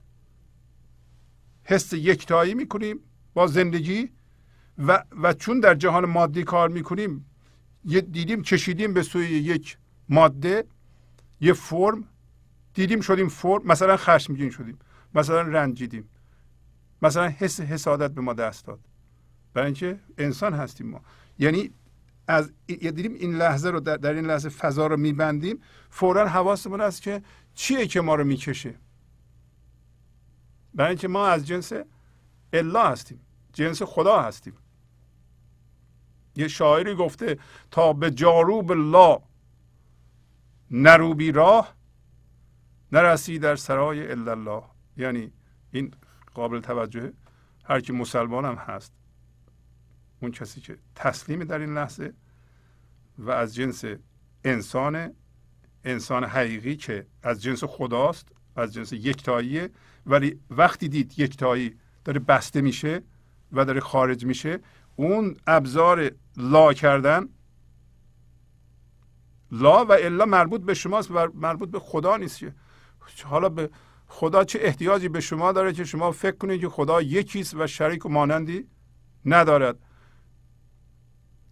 [1.63, 2.99] حس یکتایی می‌کنیم
[3.33, 4.09] با زندگی
[4.77, 7.25] و, و چون در جهان مادی کار می‌کنیم
[7.85, 9.77] دیدیم کشیدیم به سوی یک
[10.09, 10.65] ماده
[11.41, 12.07] یه فرم
[12.73, 14.79] دیدیم شدیم فرم مثلا خشمگین شدیم
[15.15, 16.09] مثلا رنجیدیم
[17.01, 18.79] مثلا حس حسادت به ما دست داد.
[19.53, 21.01] برای اینکه انسان هستیم ما.
[21.39, 21.71] یعنی
[22.29, 25.61] از دیدیم این لحظه رو در, این لحظه فضا رو میبندیم.
[25.89, 27.23] فورا حواسمون است که
[27.53, 28.75] چیه که ما رو می‌کشه؟
[30.73, 31.73] برای اینکه ما از جنس
[32.53, 33.19] الا هستیم
[33.53, 34.53] جنس خدا هستیم.
[36.35, 37.39] یه شاعری گفته
[37.71, 39.21] تا به جاروب لا
[40.71, 41.75] نروبی راه
[42.91, 44.63] نرسی در سرای الا الله.
[44.97, 45.31] یعنی
[45.71, 45.93] این
[46.33, 47.13] قابل توجه
[47.63, 48.98] هر کی مسلمان هم هست.
[50.21, 52.13] اون کسی که تسلیم در این لحظه
[53.17, 53.83] و از جنس
[54.43, 55.13] انسان
[55.83, 59.69] انسان حقیقی که از جنس خداست از جنس یکتاییه
[60.05, 63.01] ولی وقتی دید یکتایی داره بسته میشه
[63.51, 64.59] و داره خارج میشه
[64.95, 67.29] اون ابزار لا کردن
[69.51, 72.43] لا و الا مربوط به شماست و مربوط به خدا نیست
[73.23, 73.69] حالا به
[74.07, 78.05] خدا چه احتیاجی به شما داره که شما فکر کنید که خدا یکیست و شریک
[78.05, 78.67] و مانندی
[79.25, 79.79] ندارد.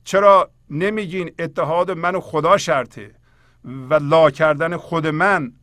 [0.08, 3.16] چرا نمیگین اتحاد من و خدا شرطه
[3.64, 5.54] و لا کردن خود من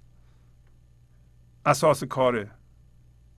[1.66, 2.50] اساس کاره؟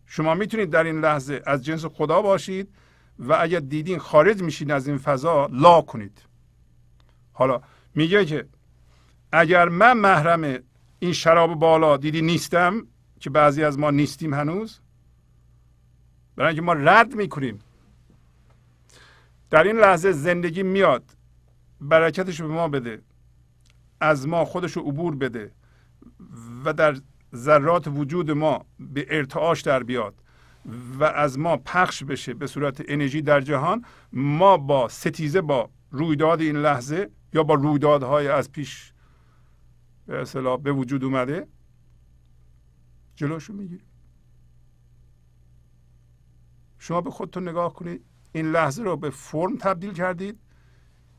[0.07, 2.75] شما می‌تونید در این لحظه از جنس خدا باشید
[3.19, 6.23] و اگر دیدین خارج میشین از این فضا لا کنید.
[7.33, 7.61] حالا
[7.95, 8.49] میگه که
[9.33, 10.59] اگر من محرم
[10.99, 12.87] این شراب بالا دیدی نیستم
[13.21, 14.81] که بعضی از ما نیستیم هنوز
[16.37, 17.59] برای اینکه ما رد می‌کنیم.
[19.51, 21.17] در این لحظه زندگی میاد.
[21.81, 23.03] برکتش به ما بده.
[24.01, 25.53] از ما خودش رو عبور بده.
[26.65, 26.97] و در
[27.35, 30.15] ذرات وجود ما به ارتعاش در بیاد.
[30.99, 33.85] و از ما پخش بشه به صورت انرژی در جهان.
[34.13, 38.93] ما با ستیزه با رویداد این لحظه یا با رویدادهای از پیش
[40.07, 41.49] به اصطلاح به وجود اومده
[43.15, 43.87] جلوشو می‌گیریم.
[46.79, 48.05] شما به خودتون نگاه کنید.
[48.37, 50.39] این لحظه رو به فرم تبدیل کردید.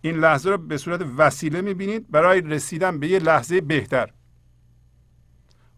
[0.02, 2.12] این لحظه رو به صورت وسیله می‌بینید.
[2.12, 4.14] برای رسیدن به یه لحظه بهتر.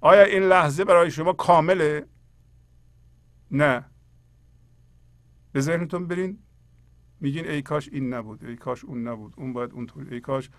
[0.01, 2.05] آیا این لحظه برای شما کامله؟
[3.51, 3.85] نه.
[5.51, 6.39] به ذهنتون برین.
[7.21, 10.49] میگین ای کاش این نبود ای کاش اون نبود اون باید اونطور ای کاش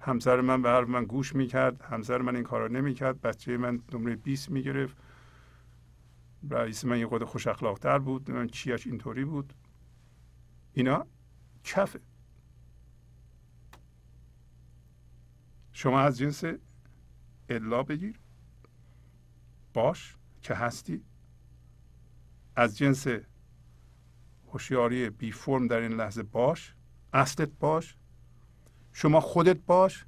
[0.00, 4.16] همسر من به حرف من گوش می‌کرد همسر من این کارا نمی‌کرد بچه من نمره
[4.16, 4.96] 20 می‌گرفت.
[6.50, 8.30] رئیس من یه خود خوش اخلاقتر بود.
[8.30, 9.54] من چیش اینطوری بود.
[10.72, 11.06] اینا
[11.64, 12.00] کفه.
[15.72, 16.44] شما از جنس
[17.48, 18.20] الا بگیر.
[19.74, 21.04] باش که هستی.
[22.56, 23.06] از جنس
[24.48, 26.74] هوشیاری بی فرم در این لحظه باش.
[27.12, 27.96] اصلت باش.
[28.92, 30.06] شما خودت باش.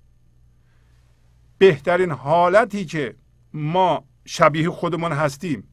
[1.59, 3.17] بهترین حالتی که
[3.53, 5.69] ما شبیه خودمون هستیم.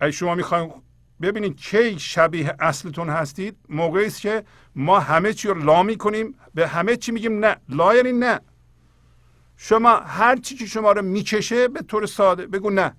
[0.00, 0.72] اگه شما می‌خواین
[1.22, 3.56] ببینید کی شبیه اصلتون هستید.
[3.68, 4.44] موقعی است که
[4.74, 6.34] ما همه چی رو لا می‌کنیم.
[6.54, 7.56] به همه چی میگیم نه.
[7.68, 8.40] لا یعنی نه.
[9.56, 12.96] شما هر چی که شما رو می‌کشه به طور ساده بگو نه.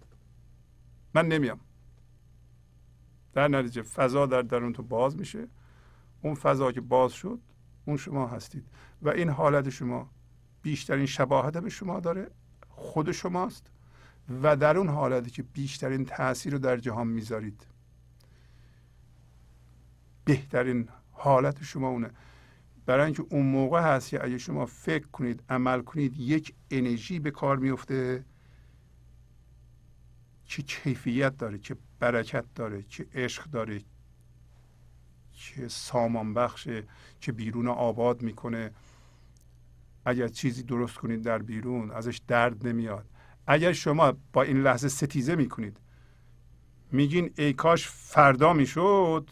[1.13, 1.59] من نمیام.
[3.33, 5.47] در نتیجه فضا در درون تو باز میشه.
[6.21, 7.39] اون فضا که باز شد
[7.85, 8.65] اون شما هستید.
[9.01, 10.09] و این حالت شما
[10.61, 12.31] بیشترین شباهت به شما داره.
[12.69, 13.71] خود شماست.
[14.43, 17.72] و در اون حالتی که بیشترین تاثیر رو در جهان می‌ذارید.
[20.25, 22.09] بهترین حالت شما اونه.
[22.85, 27.31] برای اینکه اون موقع هست که اگه شما فکر کنید عمل کنید یک انرژی به
[27.31, 28.25] کار میفته
[30.45, 33.81] که کیفیت داره که برکت داره که عشق داره
[35.33, 36.83] که سامان بخشه
[37.21, 38.71] که بیرون آباد می‌کنه.
[40.05, 43.05] اگر چیزی درست کنید در بیرون ازش درد نمیاد.
[43.47, 45.79] اگر شما با این لحظه ستیزه می‌کنید
[46.91, 49.29] میگین ای کاش فردا می‌شد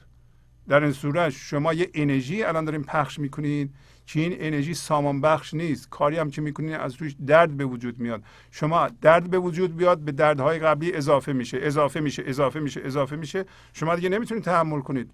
[0.67, 5.53] در این صورت شما یه انرژی الان دارین پخش می‌کنید که این انرژی سامان بخش
[5.53, 5.89] نیست.
[5.89, 8.23] کاری هم که می‌کنید از روش درد به وجود میاد.
[8.51, 13.15] شما درد به وجود بیاد به دردهای قبلی اضافه میشه اضافه میشه اضافه میشه اضافه
[13.15, 13.45] میشه.
[13.73, 15.11] شما دیگه نمی‌تونید تحمل کنید.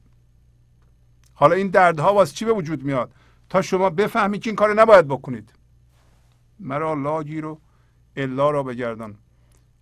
[1.34, 3.12] حالا این دردها واسه چی به وجود میاد؟
[3.50, 5.54] تا شما بفهمید که این کار نباید بکنید.
[6.60, 7.60] مرا لاگی رو
[8.16, 9.16] الا را بگردان.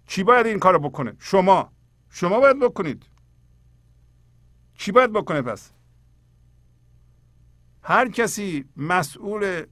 [0.08, 1.72] کی باید این کار بکنه؟ شما.
[2.10, 3.04] شما باید بکنید.
[4.78, 5.72] کی باید بکنه پس؟
[7.84, 9.66] هر کسی مسئول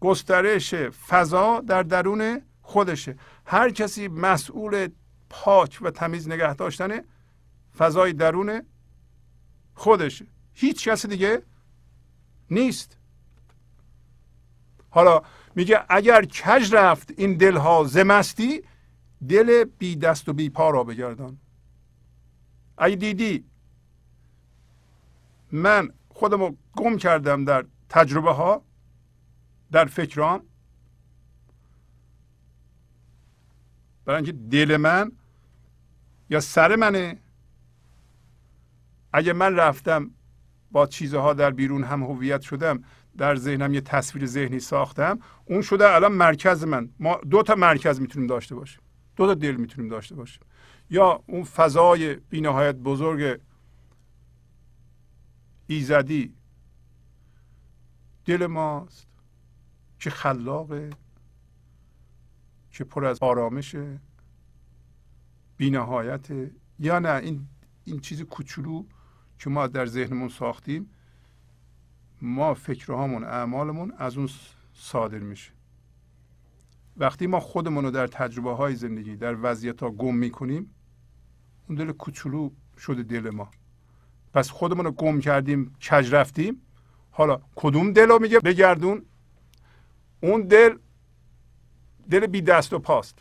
[0.00, 3.16] گسترش فضا در درون خودشه.
[3.46, 4.88] هر کسی مسئول
[5.30, 7.00] پاک و تمیز نگه داشتن
[7.78, 8.62] فضای درون
[9.74, 10.26] خودشه.
[10.52, 11.42] هیچ کسی دیگه
[12.50, 12.96] نیست.
[14.90, 15.22] حالا
[15.54, 18.62] میگه اگر کج رفت این دلها زمستی
[19.28, 21.38] دل بی دست و بی پا را بگردان.
[22.78, 23.44] اگه دیدی
[25.52, 28.64] من خودم رو گم کردم در تجربه ها
[29.72, 30.42] در فکرام.
[34.04, 35.12] برای اینکه دل من
[36.30, 37.18] یا سر منه.
[39.12, 40.10] اگه من رفتم
[40.70, 42.84] با چیزها در بیرون هم هویت شدم
[43.16, 46.88] در ذهنم یه تصویر ذهنی ساختم اون شده الان مرکز من.
[46.98, 48.82] ما دو تا مرکز می‌تونیم داشته باشیم.
[49.16, 50.42] دو تا دل می‌تونیم داشته باشیم.
[50.90, 53.40] یا اون فضای بینهایت بزرگ
[55.72, 56.34] ایزدی.
[58.24, 59.06] دل ماست
[59.98, 60.90] که خلاقه
[62.70, 63.76] که پر از آرامش
[65.56, 66.28] بینهایت.
[66.78, 67.48] یا نه این
[67.84, 68.84] این چیز کوچولو
[69.38, 70.90] که ما در ذهنمون ساختیم
[72.22, 74.28] ما فکرهامون اعمالمون از اون
[74.74, 75.52] صادر میشه.
[76.96, 80.74] وقتی ما خودمون رو در تجربه های زندگی در وضعیت ها گم می‌کنیم
[81.68, 83.50] اون دل کوچولو شده دل ما.
[84.34, 86.62] پس خودمون رو گم کردیم کج رفتیم.
[87.10, 89.02] حالا کدوم دل رو میگه بگردون؟
[90.20, 90.78] اون دل
[92.10, 93.18] دل بی دست و پاست.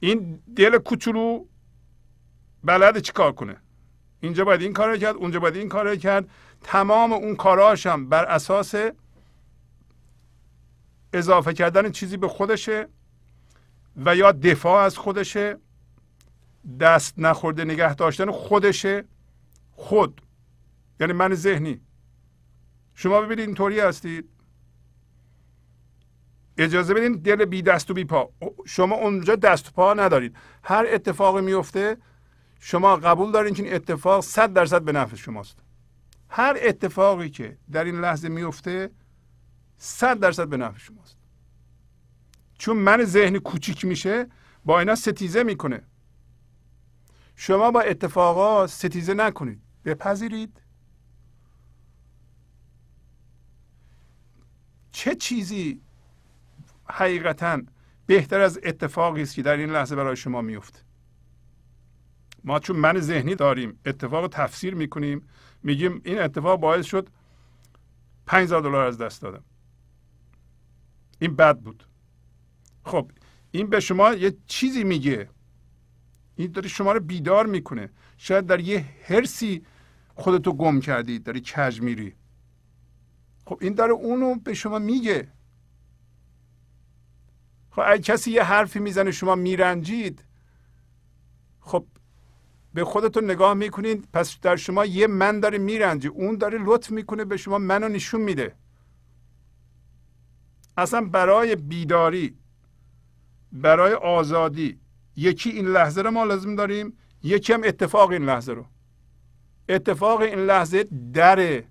[0.00, 1.44] این دل کوچولو
[2.64, 3.56] بلد چیکار کنه؟
[4.20, 6.30] اینجا باید این کار کرد اونجا باید این کار کرد.
[6.62, 8.74] تمام اون کاراش هم بر اساس
[11.12, 12.88] اضافه کردن چیزی به خودشه
[13.96, 15.58] و یا دفاع از خودشه.
[16.80, 19.04] دست نخورده نگه داشتن خودشه.
[19.72, 20.20] خود.
[21.00, 21.80] یعنی من ذهنی.
[22.94, 24.28] شما ببینید اینطوری هستید.
[26.58, 28.30] اجازه بدین دل بی دست و بی پا.
[28.66, 30.36] شما اونجا دست و پا ندارید.
[30.64, 31.96] هر اتفاقی میفته
[32.60, 35.58] شما قبول دارین که این اتفاق صد درصد به نفع شماست.
[36.28, 38.90] هر اتفاقی که در این لحظه میفته
[39.76, 41.16] صد درصد به نفع شماست.
[42.58, 44.26] چون من ذهنی کوچیک میشه
[44.64, 45.82] با اینا ستیزه می‌کنه.
[47.42, 49.62] شما با اتفاقا ستیزه نکنید.
[49.84, 50.62] بپذیرید.
[54.92, 55.80] چه چیزی
[56.88, 57.62] حقیقتا
[58.06, 60.78] بهتر از اتفاقی است که در این لحظه برای شما میفته؟
[62.44, 65.28] ما چون من ذهنی داریم اتفاق تفسیر می‌کنیم
[65.62, 67.08] میگیم این اتفاق باعث شد
[68.26, 69.44] 5000 دلار از دست دادم.
[71.18, 71.84] این بد بود.
[72.84, 73.10] خب
[73.50, 75.28] این به شما یه چیزی میگه.
[76.42, 77.90] این داره شما رو بیدار می‌کنه.
[78.16, 79.66] شاید در یه هرسی
[80.14, 82.14] خودتو گم کردی داری کج میری.
[83.46, 85.28] خب این داره اونو به شما میگه.
[87.70, 90.24] خب اگه کسی یه حرفی می‌زنه شما میرنجید.
[91.60, 91.86] خب
[92.74, 96.08] به خودتون نگاه می‌کنید پس در شما یه من داره میرنجه.
[96.08, 98.56] اون داره لطف می‌کنه به شما منو نشون میده.
[100.76, 102.36] اصلا برای بیداری
[103.52, 104.81] برای آزادی
[105.16, 108.66] یکی این لحظه رو ما لازم داریم یکی هم اتفاق این لحظه رو.
[109.68, 111.64] اتفاق این لحظه دره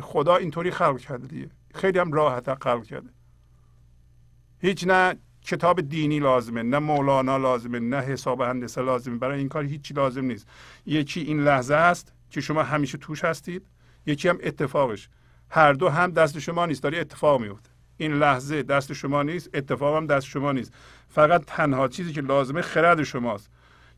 [0.00, 1.50] خدا اینطوری خلق کرده دیگه.
[1.74, 3.10] خیلی هم راحت خلق کرده.
[4.58, 9.18] هیچ نه کتاب دینی لازمه نه مولانا لازمه نه حساب هندسه لازمه.
[9.18, 10.48] برای این کار هیچی لازم نیست.
[10.86, 13.66] یکی این لحظه است که شما همیشه توش هستید
[14.06, 15.08] یکی هم اتفاقش.
[15.50, 19.96] هر دو هم دست شما نیست داری اتفاق میفته این لحظه دست شما نیست اتفاق
[19.96, 20.72] هم دست شما نیست.
[21.08, 23.50] فقط تنها چیزی که لازمه خرد شماست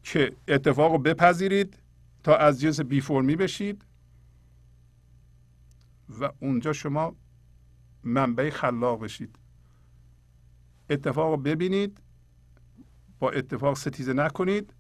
[0.03, 1.79] که اتفاق رو بپذیرید
[2.23, 3.85] تا از جنس بی فرمی بشید
[6.21, 7.17] و اونجا شما
[8.05, 9.39] منبع خلاق بشید.
[10.91, 11.99] اتفاق رو ببینید
[13.19, 14.75] با اتفاق ستیزه نکنید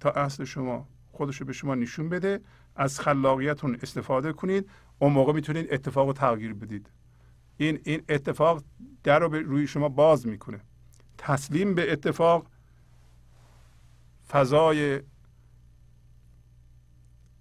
[0.00, 2.40] تا اصل شما خودش رو به شما نشون بده
[2.76, 6.90] از خلاقیتون استفاده کنید اون موقع می‌تونید اتفاق رو تغییر بدید.
[7.60, 8.64] این این اتفاق
[9.04, 10.60] در رو به روی شما باز می‌کنه.
[11.18, 12.46] تسلیم به اتفاق
[14.28, 15.00] فضای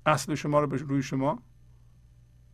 [0.05, 1.43] اصل شما رو به روی شما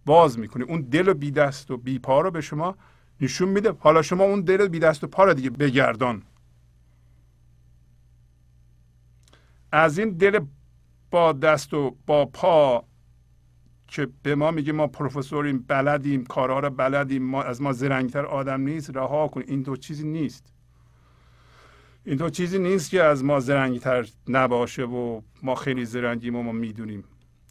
[0.06, 0.66] باز می‌کنه.
[0.66, 2.76] اون دل و بی دست و بی پا رو به شما
[3.22, 3.72] نشون میده.
[3.80, 6.24] حالا شما اون دل بی دست و پا رو دیگه بگردان.
[9.72, 10.46] از این دل
[11.12, 12.86] با دست و با پا
[13.88, 18.62] که به ما میگه ما پروفسوریم بلدیم کارها رو بلدیم ما از ما زرنگتر آدم
[18.62, 19.44] نیست رها کن.
[19.48, 20.54] این دو چیزی نیست.
[22.04, 26.52] این دو چیزی نیست که از ما زرنگتر نباشه و ما خیلی زرنگیم و ما
[26.52, 27.04] می‌دونیم.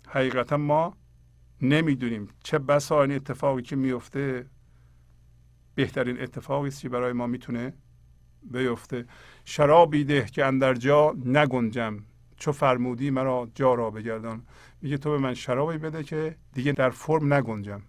[0.08, 0.96] حقیقتا ما
[1.62, 4.46] نمی‌دونیم چه بسا این اتفاقی که میفته
[5.74, 7.72] بهترین اتفاقی است که برای ما می‌تونه
[8.42, 9.06] بیفته.
[9.44, 11.98] شرابی ده که اندر جا نگنجم.
[12.36, 14.46] چو فرمودی مرا جا را بگردان.
[14.82, 17.82] میگه تو به من شرابی بده که دیگه در فرم نگنجم.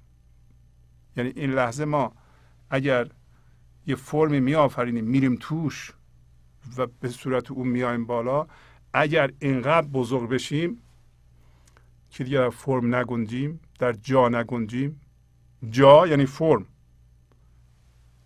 [1.18, 2.14] یعنی این لحظه ما
[2.70, 3.08] اگر
[3.88, 5.94] یه فرمی میآفرینیم میریم توش
[6.78, 8.48] و به صورت اون میایم بالا
[8.94, 10.82] اگر اینقدر بزرگ بشیم
[12.10, 15.02] که دیگه در فرم نگنجیم در جا نگنجیم
[15.70, 16.66] جا یعنی فرم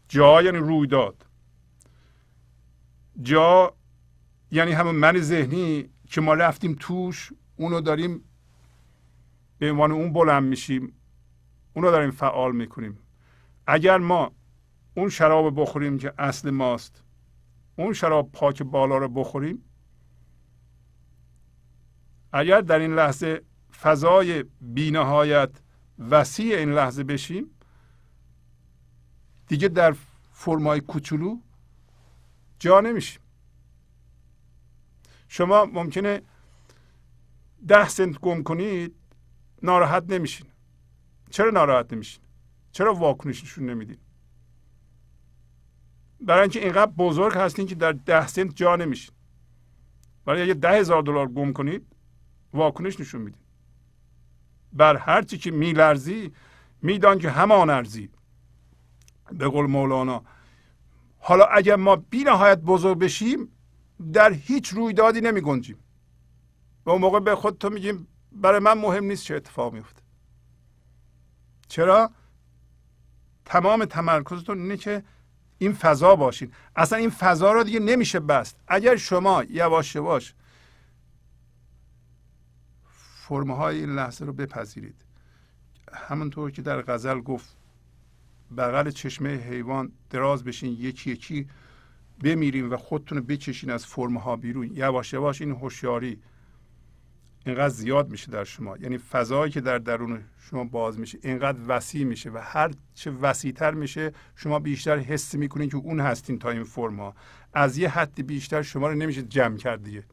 [0.08, 1.26] جا یعنی رویداد
[3.22, 3.74] جا
[4.52, 8.24] یعنی همون من ذهنی که ما رفتیم توش اونو داریم
[9.58, 10.94] به عنوان اون بلند میشیم
[11.74, 12.98] اونو داریم فعال می‌کنیم.
[13.68, 14.32] اگر ما
[14.96, 17.04] اون شراب بخوریم که اصل ماست
[17.76, 19.64] اون شراب پاک بالا رو بخوریم
[22.34, 23.42] اگر در این لحظه
[23.82, 25.50] فضای بینهایت
[26.10, 27.46] وسیع این لحظه بشیم
[29.48, 29.96] دیگه در
[30.32, 31.40] فرمای کوچولو
[32.60, 33.22] جا نمیشیم.
[35.30, 36.22] شما ممکنه
[37.68, 38.96] ده سنت گم کنید
[39.64, 40.48] ناراحت نمیشین.
[41.30, 42.24] چرا ناراحت نمیشین؟
[42.72, 43.98] چرا واکنش نشون نمیدین؟
[46.22, 49.16] برای اینکه اینقدر بزرگ هستین که در ده سنت جا نمیشین.
[50.28, 51.86] ولی اگه ده هزار دلار گم کنید
[52.54, 53.42] واکنش نشون میدین.
[54.74, 56.32] بر هر چی که میلرزی
[56.82, 58.10] میدان که همان ارزی.
[59.32, 60.24] به قول مولانا
[61.20, 63.52] حالا اگر ما بی نهایت بزرگ بشیم
[64.14, 65.78] در هیچ رویدادی نمی گنجیم.
[66.86, 70.02] و اون موقع به خود تو میگیم برای من مهم نیست چه اتفاق میفته.
[71.68, 72.12] چرا؟
[73.46, 75.04] تمام تمرکزتون اینه که
[75.58, 76.52] این فضا باشین.
[76.76, 78.60] اصلا این فضا رو دیگه نمیشه بست.
[78.68, 80.34] اگر شما یواش یواش
[83.30, 84.96] فرمه های این لحظه رو بپذیرید.
[85.94, 87.58] همونطور که در غزل گفت
[88.58, 91.48] بغل چشمه حیوان دراز بشین یکی یکی
[92.24, 94.72] بمیریم و خودتون رو بچشین از فرمه ها بیرون.
[94.74, 96.20] یواش یواش این هوشیاری
[97.46, 98.78] اینقدر زیاد میشه در شما.
[98.78, 103.72] یعنی فضایی که در درون شما باز میشه اینقدر وسیع میشه و هر چه وسیعتر
[103.72, 107.16] میشه شما بیشتر حس می‌کنین که اون هستین تا این فرما
[107.54, 110.04] از یه حدی بیشتر شما رو نمیشه جمع کرد دیگه.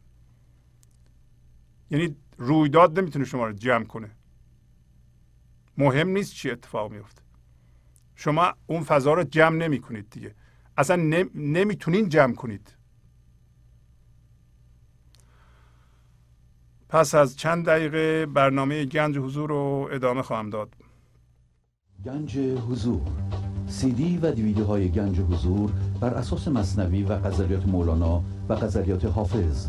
[1.91, 4.11] یعنی رویداد نمی‌تونه شما رو جمع کنه.
[5.79, 7.23] مهم نیست چی اتفاق میفته
[8.15, 10.35] شما اون فضا رو جمع نمی کنید دیگه.
[10.77, 10.97] اصلا
[11.35, 12.73] نمی‌تونین جمع کنید.
[16.89, 20.75] پس از چند دقیقه برنامه گنج حضور رو ادامه خواهم داد.
[22.05, 23.01] گنج حضور.
[23.69, 29.05] سی دی و دیویدیو های گنج حضور بر اساس مصنوی و قذریات مولانا و قذریات
[29.05, 29.69] حافظ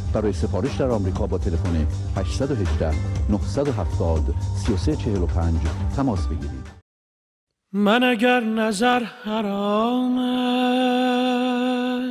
[0.13, 2.91] برای سفارش در آمریکا با تلفن 818
[3.29, 4.35] 970
[4.65, 5.55] 3345
[5.95, 6.81] تماس بگیرید.
[7.73, 10.17] من اگر نظر حرام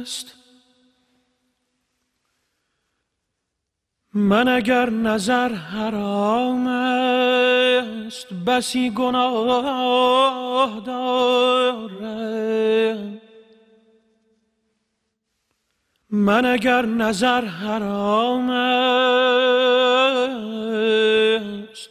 [0.00, 0.26] است
[4.14, 12.30] من اگر نظر حرام است بسی گناه دارم.
[16.12, 18.50] من اگر نظر حرام
[21.70, 21.88] است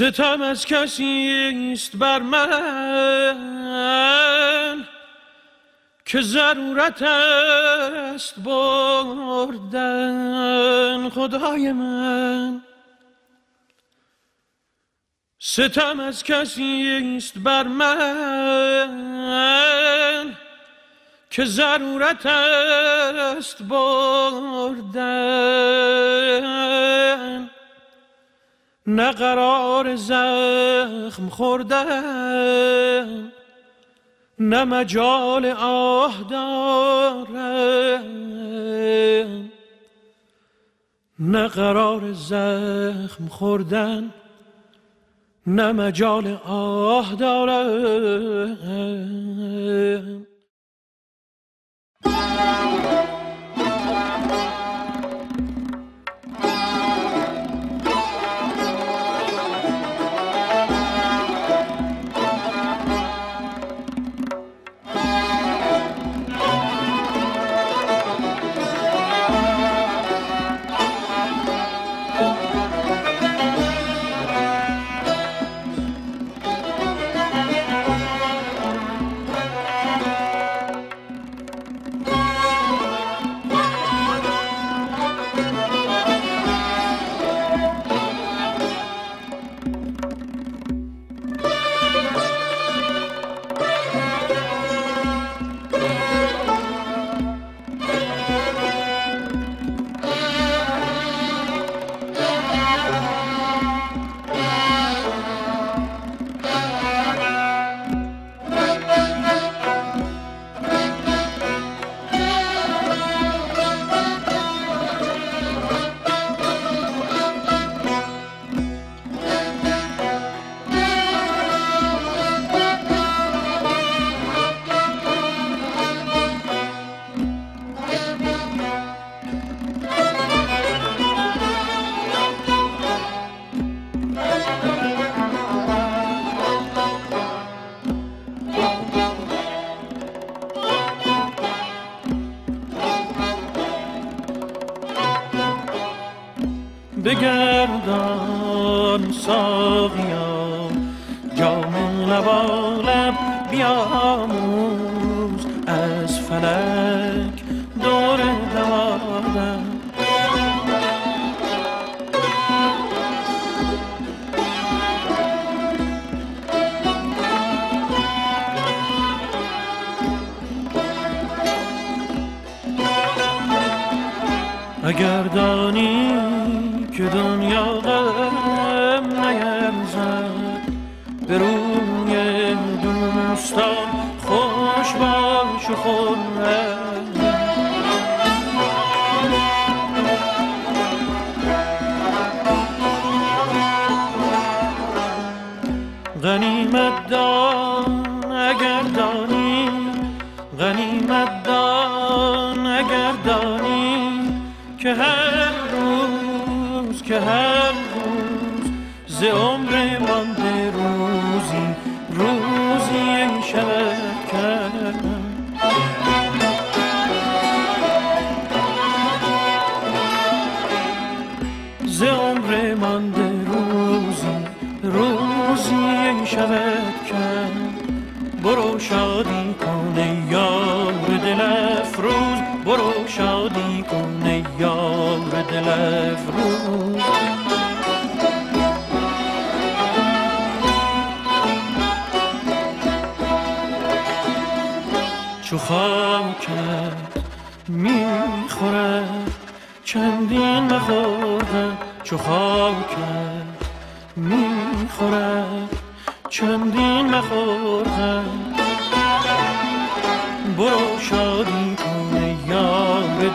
[0.00, 4.39] ستم از کسی است بر من.
[6.10, 12.62] که ضرورت است بردن خدای من.
[15.38, 17.96] ستم از کسی است بر من
[21.30, 25.00] که ضرورت است بردن.
[28.86, 33.32] نه قرار زخم خوردن
[34.40, 38.04] نه مجال آه دارم
[41.18, 44.10] نه قرار زخم خوردن
[45.46, 47.80] نه مجال آه دارم.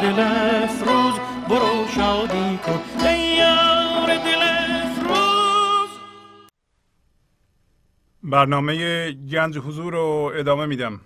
[0.05, 1.19] دل افروز
[1.49, 5.99] برو شادی کن ای یار دل افروز.
[8.23, 11.01] برنامه گنج حضور رو ادامه میدم.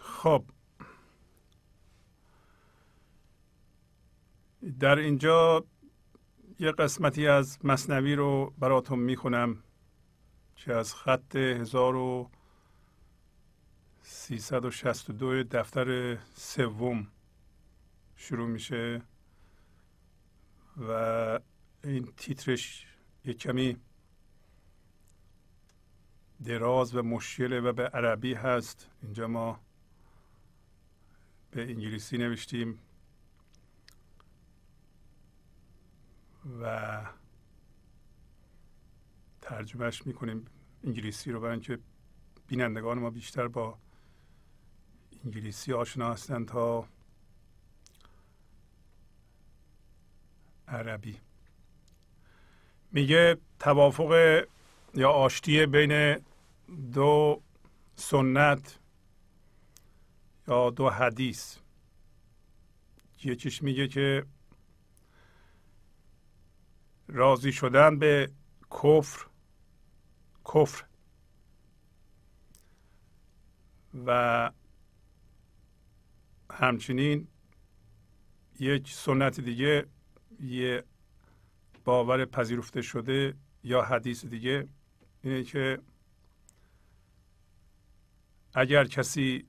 [0.00, 0.44] خب.
[4.80, 5.64] در اینجا
[6.58, 9.62] یه قسمتی از مصنوی رو براتون می‌خونم
[10.56, 11.36] که از خط
[14.04, 17.06] 1362 دفتر سوم.
[18.16, 19.02] شروع میشه
[20.76, 21.40] و
[21.84, 22.86] این تیترش
[23.24, 23.76] یه کمی
[26.44, 28.90] دراز و مشکله و به عربی هست.
[29.02, 29.60] اینجا ما
[31.50, 32.78] به انگلیسی نوشتیم.
[36.60, 37.06] و
[39.40, 40.44] ترجمهش می‌کنیم
[40.84, 41.78] انگلیسی رو برای اینکه
[42.46, 43.78] بینندگان ما بیشتر با
[45.24, 46.88] انگلیسی آشنا هستند تا
[50.68, 51.20] عربی.
[52.92, 54.44] میگه توافق
[54.94, 56.24] یا آشتی بین
[56.92, 57.42] دو
[57.96, 58.78] سنت
[60.48, 61.56] یا دو حدیث.
[63.24, 64.26] یکیش میگه که
[67.08, 68.30] راضی شدن به
[68.70, 69.26] کفر
[70.54, 70.84] کفر.
[74.06, 74.50] و
[76.52, 77.28] همچنین
[78.60, 79.86] یک سنت دیگه
[80.40, 80.84] یه
[81.84, 83.34] باور پذیرفته شده
[83.64, 84.68] یا حدیث دیگه
[85.22, 85.78] اینه که
[88.54, 89.46] اگر کسی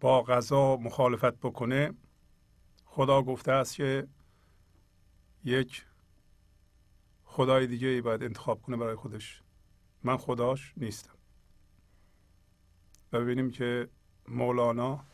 [0.00, 1.94] با غذا مخالفت بکنه
[2.84, 4.08] خدا گفته است که
[5.44, 5.84] یک
[7.24, 9.42] خدای دیگه ای باید انتخاب کنه برای خودش.
[10.02, 11.14] من خداش نیستم.
[13.12, 13.88] و ببینیم که
[14.28, 15.04] مولانا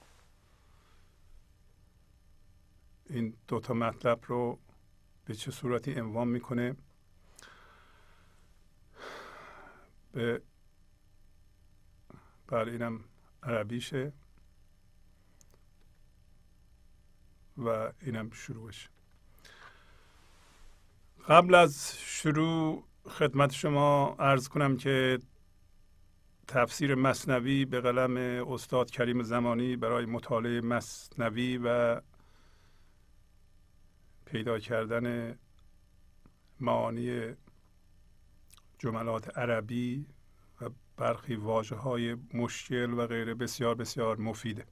[3.15, 4.59] این دوتا مطلب رو
[5.25, 6.77] به چه صورتی انوام می‌کنه؟
[10.13, 10.43] به
[12.47, 13.05] بر اینم
[13.43, 14.13] عربیشه
[17.59, 18.89] و اینم شروعش
[21.29, 25.19] قبل از شروع خدمت شما ارز کنم که
[26.49, 28.17] تفسیر مصنوی به قلم
[28.53, 32.01] استاد کریم زمانی برای مطالعه مصنوی و
[34.25, 35.39] پیدا کردن
[36.61, 37.35] معانی
[38.79, 40.07] جملات عربی
[40.61, 44.67] و برخی واجه های مشکل و غیره بسیار بسیار مفیده.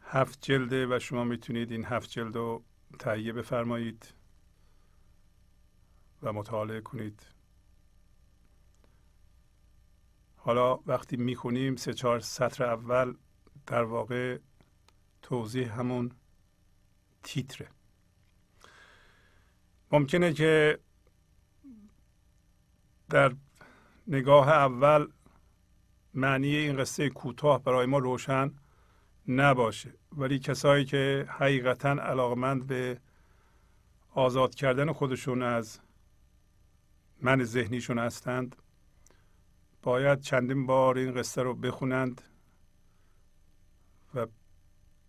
[0.00, 2.64] هفت جلده و شما می‌تونید این هفت جلد رو
[2.98, 4.14] تهیه بفرمایید
[6.22, 7.26] و مطالعه کنید.
[10.36, 13.14] حالا وقتی می‌خونیم سه چهار سطر اول
[13.66, 14.38] در واقع
[15.22, 16.12] توضیح همون
[17.22, 17.75] تیتره.
[19.92, 20.78] ممکنه که
[23.10, 23.32] در
[24.06, 25.08] نگاه اول
[26.14, 28.52] معنی این قصه کوتاه برای ما روشن
[29.28, 29.94] نباشه.
[30.16, 33.00] ولی کسایی که حقیقتا علاقمند به
[34.14, 35.80] آزاد کردن خودشون از
[37.22, 38.56] من ذهنیشون هستند
[39.82, 42.22] باید چندین بار این قصه رو بخونند
[44.14, 44.26] و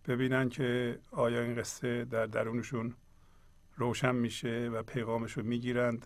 [0.08, 2.96] ببینن که آیا این قصه در درونشون
[3.78, 6.06] روشن میشه و پیغامش رو می‌گیرند.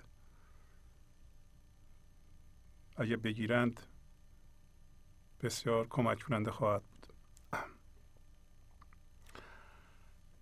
[2.97, 3.81] اگه بگیرند
[5.41, 7.07] بسیار کمک کننده خواهد بود.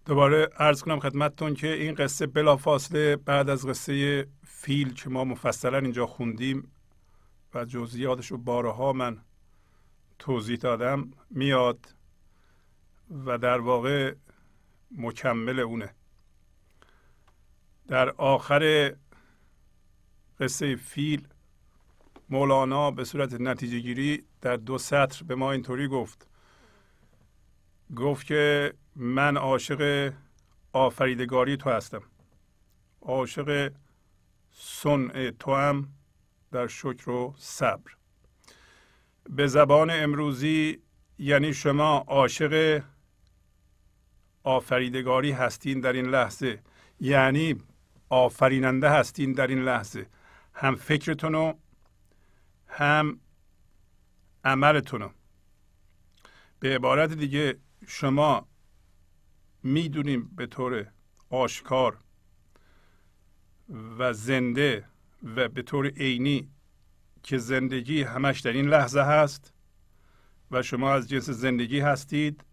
[0.05, 5.77] دوباره ارز کنم خدمتتون که این قصه بلافاصله بعد از قصه فیل که ما مفصلا
[5.77, 6.71] اینجا خوندیم
[7.53, 9.21] و جزئیاتش رو بارها من
[10.19, 11.95] توضیح دادم میاد
[13.25, 14.15] و در واقع
[14.97, 15.95] مکمل اونه.
[17.89, 18.93] در آخر
[20.39, 21.27] قصه فیل
[22.29, 26.27] مولانا به صورت نتیجه گیری در دو سطر به ما اینطوری گفت.
[27.95, 30.13] گفت که من عاشق
[30.73, 32.01] آفریدگاری تو هستم.
[33.01, 33.71] عاشق
[34.51, 35.89] صنع تو هم
[36.51, 37.91] در شکر و صبر.
[39.29, 40.81] به زبان امروزی
[41.19, 42.83] یعنی شما عاشق
[44.43, 46.59] آفریدگاری هستین در این لحظه.
[46.99, 47.55] یعنی
[48.09, 50.07] آفریننده هستین در این لحظه.
[50.53, 51.59] هم فکرتون رو
[52.67, 53.19] هم
[54.43, 55.09] عملتون
[56.59, 57.57] به عبارت دیگه
[57.87, 58.47] شما
[59.63, 60.87] می‌دونیم به طور
[61.29, 61.97] آشکار
[63.97, 64.85] و زنده
[65.35, 66.49] و به طور عینی
[67.23, 69.53] که زندگی همش در این لحظه هست
[70.51, 72.43] و شما از جنس زندگی هستید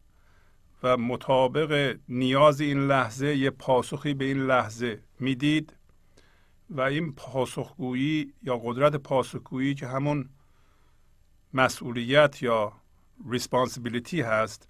[0.83, 5.77] و مطابق نیاز این لحظه یه پاسخی به این لحظه می‌دید
[6.71, 10.29] و این پاسخگویی یا قدرت پاسخگویی که همون
[11.55, 12.73] مسئولیت یا
[13.31, 14.69] ریسپانسیبیلیتی هست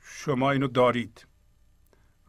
[0.00, 1.26] شما اینو دارید.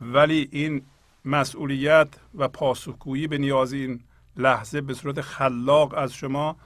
[0.01, 0.85] ولی این
[1.25, 4.03] مسئولیت و پاسخگویی به نیاز این
[4.35, 6.57] لحظه به صورت خلاق از شما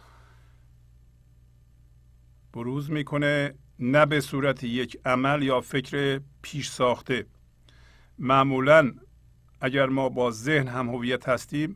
[2.54, 7.26] بروز می‌کنه نه به صورت یک عمل یا فکر پیش ساخته.
[8.20, 8.94] معمولا
[9.62, 11.76] اگر ما با ذهن هم هویت هستیم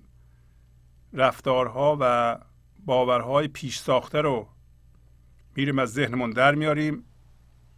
[1.14, 2.38] رفتارها و
[2.86, 4.48] باورهای پیش ساخته رو
[5.56, 7.06] میریم از ذهنمون در میاریم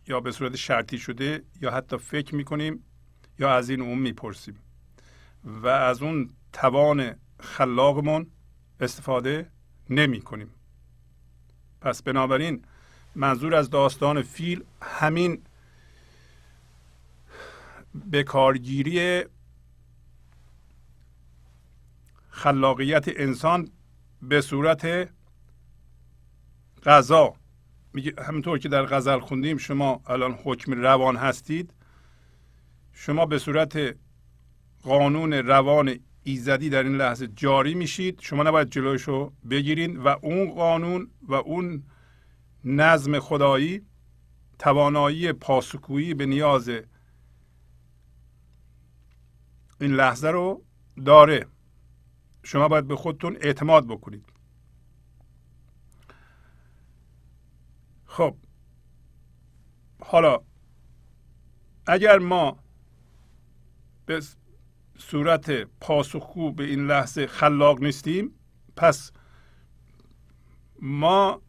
[0.07, 2.83] یا به صورت شرطی شده یا حتی فکر می‌کنیم
[3.39, 4.59] یا از این اون می‌پرسیم.
[5.43, 8.27] و از اون توان خلاقمون
[8.79, 9.51] استفاده
[9.89, 10.49] نمی کنیم
[11.81, 12.61] پس بنابراین
[13.15, 15.41] منظور از داستان فیل همین
[18.11, 19.25] بکارگیری
[22.37, 23.69] خلاقیت انسان
[24.21, 25.09] به صورت
[26.85, 27.33] غذا.
[27.93, 31.73] میگه همونطور که در غزل خوندیم شما الان حکم روان هستید
[32.93, 33.95] شما به صورت
[34.83, 40.51] قانون روان ایزدی در این لحظه جاری میشید شما نباید جلوش رو بگیرید و اون
[40.51, 41.83] قانون و اون
[42.63, 43.81] نظم خدایی
[44.59, 46.69] توانایی پاسخگویی به نیاز
[49.81, 50.63] این لحظه رو
[51.05, 51.45] داره.
[52.47, 54.23] شما باید به خودتون اعتماد بکنید.
[58.05, 58.35] خب.
[60.01, 60.39] حالا
[61.87, 62.59] اگر ما
[64.05, 64.21] به
[64.97, 68.31] صورت پاسخگو به این لحظه خلاق نیستیم
[68.75, 69.11] پس
[70.81, 71.41] ما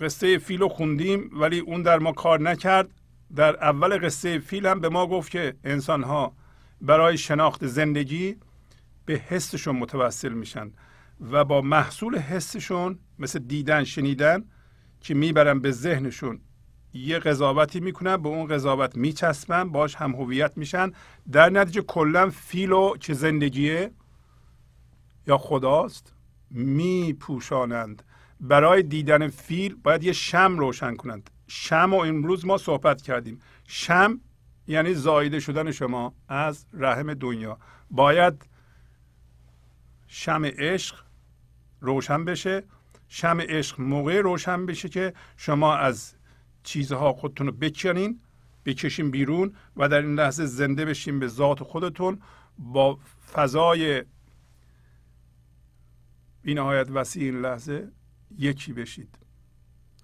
[0.00, 2.90] قصه فیل رو خوندیم ولی اون در ما کار نکرد.
[3.36, 6.32] در اول قصه فیل هم به ما گفت که انسان ها
[6.80, 8.36] برای شناخت زندگی
[9.10, 10.72] به حسشون متوسل میشن
[11.20, 14.44] و با محصول حسشون مثل دیدن شنیدن
[15.00, 16.40] که می‌برن به ذهنشون
[16.92, 20.90] یه قضاوتی می‌کنن به اون قضاوت میچسبن باش هم هویت میشن.
[21.32, 23.90] در نتیجه کلا فیلو که زندگیه؟
[25.26, 26.14] یا خداست؟
[26.50, 28.02] میپوشانند.
[28.40, 31.30] برای دیدن فیل باید یه شم روشن کنند.
[31.46, 33.40] شم و امروز ما صحبت کردیم.
[33.66, 34.20] شم
[34.66, 37.58] یعنی زایده شدن شما از رحم دنیا.
[37.90, 38.49] باید
[40.12, 40.96] شم عشق
[41.80, 42.64] روشن بشه.
[43.08, 46.14] شم عشق موقع روشن بشه که شما از
[46.62, 48.20] چیزها خودتون رو بکنین
[48.64, 52.22] بکشین بیرون و در این لحظه زنده بشین به ذات خودتون
[52.58, 52.98] با
[53.32, 54.04] فضای
[56.44, 57.92] این نهایت وسیع این لحظه
[58.38, 59.18] یکی بشید.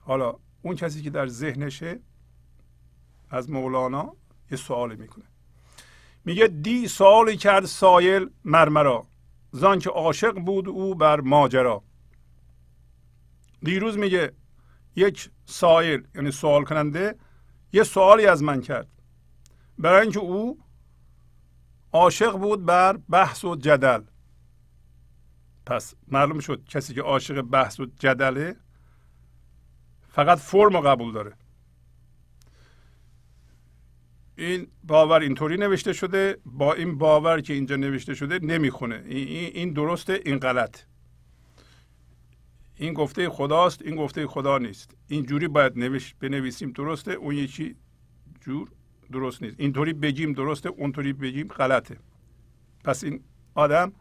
[0.00, 2.00] حالا اون کسی که در ذهنشه
[3.30, 4.12] از مولانا
[4.50, 5.24] یه سوال می‌کنه.
[6.24, 9.06] میگه دی سوالی کرد سایل مرمرا.
[9.56, 11.82] زان که عاشق بود او بر ماجرا.
[13.62, 14.32] دیروز میگه
[14.96, 17.18] یک سایل یعنی سوال کننده
[17.72, 18.88] یه سوالی از من کرد.
[19.78, 20.58] برای اینکه او
[21.92, 24.02] عاشق بود بر بحث و جدل.
[25.66, 28.56] پس معلوم شد کسی که عاشق بحث و جدله
[30.08, 31.36] فقط فرم قبول داره.
[34.36, 39.02] این باور اینطوری نوشته شده با این باور که اینجا نوشته شده نمی‌خونه.
[39.06, 40.80] این درسته این غلط.
[42.76, 44.96] این گفته خداست این گفته خدا نیست.
[45.08, 47.76] اینجوری باید نوشت بنویسیم درسته اون یکی
[48.40, 48.68] جور
[49.12, 49.56] درست نیست.
[49.58, 51.98] اینطوری بگیم درسته اونطوری بگیم غلطه.
[52.84, 53.20] پس این
[53.54, 53.92] آدم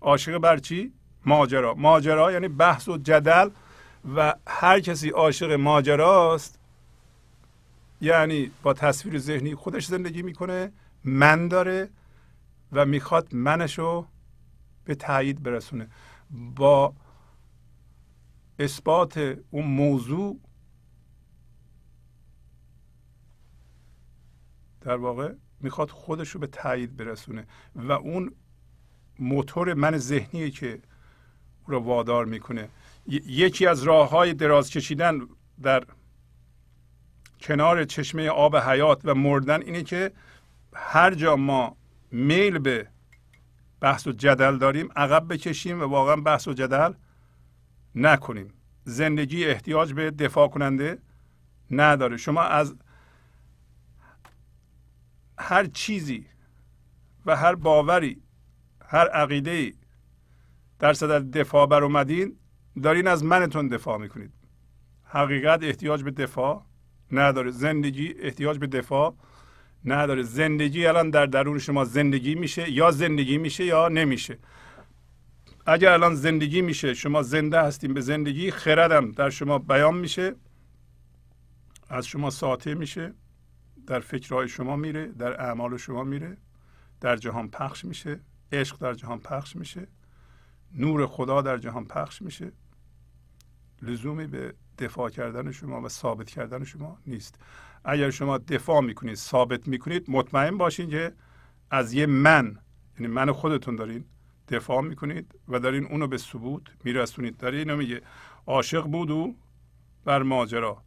[0.00, 0.92] عاشق بر چی؟
[1.26, 1.74] ماجرا.
[1.74, 3.48] ماجرا یعنی بحث و جدل
[4.16, 6.55] و هر کسی عاشق ماجراست
[8.00, 10.72] یعنی با تصویر ذهنی خودش زندگی می‌کنه
[11.04, 11.90] من داره
[12.72, 14.06] و می‌خواد منشو
[14.84, 15.88] به تایید برسونه.
[16.30, 16.94] با
[18.58, 20.40] اثبات اون موضوع
[24.80, 28.34] در واقع می‌خواد خودش رو به تایید برسونه و اون
[29.18, 32.68] موتور من ذهنیه که او رو وادار می‌کنه.
[33.26, 35.20] یکی از راه های دراز کشیدن
[35.62, 35.84] در
[37.46, 40.12] کنار چشمه آب حیات و مردن اینه که
[40.74, 41.76] هر جا ما
[42.10, 42.88] میل به
[43.80, 46.92] بحث و جدل داریم عقب بکشیم و واقعا بحث و جدل
[47.94, 48.52] نکنیم.
[48.84, 50.98] زندگی احتیاج به دفاع کننده
[51.70, 52.16] نداره.
[52.16, 52.76] شما از
[55.38, 56.26] هر چیزی
[57.26, 58.22] و هر باوری
[58.86, 59.74] هر عقیده
[60.78, 62.36] در صدد دفاع بر اومدین
[62.82, 64.32] دارین از منتون دفاع می‌کنید.
[65.04, 66.64] حقیقت احتیاج به دفاع
[67.12, 67.50] نداره.
[67.50, 69.14] زندگی احتیاج به دفاع
[69.84, 70.22] نداره.
[70.22, 74.38] زندگی الان در درون شما زندگی میشه یا زندگی میشه یا نمیشه.
[75.66, 80.34] اگر الان زندگی میشه شما زنده هستیم به زندگی خردم در شما بیان میشه
[81.88, 83.14] از شما ساطع میشه
[83.86, 86.36] در فکرهای شما میره در اعمال شما میره
[87.00, 88.20] در جهان پخش میشه
[88.52, 89.88] عشق در جهان پخش میشه
[90.74, 92.52] نور خدا در جهان پخش میشه.
[93.82, 97.38] لزومی به دفاع کردن شما و ثابت کردن شما نیست.
[97.84, 101.12] اگر شما دفاع می‌کنید ثابت می‌کنید مطمئن باشین که
[101.70, 102.58] از یه من
[102.98, 104.04] یعنی من خودتون دارین
[104.48, 107.36] دفاع می‌کنید و دارین اونو به ثبوت میرسونید.
[107.36, 108.02] دارین اینو میگه
[108.46, 109.36] عاشق بود او
[110.04, 110.82] بر ماجرا.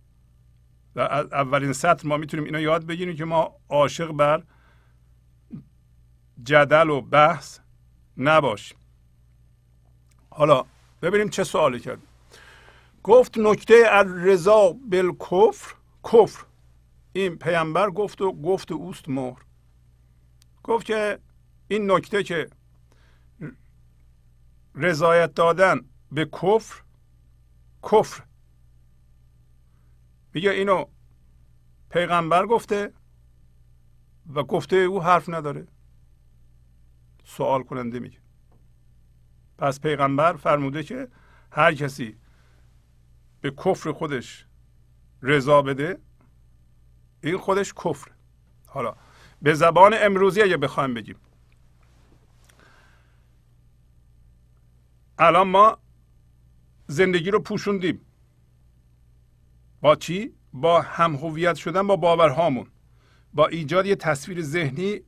[0.95, 4.43] در اولین سطر ما می‌تونیم اینو یاد بگیریم که ما عاشق بر
[6.43, 7.59] جدل و بحث
[8.17, 8.77] نباشیم.
[10.29, 10.65] حالا
[11.01, 11.99] ببینیم چه سوالی کرد.
[13.03, 16.45] گفت نکته الرضا بالکفر کفر.
[17.13, 19.41] این پیامبر گفت و گفت اوست مهر.
[20.63, 21.19] گفت که
[21.67, 22.49] این نکته که
[24.75, 25.81] رضایت دادن
[26.11, 26.83] به کفر
[27.83, 28.23] کفر.
[30.33, 30.85] میگه اینو
[31.89, 32.93] پیغمبر گفته
[34.33, 35.67] و گفته او حرف نداره.
[37.23, 38.19] سوال کننده میگه.
[39.57, 41.07] پس پیغمبر فرموده که
[41.51, 42.17] هر کسی
[43.41, 44.45] به کفر خودش
[45.21, 45.97] رضا بده
[47.23, 48.11] این خودش کفر.
[48.67, 48.95] حالا
[49.41, 51.15] به زبان امروزی اگه بخوایم بگیم.
[55.19, 55.77] الان ما
[56.87, 58.01] زندگی رو پوشوندیم.
[59.81, 62.67] با چی؟ با هم هویت شدن با باورهامون.
[63.33, 65.01] با ایجاد یه تصویر ذهنی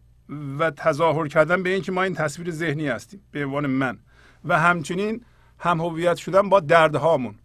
[0.60, 4.00] و تظاهر کردن به اینکه ما این تصویر ذهنی هستیم به عنوان من.
[4.46, 5.26] و همچنین
[5.60, 7.36] هم هویت شدن با دردهامون.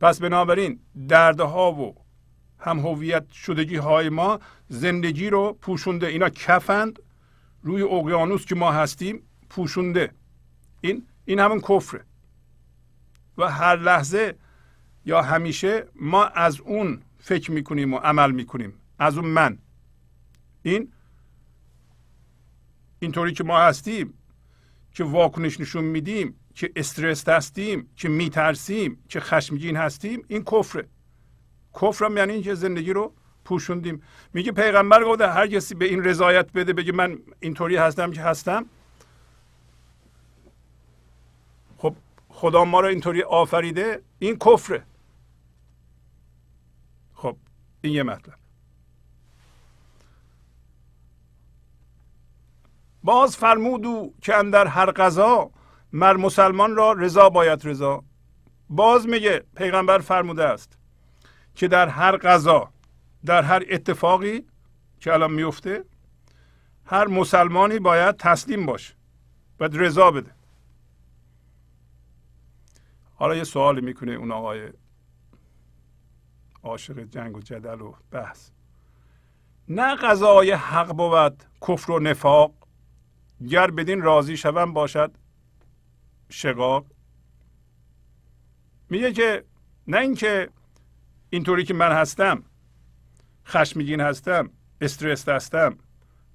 [0.00, 1.94] پس بنابراین دردها و
[2.58, 6.06] هم هویت شدگی های ما زندگی رو پوشونده.
[6.06, 6.98] اینا کفند
[7.62, 10.12] روی اقیانوس که ما هستیم پوشونده.
[10.80, 12.04] این این همون کفره.
[13.38, 14.34] و هر لحظه
[15.04, 18.72] یا همیشه ما از اون فکر می‌کنیم و عمل می‌کنیم.
[18.98, 19.58] از اون من.
[20.62, 20.92] این
[22.98, 24.14] اینطوری که ما هستیم
[24.94, 30.88] که واکنش نشون میدیم که استرس هستیم که میترسیم که خشمگین هستیم این کفره.
[31.74, 33.12] کفرم یعنی اینکه زندگی رو
[33.44, 34.02] پوشوندیم.
[34.32, 38.66] میگه پیغمبر گفته هر کسی به این رضایت بده بگه من اینطوری هستم که هستم.
[41.78, 41.96] خب
[42.28, 44.82] خدا ما رو اینطوری آفریده این کفره.
[47.14, 47.36] خب
[47.80, 48.34] این یه مطلب.
[53.04, 55.50] باز فرمود که اندر هر غذا
[55.92, 58.04] مر مسلمان را رضا باید رضا.
[58.68, 60.78] باز میگه پیغمبر فرموده است
[61.54, 62.72] که در هر غذا
[63.24, 64.46] در هر اتفاقی
[65.00, 65.84] که الان میفته
[66.84, 68.94] هر مسلمانی باید تسلیم باشه
[69.58, 70.30] باید رضا بده.
[73.14, 74.68] حالا یه سوالی می‌کنه اون آقای
[76.62, 78.50] عاشق جنگ و جدل و بحث.
[79.68, 82.52] نه قضای حق بود کفر و نفاق
[83.48, 85.12] گر بدین راضی شوم باشد
[86.30, 86.86] شقاق
[88.90, 89.44] میگه که
[89.86, 90.50] نه اینکه
[91.30, 92.44] اینطوری که من هستم
[93.46, 94.50] خشمگین هستم
[94.80, 95.78] استرس هستم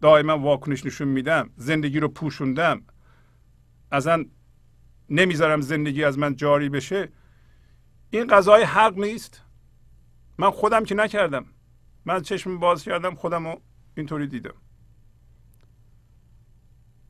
[0.02, 2.84] دائما واکنش نشون میدم زندگی رو پوشوندم
[3.92, 4.26] اصلا
[5.10, 7.10] نمی‌ذارم زندگی از من جاری بشه
[8.10, 9.42] این قضای حق نیست.
[10.38, 11.46] من خودم که نکردم.
[12.06, 13.62] من چشم باز کردم خودم رو
[13.98, 14.54] اینطوری دیدم.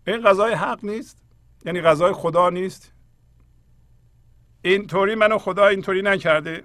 [0.07, 1.24] این قضای حق نیست.
[1.66, 2.92] یعنی قضای خدا نیست.
[4.62, 6.64] اینطوری منو خدا اینطوری نکرده.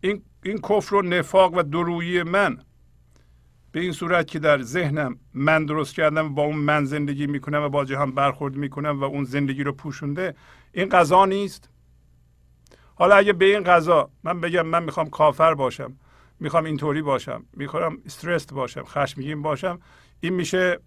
[0.00, 2.58] این این کفر و نفاق و درویی من
[3.72, 7.68] به این صورت که در ذهنم من درست کردم با اون من زندگی می‌کنم و
[7.68, 10.34] با جهان برخورد می‌کنم و اون زندگی رو پوشونده
[10.72, 11.68] این قضا نیست.
[12.94, 15.96] حالا اگه به این قضا من بگم من می‌خوام کافر باشم
[16.40, 19.80] می‌خوام اینطوری باشم می‌خوام استرس باشم خشمگین باشم
[20.20, 20.80] این میشه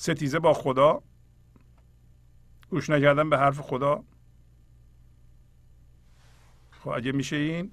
[0.00, 1.02] ستیزه با خدا
[2.70, 4.04] گوش نکردن به حرف خدا.
[6.70, 7.70] خب اگه میشه این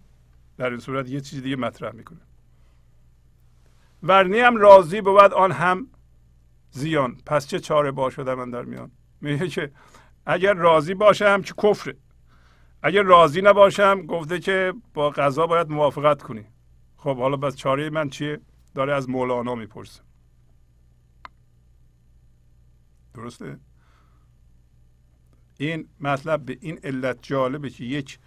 [0.58, 2.20] در این صورت یه چیز دیگه مطرح می‌کنه.
[4.04, 5.88] ورنی هم راضی بود آن هم
[6.72, 7.18] زیان.
[7.26, 8.92] پس چه چاره باشد من در میان؟
[9.22, 9.72] میگه که
[10.26, 11.98] اگر راضی باشم که کفره.
[12.84, 16.46] اگر راضی نباشم گفته که با قضا باید موافقت کنی.
[16.98, 18.42] خب حالا بس چاره من چیه؟
[18.76, 20.07] داره از مولانا می‌پرسه.
[23.18, 23.60] درسته؟
[25.58, 28.20] این مطلب به این علت جالبه که یک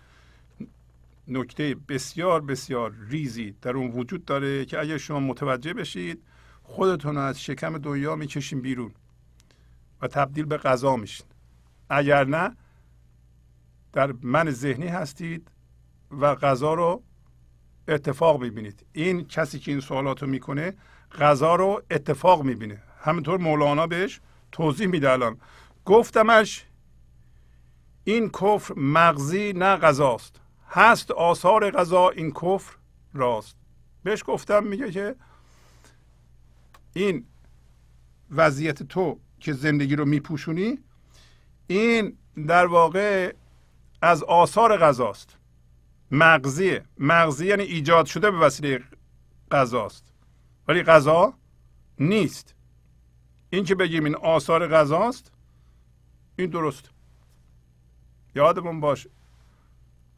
[1.29, 6.23] نکته بسیار بسیار ریزی در اون وجود داره که اگر شما متوجه بشید
[6.63, 8.95] خودتون از شکم دنیا می‌کشین بیرون
[10.03, 11.27] و تبدیل به غذا میشین.
[11.89, 12.57] اگر نه
[13.93, 15.51] در من ذهنی هستید
[16.11, 17.03] و غذا رو
[17.89, 18.87] اتفاق می‌بینید.
[18.93, 20.75] این کسی که این سوالات رو می‌کنه
[21.19, 22.83] غذا رو اتفاق می‌بینه.
[23.01, 24.21] همینطور مولانا بهش
[24.53, 25.39] توضیح میده الان.
[25.85, 26.65] گفتمش
[28.05, 30.41] این کفر مغزی نه غذاست.
[30.69, 32.77] هست آثار غذا این کفر
[33.15, 33.57] راست.
[34.03, 35.17] بهش گفتم میگه که
[36.93, 37.27] این
[38.31, 40.79] وضعیت تو که زندگی رو میپوشونی
[41.67, 43.35] این در واقع
[44.03, 45.37] از آثار غذاست.
[46.11, 48.85] مغزیه مغزی یعنی ایجاد شده به وسیله
[49.51, 50.13] غذاست.
[50.69, 51.35] ولی غذا
[51.99, 52.55] نیست.
[53.51, 55.33] این که بگیم این آثار غذاست
[56.37, 56.91] این درست.
[58.35, 59.09] یادمون باش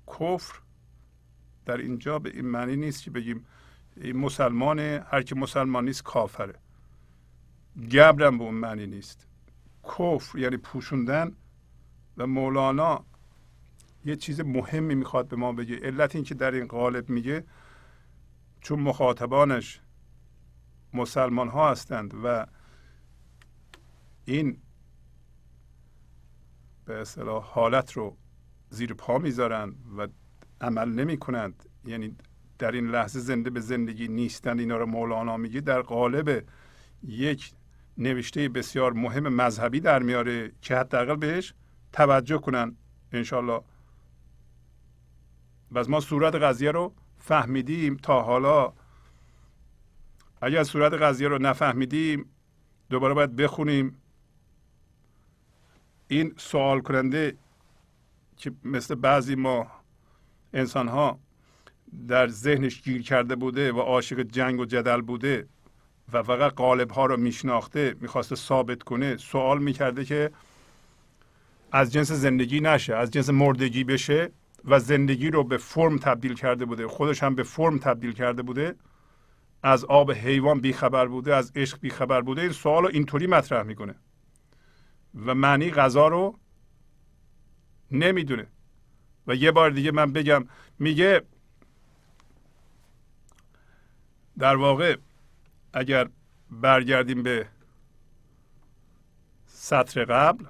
[0.07, 0.59] کفر
[1.67, 3.47] در اینجا به این معنی نیست که بگیم
[3.97, 6.55] این مسلمانه هر که مسلمان نیست کافره.
[7.93, 9.27] گبرم به اون معنی نیست.
[9.85, 11.33] کفر یعنی پوشوندن
[12.17, 13.05] و مولانا
[14.05, 15.77] یه چیز مهمی می‌خواد به ما بگه.
[15.77, 17.45] علت این که در این قالب میگه
[18.61, 19.81] چون مخاطبانش
[20.95, 22.47] مسلمان ها هستند و
[24.25, 24.59] این
[26.85, 28.17] به اصطلاح حالت رو
[28.71, 30.09] زیر پا می‌ذارن و
[30.61, 32.17] عمل نمی کنند یعنی
[32.59, 35.61] در این لحظه زنده به زندگی نیستند اینا رو مولانا میگه.
[35.61, 36.45] در قالب
[37.03, 37.53] یک
[37.99, 41.55] نوشته بسیار مهم مذهبی در میاره که حداقل بهش
[41.93, 42.77] توجه کنن.
[43.13, 43.61] انشالله
[45.71, 48.73] و از ما صورت قضیه رو فهمیدیم تا حالا.
[50.43, 52.31] اگر صورت قضیه رو نفهمیدیم
[52.91, 54.02] دوباره باید بخونیم.
[56.13, 57.37] این سوال کننده
[58.37, 59.67] که مثل بعضی ما
[60.55, 61.19] انسان ها
[62.09, 65.49] در ذهنش گیر کرده بوده و عاشق جنگ و جدل بوده
[66.13, 70.31] و فقط قالب ها رو میشناخته می‌خواسته ثابت کنه سوال می‌کرده که
[71.73, 74.33] از جنس زندگی نشه از جنس مردگی بشه
[74.65, 78.75] و زندگی رو به فرم تبدیل کرده بوده خودش هم به فرم تبدیل کرده بوده
[79.63, 82.43] از آب حیوان بیخبر بوده از عشق بیخبر بوده.
[82.43, 83.95] این سوال رو اینطوری مطرح می‌کنه.
[85.15, 86.39] و معنی غذا رو
[87.91, 88.47] نمی‌دونه.
[89.27, 90.49] و یه بار دیگه من بگم
[90.79, 91.23] میگه
[94.39, 94.97] در واقع
[95.73, 96.09] اگر
[96.51, 97.49] برگردیم به
[99.47, 100.45] سطر قبل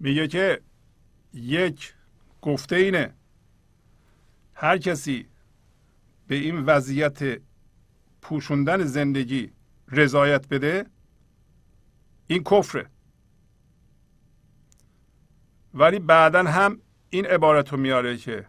[0.00, 0.60] میگه که
[1.32, 1.94] یک
[2.42, 3.14] گفته اینه
[4.54, 5.28] هر کسی
[6.26, 7.40] به این وضعیت
[8.28, 9.52] پوشوندن زندگی
[9.88, 10.86] رضایت بده
[12.26, 12.86] این کفره.
[15.74, 16.80] ولی بعدا هم
[17.10, 18.46] این عبارت رو میاره که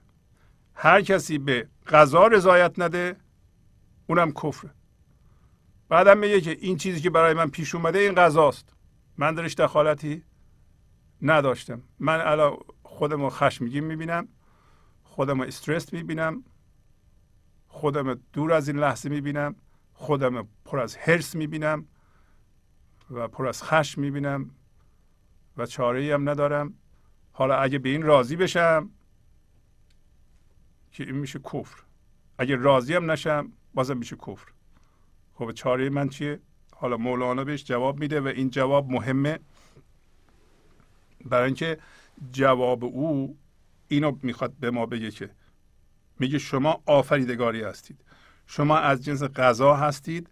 [0.73, 3.15] هر کسی به غذا رضایت نده
[4.07, 4.71] اونم کفره.
[5.89, 8.73] بعدم میگه که این چیزی که برای من پیش اومده این غذاست
[9.17, 10.23] من درش دخالتی
[11.21, 11.81] نداشتم.
[11.99, 14.27] من الان خودم رو خشمگین می‌بینم
[15.03, 16.43] خودم رو استرس می‌بینم
[17.67, 19.55] خودم دور از این لحظه می‌بینم.
[19.99, 21.87] خودم پر از هرس می‌بینم
[23.11, 24.51] و پر از خشم می‌بینم
[25.57, 26.73] و چاره هم ندارم.
[27.31, 28.89] حالا اگه به این راضی بشم
[30.91, 31.83] که این میشه کفر.
[32.37, 34.51] اگه راضی هم نشم بازم میشه کفر.
[35.33, 36.39] خب چاره من چیه؟
[36.75, 39.39] حالا مولانا بهش جواب میده و این جواب مهمه.
[41.25, 41.77] برای اینکه
[42.31, 43.37] جواب او
[43.87, 45.29] اینو می‌خواد به ما بگه که
[46.19, 48.05] میگه شما آفریدگاری هستید.
[48.51, 50.29] شما از جنس غذا هستید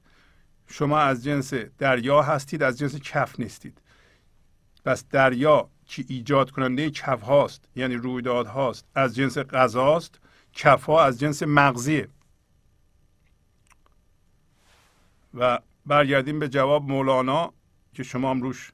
[0.68, 3.82] شما از جنس دریا هستید از جنس کف نیستید.
[4.86, 10.20] پس دریا که ایجاد کننده کف هاست یعنی رویداد هاست از جنس غذاست
[10.54, 12.10] کف ها از جنس مغزیه.
[15.34, 17.54] و برگردیم به جواب مولانا
[17.94, 18.72] که شما هم روش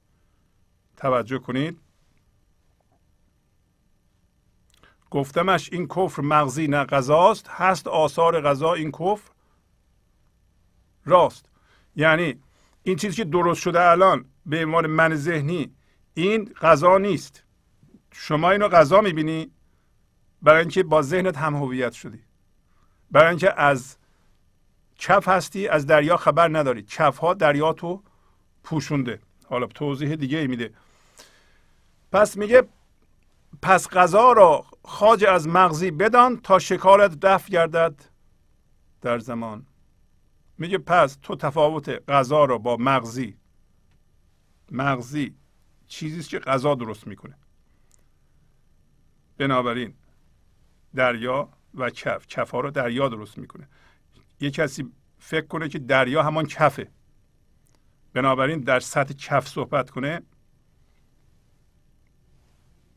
[0.97, 1.79] توجه کنید.
[5.09, 9.32] گفتمش این کفر مغزی نه غذاست هست آثار غذا این کفر.
[11.05, 11.45] راست.
[11.95, 12.41] یعنی
[12.83, 15.75] این چیزی که درست شده الان به عنوان من ذهنی
[16.13, 17.43] این غذا نیست.
[18.11, 19.51] شما اینو غذا می‌بینی
[20.41, 22.19] برای اینکه با ذهنت هم هویت شدی.
[23.11, 23.97] برای اینکه از
[24.97, 26.83] کف هستی از دریا خبر نداری.
[26.83, 28.03] کف ها دریا تو
[28.63, 29.19] پوشونده.
[29.45, 30.73] حالا توضیح دیگه میده.
[32.11, 32.63] پس میگه
[33.61, 37.95] پس غذا را خاج از مغزی بدان تا شکالت دفع گردد
[39.01, 39.65] در زمان.
[40.63, 43.37] میگه پس تو تفاوت غذا را با مغزی
[44.71, 45.35] مغزی
[45.87, 47.37] چیزی که غذا درست می‌کنه.
[49.37, 49.93] بنابراین
[50.95, 53.67] دریا و کف کف ها رو دریا درست می‌کنه.
[54.39, 56.91] یه کسی فکر کنه که دریا همان کفه.
[58.13, 60.21] بنابراین در سطح کف صحبت کنه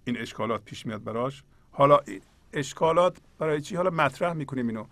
[0.04, 1.42] این اشکالات پیش میاد براش.
[1.70, 2.00] حالا
[2.52, 4.86] اشکالات برای چی؟ حالا مطرح می‌کنیم اینو.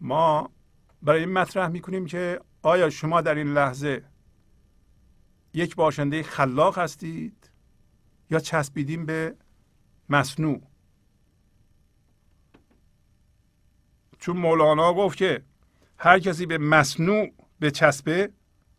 [0.00, 0.50] ما
[1.02, 4.04] برای این مطرح می‌کنیم که آیا شما در این لحظه
[5.54, 7.50] یک باشنده خلاق هستید
[8.30, 9.34] یا چسبیدیم به
[10.08, 10.60] مصنوع؟
[14.18, 15.42] چون مولانا گفت که
[15.98, 18.30] هر کسی به مصنوع به چسبه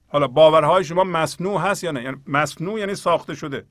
[0.07, 3.65] حالا باورهای شما مصنوع هست یا نه؟ یعنی مصنوع یعنی ساخته شده.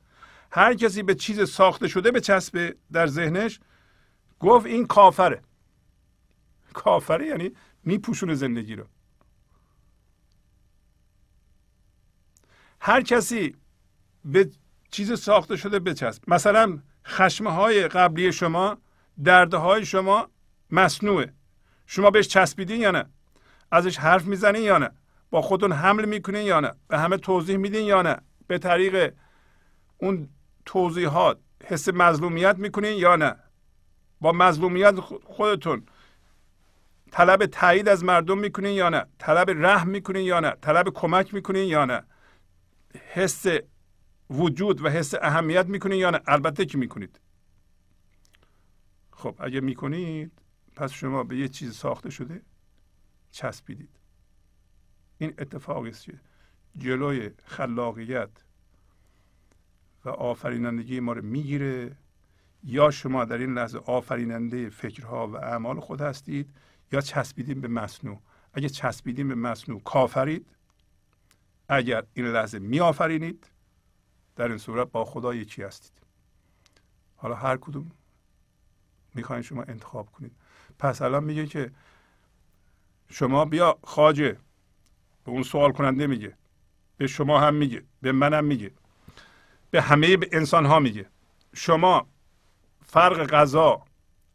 [0.52, 3.60] هر کسی به چیز ساخته شده به چسبه در ذهنش
[4.40, 5.43] گفت این کافره.
[6.74, 7.51] کافره یعنی
[7.85, 8.85] میپوشونه زندگی رو.
[12.81, 13.57] هر کسی
[14.24, 14.51] به
[14.90, 16.23] چیز ساخته شده بچسب.
[16.28, 18.78] مثلا خشمه های قبلی شما
[19.24, 20.28] دردهای شما
[20.70, 21.32] مصنوعه.
[21.86, 23.05] شما بهش چسبیدین یا نه؟
[23.70, 24.90] ازش حرف می‌زنین یا نه؟
[25.31, 28.16] با خودتون حمل می‌کنین یا نه؟ به همه توضیح میدین یا نه؟
[28.47, 29.15] به طریق
[29.98, 30.28] اون
[30.65, 33.36] توضیحات حس مظلومیت می‌کنین یا نه؟
[34.20, 35.86] با مظلومیت خودتون
[37.11, 41.69] طلب تایید از مردم می‌کنین یا نه؟ طلب رحم می‌کنین یا نه؟ طلب کمک می‌کنین
[41.69, 42.03] یا نه؟
[43.12, 43.47] حس
[44.31, 47.20] وجود و حس اهمیت می‌کنین یا نه؟ البته که می‌کنید.
[49.11, 50.32] خب اگه می‌کنید
[50.77, 52.43] پس شما به یه چیز ساخته شده
[53.31, 53.91] چسبیدید.
[55.19, 56.12] این اتفاقی است که
[56.78, 58.31] جلوی خلاقیت
[60.05, 61.97] و آفرینندگی ما رو می‌گیره.
[62.65, 66.51] یا شما در این لحظه آفریننده فکرها و اعمال خود هستید
[66.92, 68.18] یا چسبیدیم به مصنوع؟
[68.52, 70.46] اگه چسبیدیم به مصنوع کافرید.
[71.68, 73.46] اگر این لحظه می آفرینید
[74.36, 75.92] در این صورت با خدا یکی هستید.
[77.16, 77.90] حالا هر کدوم
[79.14, 80.32] می‌خواین شما انتخاب کنید.
[80.78, 81.70] پس الان میگه که
[83.08, 84.38] شما بیا خاجه
[85.24, 86.36] به اون سوال کننده میگه.
[86.96, 88.70] به شما هم میگه به منم میگه.
[89.70, 91.06] به همه انسان ها میگه.
[91.54, 92.06] شما
[92.86, 93.84] فرق غذا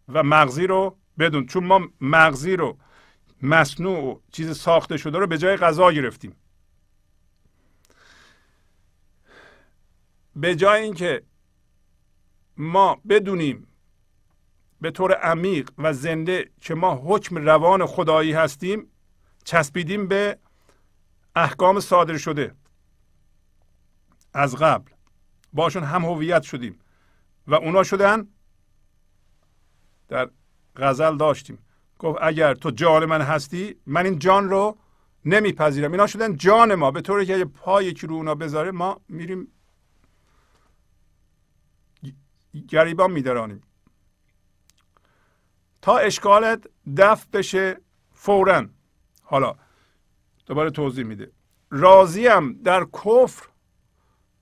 [0.09, 2.77] و مغزی رو بدون چون ما مغزی رو
[3.41, 6.35] مصنوع و چیز ساخته شده رو به جای غذا گرفتیم.
[10.35, 11.23] به جای اینکه
[12.57, 13.67] ما بدونیم
[14.81, 18.87] به طور عمیق و زنده که ما حکم روان خدایی هستیم
[19.43, 20.39] چسبیدیم به
[21.35, 22.55] احکام صادر شده.
[24.33, 24.91] از قبل
[25.53, 26.79] باشون هم هویت شدیم
[27.47, 28.27] و اونا شدن
[30.07, 30.29] در
[30.77, 31.57] غزل داشتیم.
[31.99, 34.77] گفت اگر تو جان من هستی من این جان رو
[35.25, 35.91] نمیپذیرم.
[35.91, 36.91] اینا شدن جان ما.
[36.91, 39.47] به طوری که اگه پای یکی رو اونا بذاره ما میریم
[42.67, 43.61] گریبان میدرانیم
[45.81, 47.81] تا اشکالت دفع بشه
[48.13, 48.65] فورا.
[49.23, 49.55] حالا
[50.45, 51.31] دوباره توضیح میده.
[51.69, 53.47] راضیم در کفر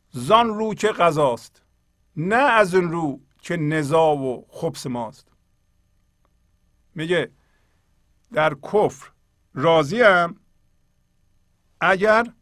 [0.10, 1.62] زان رو که غذاست
[2.18, 5.33] نه از اون رو که نزا و خبس ماست.
[6.96, 7.32] میگه
[8.32, 9.12] در کفر
[9.54, 10.40] راضیم
[11.82, 12.34] اگر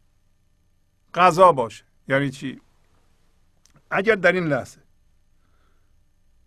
[1.14, 1.84] غذا باشه.
[2.08, 2.60] یعنی چی؟
[3.90, 4.80] اگر در این لحظه.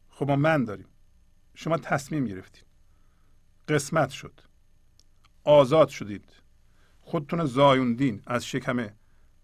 [0.09, 0.87] خب ما من داریم.
[1.55, 2.65] شما تصمیم گرفتید.
[3.67, 4.41] قسمت شد.
[5.43, 6.33] آزاد شدید.
[7.01, 8.23] خودتون زایوندین.
[8.27, 8.79] از شکم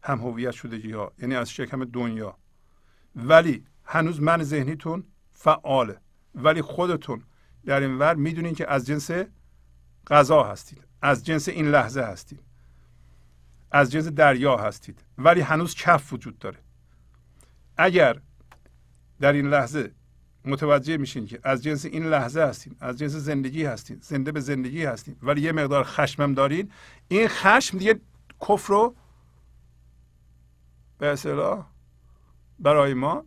[0.03, 2.38] هم هویت شدگی ها یعنی از شکم دنیا.
[3.15, 6.01] ولی هنوز من ذهنیتون فعاله.
[6.35, 7.23] ولی خودتون
[7.65, 9.11] در این ور می‌دونین که از جنس
[10.07, 12.39] غذا هستید از جنس این لحظه هستید
[13.71, 16.57] از جنس دریا هستید ولی هنوز کف وجود داره.
[17.77, 18.21] اگر
[19.19, 19.91] در این لحظه
[20.45, 24.85] متوجه میشین که از جنس این لحظه هستین از جنس زندگی هستین زنده به زندگی
[24.85, 26.71] هستین ولی یه مقدار خشمم دارین
[27.07, 27.99] این خشم دیگه
[28.41, 28.95] کفر رو
[30.97, 31.65] به اصطلاح
[32.59, 33.25] برای ما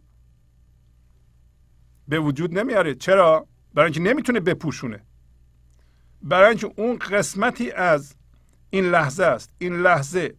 [2.09, 2.95] به وجود نمیاره.
[2.95, 5.03] چرا؟ برای اینکه نمی‌تونه بپوشونه.
[6.23, 8.15] برای اینکه اون قسمتی از
[8.71, 9.55] این لحظه است.
[9.59, 10.35] این لحظه.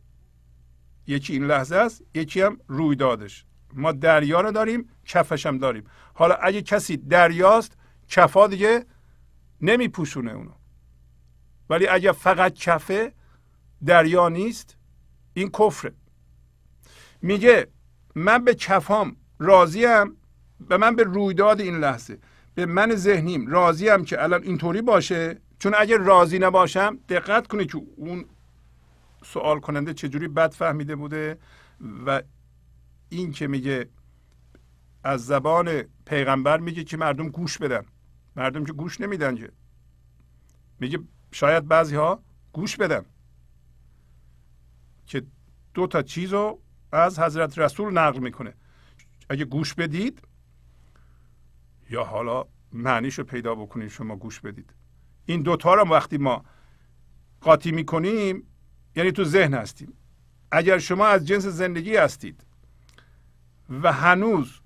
[1.08, 3.46] یکی این لحظه است یکی هم رویدادش.
[3.74, 5.84] ما دریا رو داریم کفش هم داریم.
[6.14, 8.86] حالا اگه کسی دریاست کفا دیگه
[9.62, 10.52] نمیپوشونه اونو.
[11.70, 13.14] ولی اگه فقط کفه
[13.86, 14.78] دریا نیست
[15.34, 15.94] این کفره.
[17.22, 17.68] میگه
[18.16, 20.18] من به کفام راضیم
[20.60, 22.18] به من به رویداد این لحظه.
[22.56, 27.82] به من ذهنیم راضیم که الان اینطوری باشه؟ چون اگر راضی نباشم دقت کنید که
[27.96, 28.26] اون
[29.24, 31.38] سوال کننده چجوری بد فهمیده بوده
[32.06, 32.22] و
[33.10, 33.90] این که میگه
[35.04, 37.86] از زبان پیغمبر میگه که مردم گوش بدن.
[38.36, 39.52] مردم که گوش نمیدن که.
[40.80, 41.00] میگه
[41.32, 42.24] شاید بعضی ها
[42.54, 43.06] گوش بدن.
[45.06, 45.24] که
[45.74, 46.62] دو تا چیز رو
[46.92, 48.54] از حضرت رسول نقل می‌کنه.
[49.30, 50.22] اگه گوش بدید
[51.90, 54.74] یا حالا معنیش رو پیدا بکنید شما گوش بدید.
[55.26, 56.46] این دوتا رو وقتی ما
[57.42, 58.48] قاطی می‌کنیم
[58.96, 59.94] یعنی تو ذهن هستیم.
[60.52, 62.46] اگر شما از جنس زندگی هستید
[63.70, 64.60] و هنوز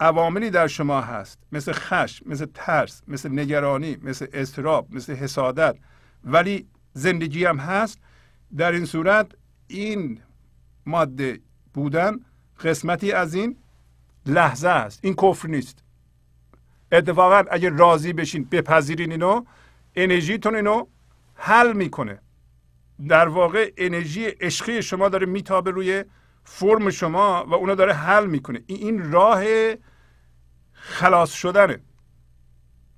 [0.00, 5.76] عواملی در شما هست مثل خشم مثل ترس مثل نگرانی مثل استراب مثل حسادت
[6.24, 7.98] ولی زندگی هم هست
[8.56, 9.32] در این صورت
[9.66, 10.20] این
[10.86, 11.40] ماده
[11.74, 12.16] بودن
[12.64, 13.56] قسمتی از این
[14.26, 15.00] لحظه است.
[15.02, 15.84] این کفر نیست.
[16.92, 19.44] اتفاقا اگر راضی بشین بپذیرین اینو.
[19.94, 20.86] انرژیتون اینو
[21.34, 22.18] حل می‌کنه.
[23.08, 26.04] در واقع انرژی عشقی شما داره میتابه روی
[26.44, 28.62] فرم شما و اونو داره حل می‌کنه.
[28.66, 29.44] این راه
[30.72, 31.78] خلاص شدنه.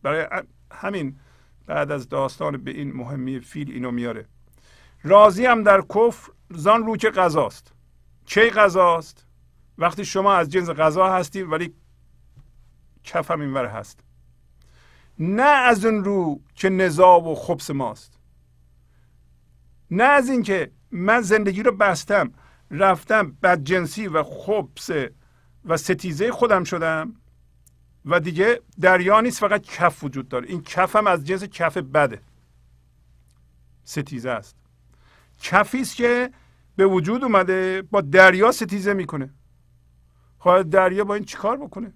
[0.03, 0.27] برای
[0.73, 1.17] همین
[1.67, 4.27] بعد از داستان به این مهمی فیل اینو میاره.
[5.05, 7.73] راضی هم در کفر زان رو که غذاست.
[8.25, 9.27] چه غذاست؟
[9.79, 11.75] وقتی شما از جنس غذا هستید ولی
[13.05, 14.01] کفم اینور هست.
[15.19, 18.19] نه از اون رو که نزا و خبس ماست.
[19.91, 22.33] نه از اینکه من زندگی رو بستم
[22.71, 24.91] رفتم بدجنسی و خبس
[25.65, 27.15] و ستیزه خودم شدم
[28.05, 30.49] و دیگه دریا نیست فقط کف وجود داره.
[30.49, 32.21] این کف هم از جنس کف بده.
[33.85, 34.57] ستیزه است.
[35.43, 36.31] کفی است که
[36.77, 39.31] به وجود اومده با دریا ستیزه می‌کنه.
[40.43, 41.93] خواهد دریا با این چیکار بکنه؟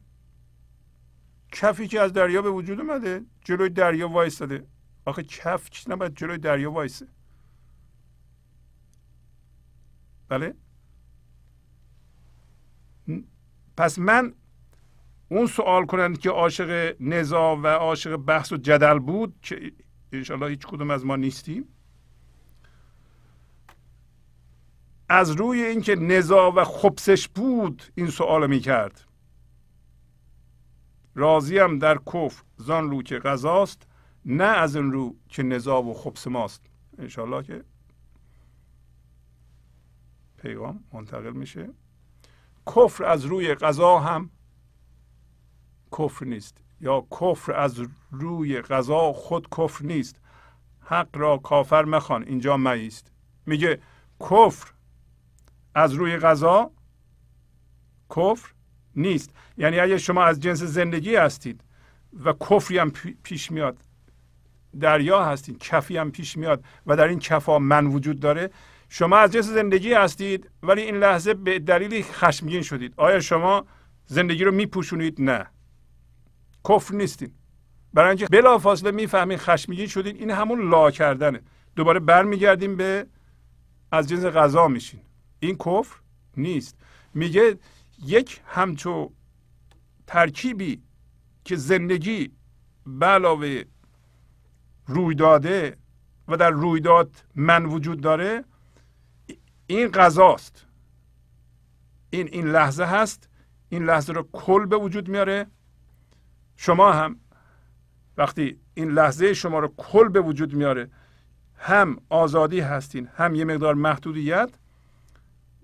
[1.53, 4.67] کفی که از دریا به وجود اومده جلوی دریا وایستاده.
[5.05, 7.09] آخه کف چی نباید جلوی دریا وایسه.
[10.29, 10.55] بله؟
[13.77, 14.35] پس من
[15.29, 19.73] اون سوال کنند که عاشق نزا و عاشق بحث و جدل بود که
[20.13, 21.69] انشالله هیچ کدوم از ما نیستیم.
[25.09, 29.05] از روی اینکه نزا و خبسش بود این سوال می کرد
[31.15, 33.87] راضیم در کفر زان رو که غذاست
[34.25, 36.63] نه از این رو که نزا و خبس ماست.
[36.99, 37.65] انشالله که
[40.37, 41.69] پیغام منتقل میشه.
[42.67, 44.31] کفر از روی غذا هم
[45.99, 46.59] کفر نیست.
[46.81, 47.81] یا کفر از
[48.11, 50.21] روی غذا خود کفر نیست.
[50.81, 53.13] حق را کافر مخوان اینجا مایست.
[53.47, 53.81] میگه
[54.21, 54.73] کفر
[55.77, 56.71] از روی غذا
[58.11, 58.49] کفر
[58.97, 59.31] نیست.
[59.59, 61.61] یعنی اگه شما از جنس زندگی هستید
[62.25, 62.93] و کفری هم
[63.23, 63.77] پیش میاد
[64.81, 68.51] دریا هستید کفی هم پیش میاد و در این کفا من وجود داره
[68.89, 72.95] شما از جنس زندگی هستید ولی این لحظه به دلیلی خشمگین شدید.
[72.97, 73.67] آیا شما
[74.07, 75.47] زندگی رو میپوشونید؟ نه.
[76.69, 77.35] کفر نیستید
[77.95, 81.41] برای اینکه بلافاصله می‌فهمین خشمگین شدین این همون لا کردنه.
[81.77, 83.07] دوباره برمیگردیم به
[83.93, 85.01] از جنس غذا میشین.
[85.41, 85.97] این کفر
[86.37, 86.77] نیست.
[87.15, 87.59] میگه
[88.05, 89.13] یک همچو
[90.07, 90.83] ترکیبی
[91.45, 92.33] که زندگی
[92.87, 93.63] به علاوه
[94.87, 95.77] رویداده
[96.29, 98.45] و در رویداد من وجود داره
[99.67, 100.67] این غذاست.
[102.11, 103.29] این این لحظه هست.
[103.69, 105.47] این لحظه رو کل به وجود میاره.
[106.57, 107.21] شما هم
[108.17, 110.91] وقتی این لحظه شما رو کل به وجود میاره
[111.55, 114.51] هم آزادی هستین هم یه مقدار محدودیت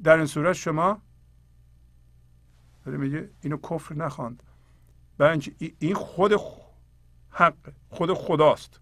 [0.05, 1.03] در این صورت شما
[2.85, 4.43] داره میگه اینو کفر نخواند.
[5.79, 6.33] این خود
[7.31, 7.55] حق
[7.89, 8.81] خود خداست.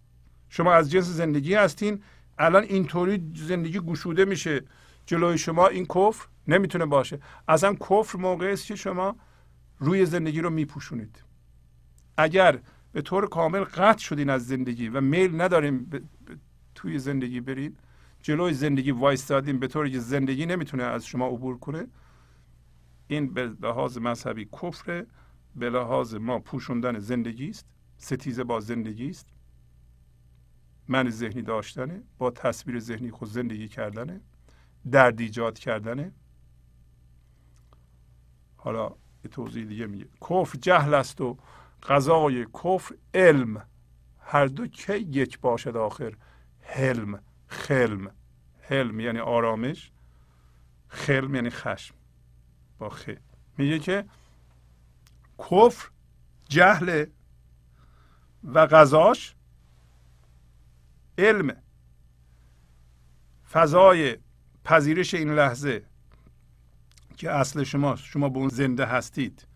[0.48, 2.02] شما از جنس زندگی هستین
[2.38, 4.62] الان اینطوری زندگی گشوده میشه
[5.06, 7.20] جلوی شما این کفر نمی‌تونه باشه.
[7.48, 9.16] اصلا کفر موقعی است که شما
[9.78, 11.22] روی زندگی رو میپوشونید.
[12.16, 12.60] اگر
[12.92, 15.90] به طور کامل قطع شدین از زندگی و میل نداریم
[16.74, 17.78] توی زندگی برید
[18.22, 21.86] جلوی زندگی وایستادیم به طوری که زندگی نمی‌تونه از شما عبور کنه.
[23.06, 25.06] این به لحاظ مذهبی کفره
[25.56, 27.66] به لحاظ ما پوشوندن زندگی است
[27.98, 29.26] ستیزه با زندگی است.
[30.88, 34.20] من ذهنی داشتنه با تصویر ذهنی خود زندگی کردنه
[34.90, 36.12] درد ایجاد کردنه.
[38.56, 38.94] حالا
[39.24, 40.06] یه توضیح دیگه میگه.
[40.20, 41.38] کفر جهل است و
[41.82, 43.66] غذای کفر علم.
[44.18, 46.16] هر دو که یک باشد آخر؟
[46.60, 47.20] حلم.
[47.50, 48.10] خلم.
[48.60, 49.92] حلم یعنی آرامش
[50.88, 51.94] خلم یعنی خشم.
[52.78, 53.10] با خ.
[53.58, 54.04] میگه که
[55.38, 55.90] کفر
[56.48, 57.06] جهل
[58.44, 59.34] و غذاش
[61.18, 61.56] علم.
[63.50, 64.18] فضای
[64.64, 65.84] پذیرش این لحظه
[67.16, 69.46] که اصل شما شما به اون زنده هستید.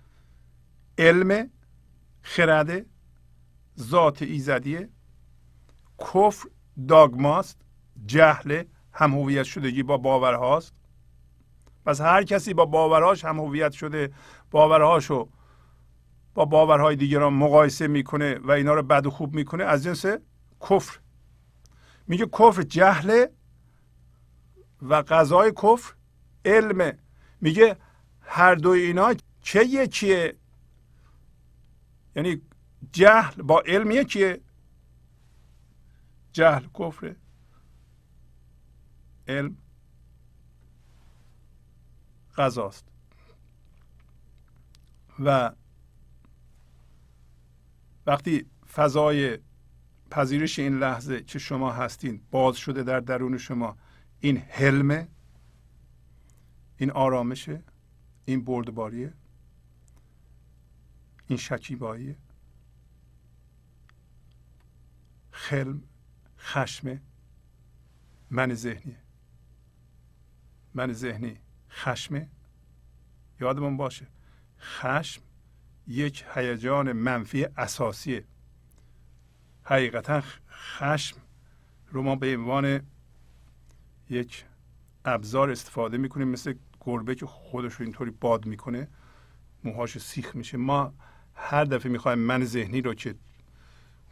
[0.98, 1.50] علم
[2.22, 2.86] خرده
[3.78, 4.88] ذات ایزدیه.
[5.98, 6.48] کفر
[6.88, 7.63] داگماست.
[8.06, 8.62] جهل
[8.92, 10.74] هم هویت شدگی با باورهاست
[11.86, 14.12] پس هر کسی با باورهاش هم هویت شده
[14.50, 15.28] باورهاشو
[16.34, 20.06] با باورهای دیگران مقایسه می‌کنه و اینا رو بد و خوب می‌کنه از جنس
[20.60, 20.98] کفر.
[22.06, 23.30] میگه کفر جهله
[24.82, 25.94] و قضای کفر
[26.44, 26.98] علمه
[27.40, 27.76] میگه
[28.20, 30.36] هر دو اینا چه یکیه؟
[32.16, 32.42] یعنی
[32.92, 34.40] جهل با علم یکیه.
[36.32, 37.16] جهل کفره.
[39.28, 39.56] علم
[42.36, 42.84] غذاست.
[45.18, 45.52] و
[48.06, 49.38] وقتی فضای
[50.10, 53.76] پذیرش این لحظه که شما هستین باز شده در درون شما
[54.20, 55.08] این حلمه
[56.76, 57.62] این آرامشه
[58.24, 59.14] این بردباریه
[61.26, 62.16] این شکیباییه.
[65.30, 65.82] خلم
[66.38, 67.00] خشم
[68.30, 69.03] من ذهنیه.
[70.74, 71.36] من ذهنی.
[71.70, 72.28] خشمه.
[73.40, 74.06] یادمون باشه.
[74.60, 75.22] خشم
[75.86, 78.24] یک هیجان منفی اساسیه.
[79.62, 81.16] حقیقتا خشم
[81.90, 82.80] رو ما به عنوان
[84.10, 84.44] یک
[85.04, 86.28] ابزار استفاده می‌کنیم.
[86.28, 88.88] مثل گربه که خودش رو اینطوری باد می‌کنه.
[89.64, 90.56] موهاش سیخ میشه.
[90.56, 90.94] ما
[91.34, 93.14] هر دفعه می‌خوایم من ذهنی رو که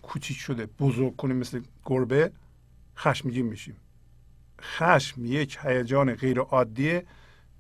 [0.03, 2.33] کوچیک شده بزرگ کنیم مثل گربه
[2.97, 3.77] خشمگین میشیم.
[4.63, 7.07] خشم یک هیجان غیر عادیه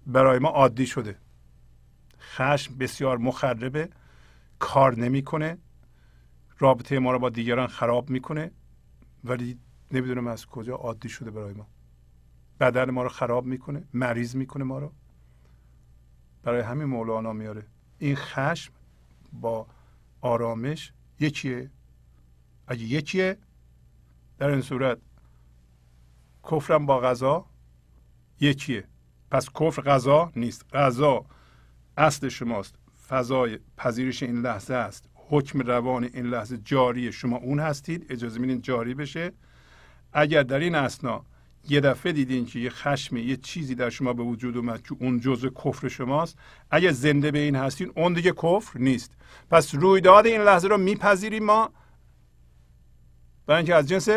[0.07, 1.17] برای ما عادی شده.
[2.21, 3.89] خشم بسیار مخربه
[4.59, 5.59] کار نمی‌کنه
[6.59, 8.51] رابطه ما رو با دیگران خراب می‌کنه
[9.25, 9.59] ولی
[9.91, 11.67] نمی‌دونم از کجا عادی شده برای ما.
[12.61, 14.93] بدن ما رو خراب می‌کنه مریض می‌کنه ما رو.
[16.43, 17.67] برای همین مولانا میاره.
[17.99, 18.73] این خشم
[19.33, 19.67] با
[20.21, 21.71] آرامش یکیه.
[22.67, 23.39] اگه یکیه
[24.39, 24.99] در این صورت
[26.51, 27.47] کفرم با غذا؟
[28.41, 28.85] یکیه.
[29.31, 30.75] پس کفر غذا نیست.
[30.75, 31.25] غذا
[31.97, 32.75] اصل شماست.
[33.09, 35.09] فضای پذیرش این لحظه است.
[35.15, 38.07] حکم روان این لحظه جاری شما اون هستید.
[38.11, 39.33] اجازه میدین جاری بشه.
[40.13, 41.25] اگر در این اسنا
[41.69, 45.21] یه دفعه دیدین که یه خشم یه چیزی در شما به وجود اومد که اون
[45.21, 46.39] جزء کفر شماست
[46.71, 49.17] اگر زنده به این هستین اون دیگه کفر نیست.
[49.51, 51.71] پس رویداد این لحظه رو میپذیریم ما.
[53.47, 54.09] برای اینکه از جنس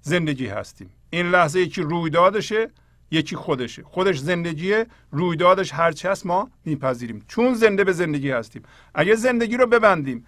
[0.00, 0.90] زندگی هستیم.
[1.12, 2.70] این لحظه یکی رویدادشه
[3.10, 3.82] یکی خودشه.
[3.82, 7.24] خودش زندگیه رویدادش هرچی هست ما میپذیریم.
[7.28, 8.62] چون زنده به زندگی هستیم.
[8.94, 10.26] اگه زندگی رو ببندیم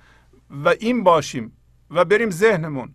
[0.50, 1.56] و این باشیم
[1.90, 2.94] و بریم ذهنمون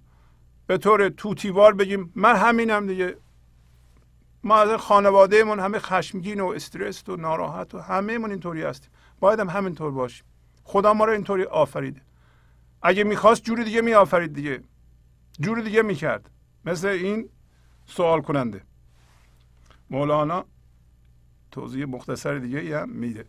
[0.67, 3.17] به طور توتیوار بگیم من همینم دیگه.
[4.43, 8.91] ما از خانوادهمون همه خشمگین و استرس و ناراحت و همهمون اینطوری هستیم.
[9.19, 10.25] باید هم همینطور باشیم.
[10.63, 12.01] خدا ما رو اینطوری آفریده.
[12.81, 14.63] اگه می‌خواست جور دیگه میآفرید دیگه.
[15.39, 16.29] جور دیگه می‌کرد.
[16.65, 17.29] مثل این
[17.89, 18.61] سوال کننده.
[19.89, 20.45] مولانا
[21.51, 23.25] توضیح مختصر دیگه هم میده.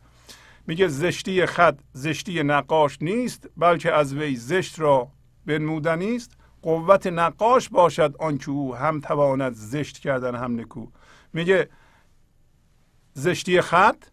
[0.66, 5.08] میگه زشتی خط زشتی نقاش نیست بلکه از وی زشت را
[5.46, 10.86] بنمودنی است قوت نقاش باشد آنکه او هم تواند زشت کردن هم نکو.
[11.32, 11.68] میگه
[13.14, 14.04] زشتی خط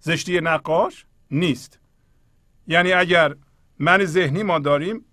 [0.00, 1.80] زشتی نقاش نیست.
[2.66, 3.36] یعنی اگر
[3.78, 5.04] من ذهنی ما داریم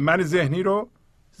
[0.00, 0.90] من ذهنی رو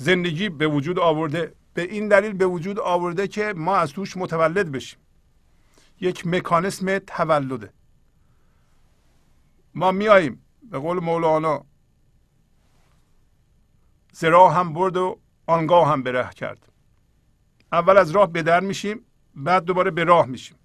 [0.02, 4.72] زندگی به وجود آورده به این دلیل به وجود آورده که ما از توش متولد
[4.72, 4.98] بشیم.
[6.00, 7.72] یک مکانیسم تولده.
[9.74, 11.64] ما میاییم به قول مولانا
[14.12, 16.68] زرا هم برد و آنگاه هم به کرد.
[17.72, 19.04] اول از راه به در میشیم
[19.34, 20.56] بعد دوباره به راه میشیم.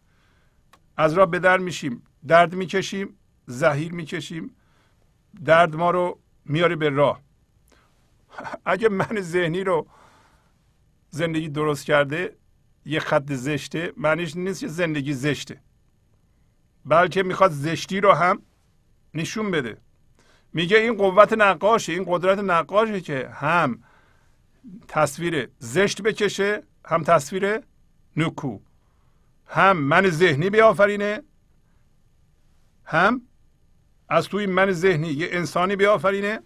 [0.98, 4.56] از راه به در میشیم درد می‌کشیم زهیر می‌کشیم
[5.46, 7.27] درد ما رو میاره به راه.
[8.66, 9.88] اگه من ذهنی رو
[11.12, 12.36] زندگی درست کرده
[12.86, 15.62] یه خط زشته معنیش نیست که زندگی زشته.
[16.86, 18.42] بلکه می‌خواد زشتی رو هم
[19.14, 19.78] نشون بده.
[20.54, 23.84] میگه این قوت نقاشه این قدرت نقاشه که هم
[24.88, 27.60] تصویر زشت بکشه هم تصویر
[28.18, 28.60] نکو.
[29.48, 31.24] هم من ذهنی بیافرینه
[32.86, 33.22] هم
[34.10, 36.40] از توی من ذهنی یه انسانی بیافرینه.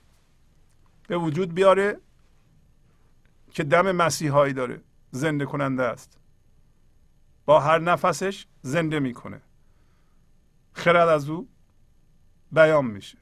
[1.12, 1.98] به وجود بیاره
[3.52, 4.82] که دم مسیحایی داره
[5.12, 6.18] زنده کننده است.
[7.46, 9.42] با هر نفسش زنده می‌کنه.
[10.74, 11.48] خرد از او
[12.52, 13.18] بیان میشه.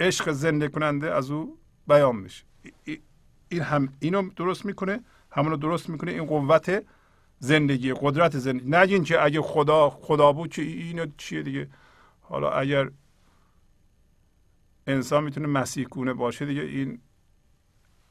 [0.00, 2.44] عشق زنده کننده از او بیان میشه.
[3.48, 5.00] این هم اینو درست می‌کنه
[5.30, 6.10] همونو درست می‌کنه.
[6.10, 6.84] این قوت
[7.38, 8.70] زندگی قدرت زندگی.
[8.70, 11.68] نگین که اگه خدا خدا بود که اینو چیه دیگه؟
[12.20, 12.90] حالا اگر
[14.86, 16.62] انسان می‌تونه مسیح گونه باشه دیگه.
[16.62, 17.00] این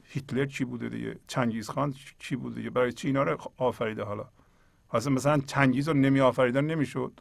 [0.03, 4.29] هیتلر چی بوده دیگه؟ چنگیز خان چی بوده دیگه؟ برای چی اینا رو آفریده حالا؟
[4.91, 7.19] اصلا مثلا چنگیز رو نمی آفریدن نمی‌شد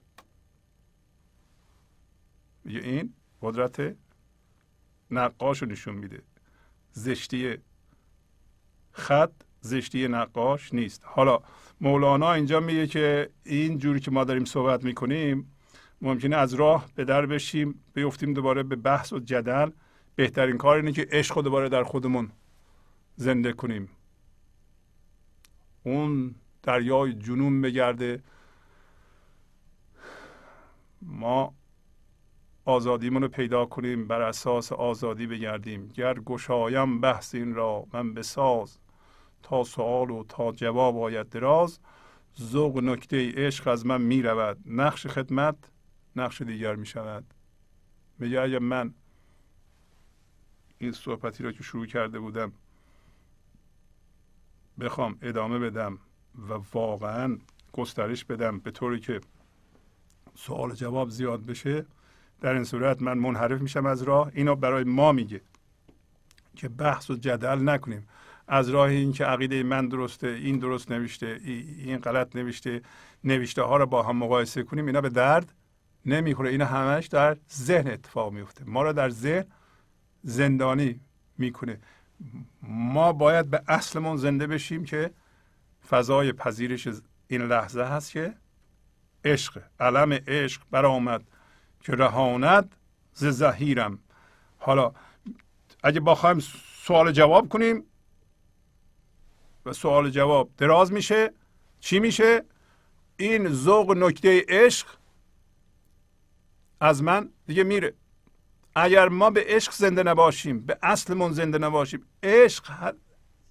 [2.64, 3.97] دیگه این قدرت
[5.10, 6.22] نقاش رو نشون میده.
[6.93, 7.59] زشتی
[8.93, 11.02] خط زشتی نقاش نیست.
[11.05, 11.40] حالا
[11.81, 15.52] مولانا اینجا میگه که این جوری که ما داریم صحبت می‌کنیم
[16.02, 19.70] ممکنه از راه به در بشیم بیفتیم دوباره به بحث و جدل.
[20.16, 22.31] بهترین کار اینه که عشق رو دوباره در خودمون
[23.16, 23.89] زنده کنیم.
[25.82, 28.22] اون دریای جنون بگرده.
[31.02, 31.55] ما
[32.64, 35.89] آزادیمون رو پیدا کنیم بر اساس آزادی بگردیم.
[35.89, 38.78] گر گشایم بحث این را من بساز.
[39.43, 41.78] تا سوال و تا جواب آید دراز.
[42.40, 45.56] ذوق نکته عشق از من می رود نقش خدمت
[46.16, 47.24] نقش دیگر می شود
[48.19, 48.95] میگه اگر من
[50.78, 52.53] این صحبتی را که شروع کرده بودم
[54.81, 55.99] بخوام ادامه بدم
[56.49, 57.39] و واقعا
[57.73, 59.20] گسترش بدم به طوری که
[60.35, 61.87] سوال جواب زیاد بشه
[62.41, 64.31] در این صورت من منحرف میشم از راه.
[64.35, 65.41] اینو برای ما میگه
[66.57, 68.09] که بحث و جدل نکنیم.
[68.49, 72.82] از راه این که عقیده من درسته این درست نوشته این غلط نوشته
[73.24, 75.53] نوشته ها رو با هم مقایسه کنیم اینا به درد
[76.06, 76.51] نمی‌خوره.
[76.51, 79.44] اینا همش در ذهن اتفاق میفته ما رو در ذهن
[80.22, 81.01] زندانی
[81.39, 81.81] می‌کنه.
[82.62, 85.10] ما باید به اصلمون زنده بشیم که
[85.89, 86.89] فضای پذیرش
[87.28, 88.35] این لحظه هست که
[89.24, 91.22] عشق علم عشق برآمد
[91.81, 92.77] که رهاند
[93.12, 93.98] ز زهیرم
[94.59, 94.93] حالا
[95.82, 96.39] اگه بخوایم
[96.85, 97.85] سوال جواب کنیم
[99.66, 101.32] و سوال جواب دراز میشه
[101.81, 102.44] چی میشه؟
[103.16, 104.86] این ذوق نکته عشق
[106.81, 107.94] از من دیگه میره.
[108.74, 112.94] اگر ما به عشق زنده نباشیم به اصلمون زنده نباشیم عشق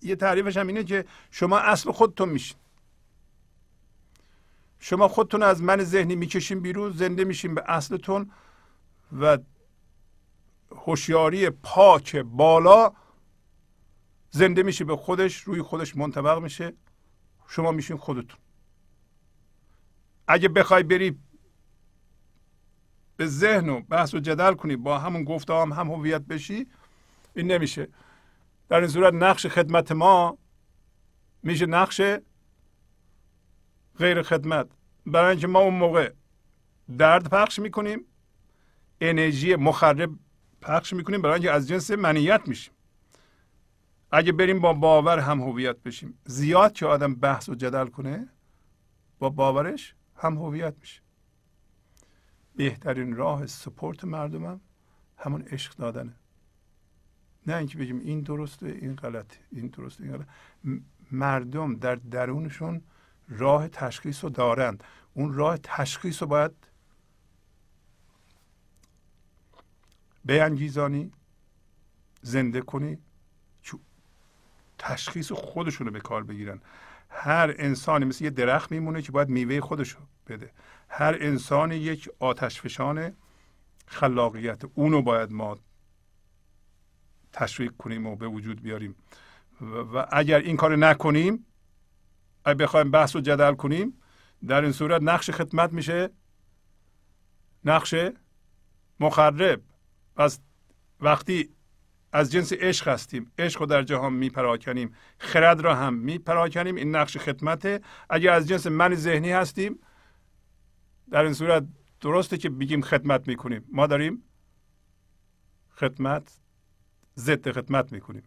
[0.01, 2.57] یه تعریفش هم اینه که شما اصل خودتون میشین.
[4.80, 8.31] شما خودتون از من ذهنی می‌کشین بیرون زنده میشین به اصلتون
[9.19, 9.38] و
[10.72, 12.93] هوشیاری پاک بالا
[14.31, 16.73] زنده میشه به خودش روی خودش منطبق میشه.
[17.47, 18.39] شما میشین خودتون.
[20.27, 21.18] اگه بخوای بری
[23.19, 26.67] به ذهن و بحث و جدل کنی با همون گفته هم هم هویت بشی
[27.35, 27.87] این نمیشه.
[28.69, 30.37] در این صورت نقش خدمت ما
[31.43, 32.01] میشه نقش
[33.97, 34.67] غیر خدمت.
[35.05, 36.13] برای اینکه ما اون موقع
[36.97, 38.05] درد پخش می‌کنیم
[39.01, 40.09] انرژی مخرب
[40.61, 42.73] پخش می‌کنیم برای اینکه از جنس منیت میشیم.
[44.11, 46.19] اگه بریم با باور هم هویت بشیم.
[46.25, 48.29] زیاد که آدم بحث و جدل کنه
[49.19, 51.01] با باورش هم هویت میشه.
[52.60, 54.61] بهترین راه سپورت مردمم
[55.18, 56.15] همون عشق دادنه.
[57.48, 60.27] نه اینکه بگیم این درسته این غلطه این درسته این غلط
[61.11, 62.81] مردم در درونشون
[63.30, 64.84] راه تشخیص رو دارند.
[65.14, 66.52] اون راه تشخیص رو باید
[70.26, 71.11] بینگیزانی
[72.22, 72.98] زنده کنی
[74.77, 76.61] تشخیص خودشون رو به کار بگیرن.
[77.10, 80.52] هر انسانی مثل یه درخت میمونه که باید میوه خودش رو بده.
[80.90, 83.14] هر انسانی یک آتشفشان
[83.88, 85.57] خلاقیت اونو باید ما
[87.34, 88.95] تشویق کنیم و به وجود بیاریم.
[89.94, 91.45] و اگر این کار نکنیم
[92.45, 93.94] اگر بخوایم بحث و جدل کنیم
[94.48, 96.10] در این صورت نقش خدمت میشه.
[97.66, 97.95] نقش
[98.99, 99.61] مخرب.
[100.16, 100.40] پس
[101.02, 101.49] وقتی
[102.11, 106.76] از جنس عشق هستیم عشق رو در جهان میپراکنیم خرد را هم میپراکنیم.
[106.76, 107.82] این نقش خدمته.
[108.10, 109.80] اگر از جنس من ذهنی هستیم
[111.11, 111.64] در این صورت
[112.02, 113.65] درسته که بگیم خدمت می‌کنیم.
[113.72, 114.23] ما داریم
[115.76, 116.40] خدمت
[117.18, 118.23] ضد خدمت می‌کنیم.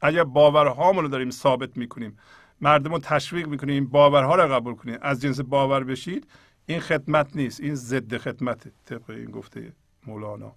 [0.00, 2.16] اگر باورهامون رو داریم ثابت می‌کنیم
[2.60, 6.26] مردم رو تشویق می‌کنیم باورها رو قبول کنیم از جنس باور بشید
[6.66, 9.72] این خدمت نیست این ضد خدمت طبق این گفته
[10.06, 10.52] مولانا.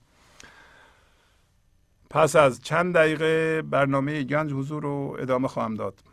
[2.09, 6.03] پس از چند دقیقه برنامه گنج حضور رو ادامه خواهم داد.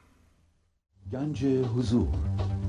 [1.12, 2.08] گنج حضور.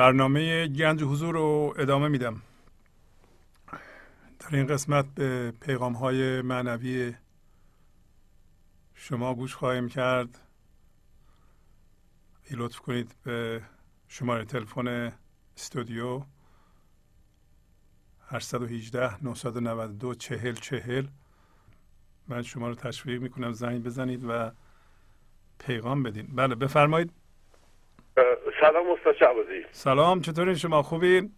[0.00, 2.42] برنامه گنج حضور رو ادامه میدم.
[4.38, 7.14] در این قسمت به پیغام های معنوی
[8.94, 10.38] شما گوش خواهیم کرد.
[12.50, 13.62] لطف کنید به
[14.08, 15.12] شماره تلفن
[15.56, 16.22] استودیو
[18.28, 21.06] 818 992 40 40
[22.28, 24.50] من شما رو تشویق می‌کنم زنگ بزنید و
[25.58, 26.26] پیغام بدین.
[26.26, 27.12] بله بفرمایید.
[28.60, 31.30] سلام استاد شعبازی سلام چطورین؟ شما خوبین؟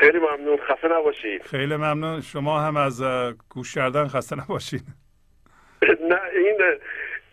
[0.00, 0.56] خیلی ممنون.
[0.56, 1.42] خسته نباشید.
[1.42, 2.20] خیلی ممنون.
[2.20, 3.02] شما هم از
[3.48, 4.82] گوش کردن خسته نباشید
[6.10, 6.56] نه این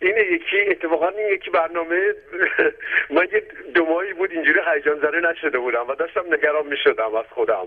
[0.00, 2.00] این یکی اتفاقا این یکی برنامه
[3.14, 3.42] من یه
[3.74, 7.66] دو ماهی بود اینجوری هیجان زده نشده بودم و داشتم نگران می شدم از خودم.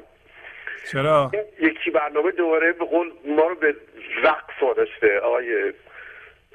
[0.91, 3.75] چرا؟ این یکی برنامه دوباره به قول ما رو به
[4.23, 5.73] رقص واداشته آقای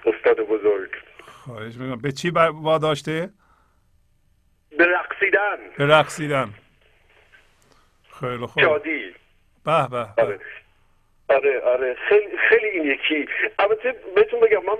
[0.06, 0.90] استاد بزرگ.
[1.26, 2.00] خواهش می‌کنم.
[2.02, 2.30] به چی
[2.62, 3.28] واداشته؟
[4.78, 6.48] به رقصیدن به رقصیدن
[8.20, 8.62] خیلی خوب.
[8.62, 9.14] جادی
[9.64, 10.40] به به آره.
[11.28, 11.96] آره آره.
[12.08, 13.28] خیلی خیلی این یکی.
[13.58, 14.76] البته بهتون بگم من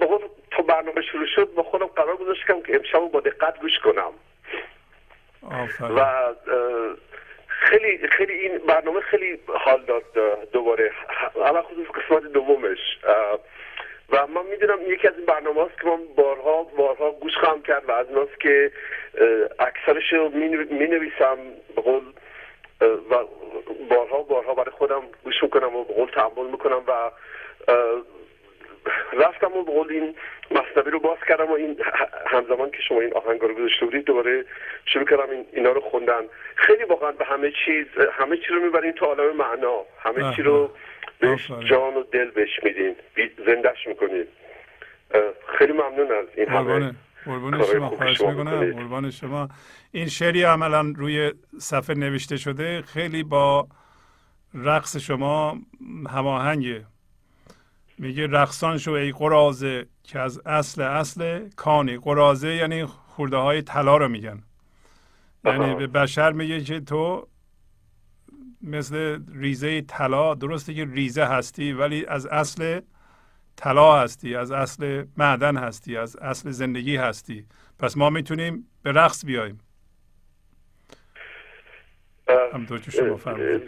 [0.00, 0.20] با
[0.50, 4.12] تو برنامه شروع شد با خودم قرار گذاشتم که امشب با دقت گوش کنم.
[5.42, 5.90] آفرین.
[5.90, 6.34] و
[7.46, 10.04] خیلی خیلی این برنامه خیلی حال داد
[10.52, 10.92] دوباره.
[11.46, 12.78] علا خصوص قسمت دومش.
[14.12, 17.88] و من می‌دونم یکی از این برنامه هاست که من بارها بارها گوش خواهم کرد
[17.88, 18.72] و از ایناست که
[19.58, 20.28] اکثرش رو
[20.70, 21.38] می نویسم
[21.76, 22.02] به قول
[23.10, 23.24] و
[23.90, 27.10] بارها بارها برای خودم گوش می‌کنم و به قول تحمل می‌کنم و
[29.12, 30.14] رفتم و به قول این
[30.50, 31.76] مصنبی رو باز کردم و این
[32.26, 34.44] همزمان که شما این آهنگ رو گذاشته بودید دوباره
[34.84, 36.22] شروع کردم این اینا رو خوندن.
[36.54, 39.84] خیلی واقعا به همه چیز همه چی رو می‌برین تو عالم معنا.
[40.02, 40.70] همه چی رو
[41.20, 42.94] بهش جان و دل بهش میدین
[43.46, 44.28] زندش می‌کنید
[45.58, 46.94] خیلی ممنون از این همه
[47.24, 48.72] قربان شما خواهش می‌کنم.
[48.72, 49.48] قربان شما.
[49.92, 52.82] این شعری عملا روی صفحه نوشته شده.
[52.82, 53.68] خیلی با
[54.54, 55.58] رقص شما
[56.10, 56.84] هماهنگه.
[57.98, 61.96] میگه رقصان شو ای قرازه که از اصل اصل کانی.
[61.96, 64.42] قرازه یعنی خورده های طلا رو میگن.
[65.44, 67.26] یعنی به بشر میگه که تو
[68.62, 72.80] مثل ریزه طلا درسته که ریزه هستی ولی از اصل
[73.56, 77.46] طلا هستی از اصل معدن هستی از اصل زندگی هستی.
[77.78, 79.60] پس ما می‌تونیم به رقص بیایم.
[82.52, 83.64] همطور که شما فرمودید.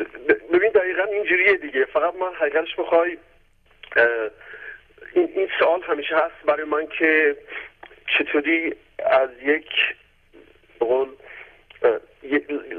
[0.53, 1.85] ببین دقیقا اینجوریه دیگه.
[1.93, 3.19] فقط من حقیقتش می‌خوای
[5.15, 7.37] این, این سوال همیشه هست برای من که
[8.19, 8.75] چطوری
[9.07, 9.67] از یک
[10.81, 11.09] قول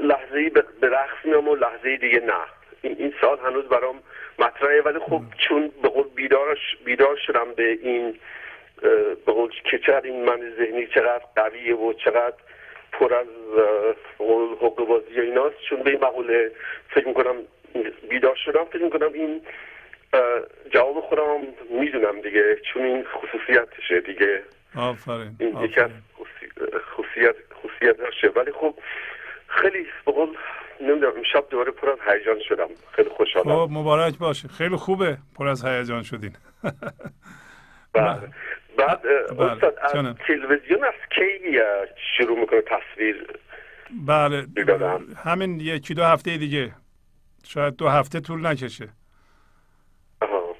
[0.02, 0.50] لحظه
[0.80, 2.40] به رقص میام و لحظه دیگه نه.
[2.82, 4.00] این سال هنوز برام
[4.38, 8.18] مطرحه ولی خب چون به قول بیدارش بیدار شدم به این
[9.26, 12.36] به قول که چقدر این من ذهنی چقدر قویه و چقدر
[12.92, 13.26] پر از
[14.18, 15.56] حقوق بازی ایناست.
[15.68, 16.50] چون به این مقوله
[16.88, 17.36] فکر می‌کنم
[18.10, 18.64] بیدار شدم.
[18.64, 19.40] فکر می‌کنم این
[20.70, 21.40] جواب خودم
[21.70, 22.56] می‌دونم دیگه.
[22.72, 24.42] چون این خصوصیتشه دیگه.
[24.76, 25.90] آفرین این یکی از
[26.96, 28.74] خصوصیت خصوصیت داشته ولی خب
[29.46, 30.28] خیلی بقول
[30.80, 32.68] نمی‌دونم امشب دوباره پر از هیجان شدم.
[32.92, 33.66] خیلی خوشحالم.
[33.66, 34.48] خب مبارک باشه.
[34.48, 36.36] خیلی خوبه پر از هیجان شدین.
[37.92, 38.20] بله.
[38.78, 39.92] بعد استاد از
[40.26, 41.58] تلویزیون از کی
[42.16, 43.26] شروع می‌کنه تصویر
[44.06, 44.46] بله.
[45.24, 46.72] همین یکی دو هفته دیگه.
[47.44, 48.88] شاید دو هفته طول نکشه.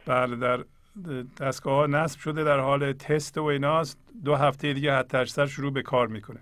[0.06, 0.64] بله در
[1.40, 3.98] دستگاه ها نصب شده در حال تست و ایناست.
[4.24, 6.40] دو هفته دیگه حتی اکثر شروع به کار می‌کنه.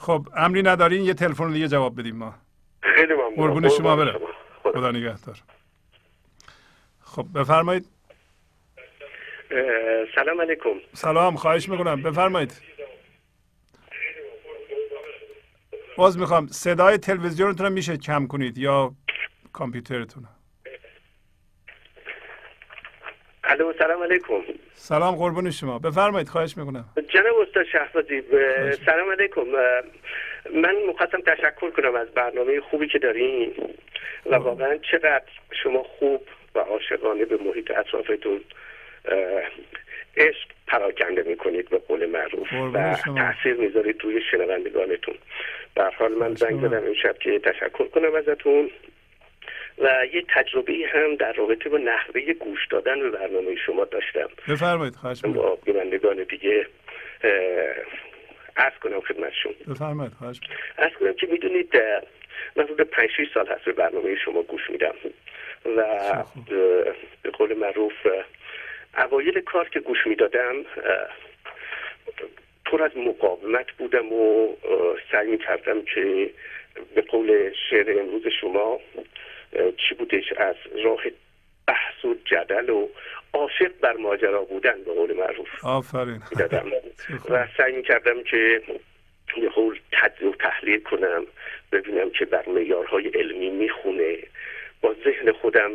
[0.00, 2.34] خب امری ندارین یه تلفن دیگه جواب بدیم ما.
[2.82, 4.20] خیلی ممنون قربون شما برم
[4.62, 5.38] خدا نگهدار.
[7.00, 7.86] خب بفرمایید.
[10.14, 10.70] سلام علیکم.
[10.94, 12.02] سلام خواهش می‌کنم.
[12.02, 12.60] بفرمایید.
[15.96, 16.46] باز می‌خوام.
[16.46, 18.94] صدای تلویزیونتون میشه کم کنید یا
[19.52, 20.28] کامپیوترتون
[23.50, 24.42] الو سلام علیکم.
[24.74, 25.78] سلام قربون شما.
[25.78, 26.84] بفرمایید خواهش می‌کنم.
[27.08, 28.22] جناب استاد شهبازی
[28.86, 29.46] سلام علیکم.
[30.54, 33.52] من مخواستم تشکر کنم از برنامه خوبی که دارین
[34.26, 35.22] و واقعا چقدر
[35.62, 38.40] شما خوب و عاشقانه به محیط اطرافتون
[40.16, 45.14] عشق پراکنده می‌کنید به قول معروف و تاثیر می‌ذارید روی شنوندگانتون.
[45.76, 48.70] در حال من زنگ زدم امشب که تشکر کنم ازتون.
[49.78, 54.28] و یه تجربه هم در رابطه با نحوه گوش دادن به برنامه شما داشتم.
[54.48, 56.66] بفرمایید خواهش با بینندگان دیگه
[58.56, 60.40] عرض کنم خدمتشون بفرمایید خواهش
[60.78, 61.76] عرض کنم که می‌دونید
[62.56, 64.94] من حدود 5 سال هست به برنامه شما گوش میدم.
[65.76, 65.84] و
[67.22, 67.92] به قول معروف
[68.98, 70.54] اوایل کار که گوش می‌دادم
[72.66, 74.56] پر از مقاومت بودم و
[75.12, 76.30] سعی کردم که
[76.94, 78.80] به قول شعر امروز شما
[79.52, 81.00] چی بودش؟ از راه
[81.66, 82.88] بحث و جدل و
[83.32, 85.64] عاشق بر ماجرا بودن به قول معروف.
[85.64, 86.22] آفرین.
[87.30, 88.62] و سعی کردم که
[89.36, 91.26] یه قول تجزیه و تحلیل کنم
[91.72, 94.18] ببینم که بر معیارهای علمی می‌خونه.
[94.80, 95.70] با ذهن خودم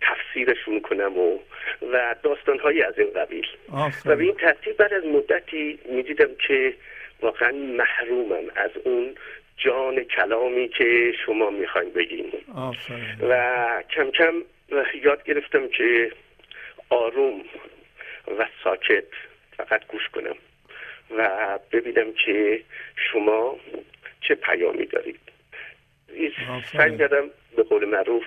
[0.00, 1.38] تفسیرشون کنم و
[1.92, 3.46] و داستانهایی از این قبیل.
[4.06, 6.74] و به این ترتیب بعد از مدتی می‌دیدم که
[7.22, 9.14] واقعا محرومم از اون
[9.56, 12.32] جان کلامی که شما می‌خواین بگین.
[13.28, 14.34] و کم کم
[15.02, 16.12] یاد گرفتم که
[16.90, 17.40] آروم
[18.38, 19.04] و ساکت
[19.56, 20.34] فقط گوش کنم
[21.18, 22.62] و ببینم که
[23.12, 23.56] شما
[24.20, 25.20] چه پیامی دارید.
[26.72, 28.24] سعی کردم به قول معروف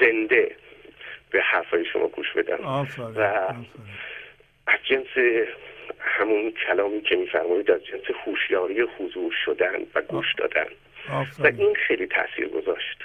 [0.00, 0.56] زنده
[1.30, 2.58] به حرفای شما گوش بدم.
[3.16, 3.20] و
[4.66, 5.06] از جنس
[6.04, 10.66] همون کلامی که میفرمایید از جنس هوشیاری حضور شدن و گوش دادن.
[11.38, 12.98] و این خیلی تاثیر گذاشت.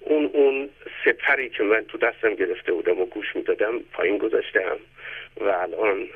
[0.00, 0.70] اون اون
[1.04, 4.76] سپری که من تو دستم گرفته بودم و گوش می‌دادم پایین گذاشتم.
[5.40, 6.08] و الان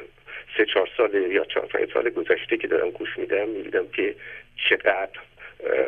[0.56, 4.14] سه چهار سال یا چهار پنج سال گذشته که دارم گوش میدم می‌بینم که
[4.68, 5.18] چقدر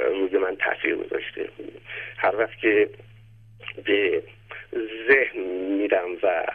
[0.08, 1.48] روی من تاثیر گذاشته.
[2.16, 2.88] هر وقت که
[3.84, 4.22] به
[5.08, 5.40] ذهن
[5.78, 6.46] میرم و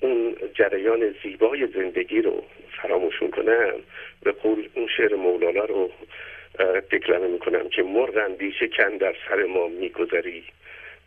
[0.00, 2.44] اون جریان زیبای زندگی رو
[2.82, 3.74] فراموش می‌کنم
[4.22, 5.90] به قول اون شعر مولانا رو
[6.92, 10.44] تکرار می‌کنم که مرغ اندیشه کن در سر ما میگذری.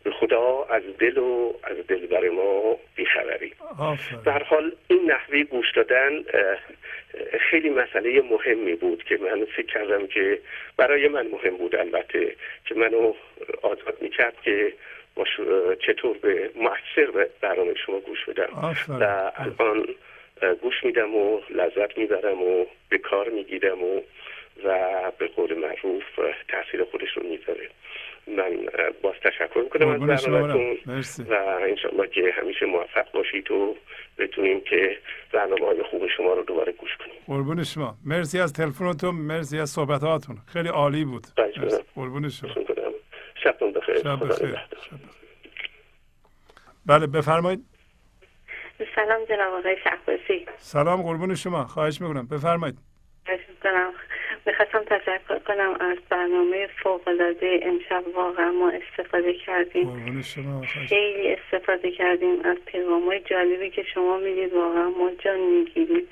[0.04, 3.52] به خدا از دل و از دل بر ما بیخبری.
[4.24, 6.24] در حال این نحوه گوش دادن
[7.50, 10.38] خیلی مسئله مهمی بود که من فکر کردم که
[10.76, 13.12] برای من مهم بود البته که منو
[13.62, 14.72] آزاد می‌کرد که
[15.86, 18.48] چطور به مؤثر برنامه شما گوش بدم؟
[18.88, 19.86] و الان
[20.62, 24.00] گوش میدم و لذت می‌برم و به کار می‌گیرم و
[24.64, 24.78] و
[25.18, 26.02] به قول معروف
[26.48, 27.68] تاثیر خودش رو می‌ذاره.
[28.26, 28.68] من
[29.02, 30.78] باز تشکر می‌کنم از برنامهتون
[31.28, 33.76] و انشاءالله که همیشه موفق باشید و
[34.18, 34.98] بتونیم که
[35.32, 37.14] برنامه های خوب شما رو دوباره گوش کنیم.
[37.26, 37.94] قربون شما.
[38.06, 40.36] مرسی از تلفنتون مرسی از صحبتاتون.
[40.52, 41.22] خیلی عالی بود.
[41.94, 42.50] قربون شما.
[43.44, 43.98] شبتون بخیر.
[43.98, 44.58] شب بخیر.
[46.86, 47.64] بله بفرمایید.
[48.94, 50.46] سلام جناب آقای شهبازی.
[50.58, 51.64] سلام قربون شما.
[51.64, 52.26] خواهش می‌کنم.
[52.26, 52.78] بفرمایید.
[53.28, 53.92] می‌کنم.
[54.46, 58.04] می‌خواستم تشکر کنم از برنامه فوق العاده امشب.
[58.14, 60.22] واقعا ما استفاده کردیم.
[60.88, 64.52] خیلی استفاده کردیم از پیغام های جالبی که شما می‌دید.
[64.52, 66.08] واقعا ما جان می‌گیرید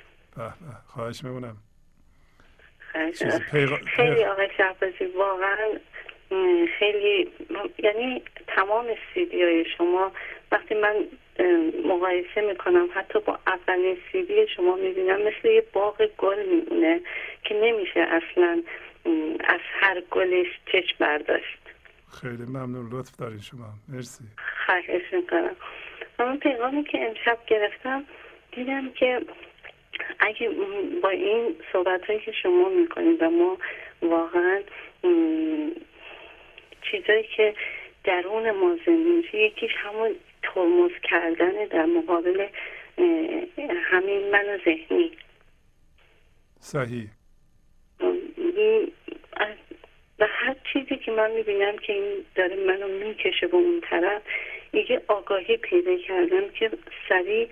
[0.86, 1.56] خواهش می‌کنم.
[3.96, 5.68] خیلی آقای شهبازی واقعا
[6.78, 7.28] خیلی
[7.78, 10.12] یعنی تمام سیدی های شما
[10.52, 10.94] وقتی من
[11.84, 17.00] مقایسه می‌کنم حتی با اولین سیدی شما می‌بینم مثل یه باغ گل میمونه
[17.44, 18.62] که نمیشه اصلا
[19.44, 21.58] از هر گلش چشم برداشت.
[22.20, 22.90] خیلی ممنون.
[22.92, 23.66] لطف دارین شما.
[23.88, 24.24] مرسی.
[24.66, 25.56] خواهش می‌کنم.
[26.18, 28.04] اما پیغامی که امشب گرفتم
[28.52, 29.20] دیدم که
[30.18, 30.50] اگه
[31.02, 33.58] با این صحبت هایی که شما می‌کنید و ما
[34.02, 34.60] واقعا
[36.90, 37.54] چیزایی که
[38.04, 40.10] درون ما زندگی یکیش همون
[40.42, 42.48] ترمز کردن در مقابل
[43.74, 45.12] همین من ذهنی.
[46.60, 47.08] صحیح.
[50.18, 54.22] و هر چیزی که من می‌بینم که این داره منو می‌کشه به اون طرف
[54.72, 56.70] یه آگاهی پیدا کردم که
[57.08, 57.48] سریع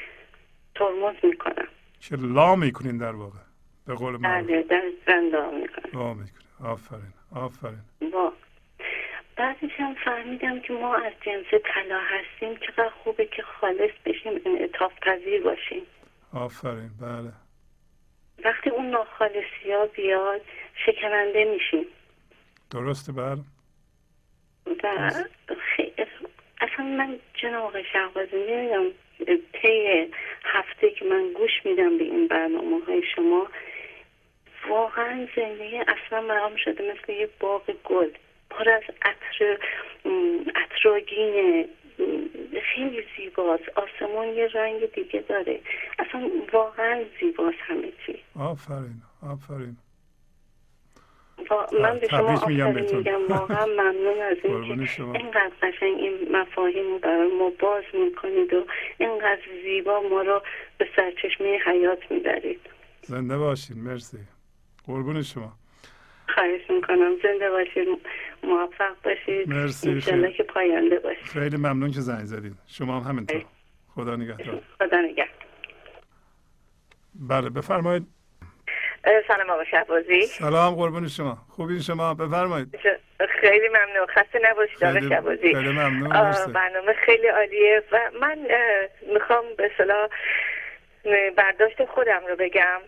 [0.74, 1.68] ترمز می‌کنم.
[2.00, 3.38] که لا می‌کنین در واقع؟
[3.86, 4.82] به قول من بله در
[5.32, 6.00] لا می‌کنم.
[6.00, 6.40] لا می‌کنین.
[6.64, 7.82] آفرین آفرین.
[9.40, 14.92] بعدش هم فهمیدم که ما از جنس طلا هستیم چقدر خوبه که خالص بشیم انعطاف
[15.02, 15.82] پذیر باشیم.
[16.34, 17.32] آفرین بله.
[18.44, 20.40] وقتی اون ناخالصی ها بیاد
[20.86, 21.86] شکننده میشیم.
[22.70, 23.42] درسته بله.
[24.84, 25.10] و
[26.60, 28.90] اصلا من جناب آقای شهبازی نمی‌دونم
[29.62, 30.10] طی
[30.44, 33.46] هفته که من گوش میدم به این برنامه های شما
[34.68, 38.10] واقعا زندگی اصلا مرام شده مثل یه باغ گل.
[38.50, 39.58] پر از عطر
[40.56, 41.68] عطراگین
[42.74, 43.62] خیلی زیباست.
[43.68, 45.60] آسمان یه رنگ دیگه داره.
[45.98, 48.18] اصلا واقعا زیباست همه چی.
[48.38, 49.76] آفرین آفرین.
[51.80, 53.26] من به شما آفرین میگم.
[53.28, 58.66] واقعا ممنون از اینکه اینقدر قشنگ این مفاهیم رو برای ما باز می‌کنید و
[58.98, 60.42] اینقدر زیبا ما رو
[60.78, 62.60] به سرچشمه حیات می‌برید.
[63.02, 64.18] زنده باشین مرسی.
[64.86, 65.52] قربون شما.
[66.34, 67.88] خواهش می‌کنم زنده باشید.
[68.42, 69.48] موفق باشید.
[69.48, 70.32] مرسی خیلی.
[70.32, 71.24] که پاینده باشید.
[71.24, 73.44] خیلی ممنون که زنگ زدید شما هم همینطور.
[73.94, 74.62] خدا نگهدار.
[74.78, 75.28] خدا نگهدار.
[77.14, 78.06] بله بفرمایید.
[79.28, 80.22] سلام آقا شهبازی.
[80.26, 81.38] سلام قربون شما.
[81.48, 82.78] خوبی شما؟ بفرمایید.
[83.40, 84.06] خیلی ممنون.
[84.06, 85.54] خسته نباشید آقا شهبازی.
[85.54, 86.08] خیلی ممنون.
[86.52, 88.38] برنامه خیلی عالیه و من
[89.14, 90.08] می‌خوام به صلاح
[91.36, 92.80] برداشت خودم رو بگم.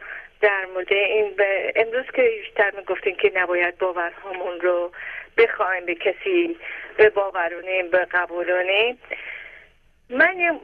[0.43, 1.35] در مورد این
[1.77, 4.93] امروز که بیشتر می‌گفتین که نباید باورهامون رو
[5.37, 6.57] بخوایم به کسی
[6.97, 8.99] به باورونیم به قبولونیم
[10.11, 10.61] من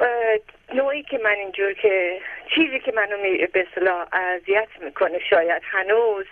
[0.74, 2.20] نوعی که من اینجور که
[2.54, 3.16] چیزی که منو
[3.52, 6.26] به اصطلاح اذیت می‌کنه شاید هنوز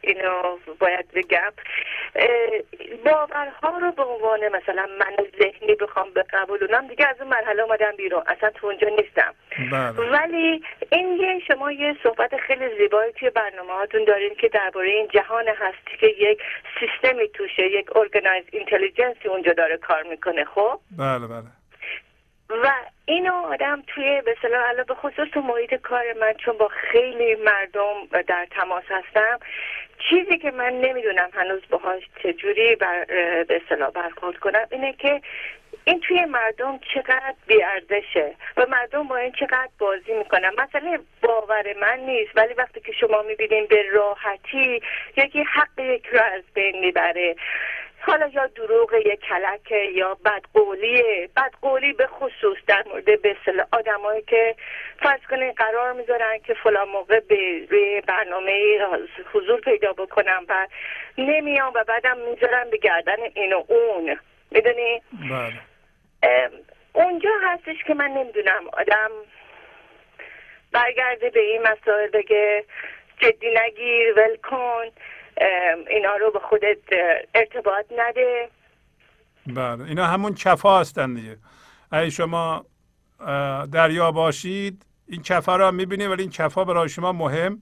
[0.00, 1.52] اینو باید بگم.
[3.04, 8.22] باورها رو به عنوان مثلا من ذهنی بخوام بقبولونم دیگه از اون مرحله اومدم بیرون.
[8.26, 9.34] اصلا تو اونجا نیستم.
[9.72, 10.10] بله.
[10.10, 10.62] ولی
[10.92, 15.48] این یه شما یه صحبت خیلی زیبایی توی برنامه هاتون دارین که درباره این جهان
[15.48, 16.42] هستی که یک
[16.80, 21.60] سیستمی توشه یک ارگنایز اینتلیجنسی اونجا داره کار می‌کنه خب؟ بله بله.
[22.50, 22.72] و
[23.04, 28.22] اینو آدم توی به صلاح به خصوص تو محیط کار من چون با خیلی مردم
[28.26, 29.38] در تماس هستم
[30.08, 33.04] چیزی که من نمی‌دونم هنوز باهاش چجوری بر
[33.48, 35.20] به صلاح برخورد کنم اینه که
[35.84, 40.50] این توی مردم چقدر بیاردشه و مردم با این چقدر بازی می‌کنن.
[40.58, 44.82] مثلا باور من نیست ولی وقتی که شما می‌بینین به راحتی
[45.16, 47.36] یکی حق یک رو از بین می‌بره.
[48.00, 53.36] حالا یا دروغ یک کلک یا بدقولی بدقولی به خصوص در مورد به
[53.72, 54.54] آدمایی که
[55.02, 58.78] فرض کنین قرار می‌ذارن که فلان موقع به روی برنامه
[59.32, 60.66] حضور پیدا بکنم و
[61.18, 64.18] نمیان و بعدم می‌ذارن به گردن این و اون.
[64.50, 66.50] می‌دونی؟ بله.
[66.92, 68.68] اونجا هستش که من نمی‌دونم.
[68.72, 69.10] آدم
[70.72, 72.64] برگرده به این مسائل بگه
[73.18, 74.84] جدی نگیر ول کن.
[75.88, 76.78] اینا رو به خودت
[77.34, 78.48] ارتباط نده.
[79.46, 81.36] بله اینا همون کفا هستن دیگه.
[81.90, 82.64] اگه شما
[83.72, 87.60] دریا باشید این کفا رو می‌بینید ولی این کفا برای شما مهم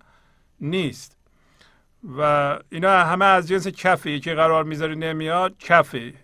[0.61, 1.19] نیست.
[2.19, 2.23] و
[2.71, 6.15] اینا همه از جنس کفی که قرار می‌ذاری نمیاد کفی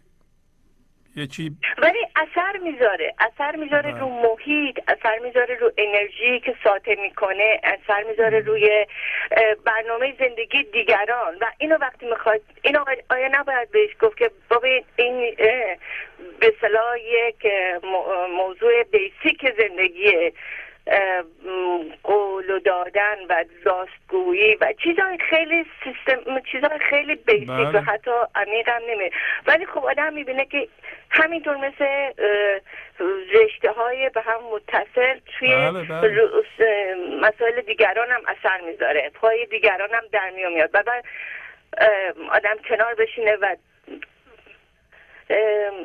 [1.16, 7.60] یکی ولی اثر می‌ذاره اثر می‌ذاره رو محیط اثر می‌ذاره رو انرژی که ساطع می‌کنه
[7.64, 8.86] اثر می‌ذاره روی
[9.64, 11.34] برنامه زندگی دیگران.
[11.40, 15.34] و اینو وقتی می‌خواد اینو آیا نباید بهش گفت که ببین این
[16.40, 17.46] به صلاح یک
[18.30, 20.32] موضوع بیسیک زندگیه.
[22.02, 27.80] قول دادن و راستگویی و چیزهای خیلی سیستم چیزهای خیلی بیسیک و بله.
[27.80, 29.10] حتی عمیق هم نمی
[29.46, 30.68] ولی خب آدم می‌بینه که
[31.10, 32.12] همینطور مثل
[33.32, 36.30] رشته های به هم متصل توی بله بله.
[37.20, 39.10] مسائل دیگران هم اثر می‌ذاره.
[39.14, 41.04] پای دیگران هم در میاد و بعد
[42.30, 43.56] آدم کنار بشینه و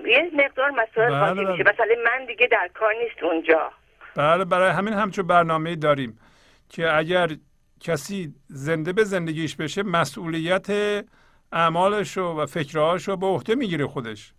[0.06, 1.52] یه مقدار مسائل بله.
[1.52, 1.64] میشه.
[1.64, 3.72] مثلا من دیگه در کار نیست اونجا.
[4.16, 6.20] بله برای همین همچون برنامه داریم
[6.70, 7.38] که اگر
[7.80, 10.68] کسی زنده به زندگیش بشه مسئولیت
[11.52, 14.34] اعمالش و فکرهاش رو به عهده می‌گیره خودش.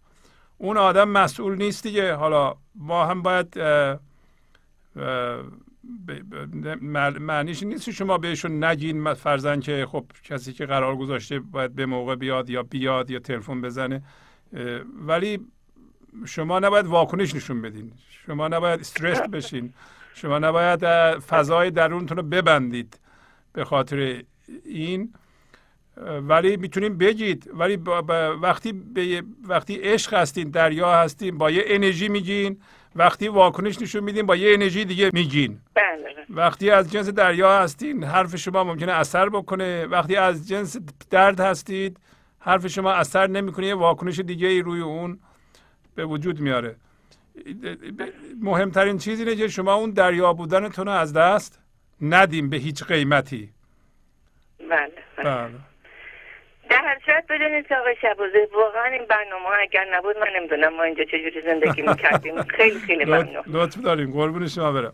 [0.58, 2.14] اون آدم مسئول نیست دیگه.
[2.14, 3.58] حالا ما هم باید
[7.20, 12.14] معنیش نیست شما بهشون نگین فرزن که خب کسی که قرار گذاشته باید به موقع
[12.14, 14.02] بیاد یا بیاد یا تلفن بزنه
[15.06, 15.40] ولی
[16.26, 17.92] شما نباید واکنش نشون بدین.
[18.26, 19.72] شما نباید استرس بشین.
[20.14, 20.84] شما نباید
[21.18, 22.98] فضای درونتون رو ببندید
[23.52, 24.22] به خاطر
[24.64, 25.12] این.
[26.22, 27.50] ولی می‌تونیم بگید.
[27.54, 27.76] ولی
[28.42, 32.60] وقتی به وقتی عشق هستین دریا هستین با یه انرژی میگین.
[32.96, 35.60] وقتی واکنش نشون میدین با یه انرژی دیگه میگین.
[35.74, 36.14] بله.
[36.30, 39.86] وقتی از جنس دریا هستین حرف شما ممکنه اثر بکنه.
[39.86, 40.76] وقتی از جنس
[41.10, 41.96] درد هستید
[42.38, 43.66] حرف شما اثر نمی‌کنه.
[43.66, 45.18] یه واکنش دیگه ای روی اون.
[45.94, 46.76] به وجود میاره.
[48.40, 51.62] مهمترین چیز اینه که شما اون دریا بودنتون رو از دست
[52.02, 53.50] ندیم به هیچ قیمتی.
[54.58, 55.24] بله, بله.
[55.24, 55.50] بله.
[56.70, 60.82] در هر صورت بدونید که آقای شبازه واقعا این برنامه اگر نبود من نمی‌دونم ما
[60.82, 62.42] اینجا چجوری زندگی می‌کردیم.
[62.56, 63.44] خیلی خیلی ممنون.
[63.46, 64.92] لطف داریم قربون شما برم.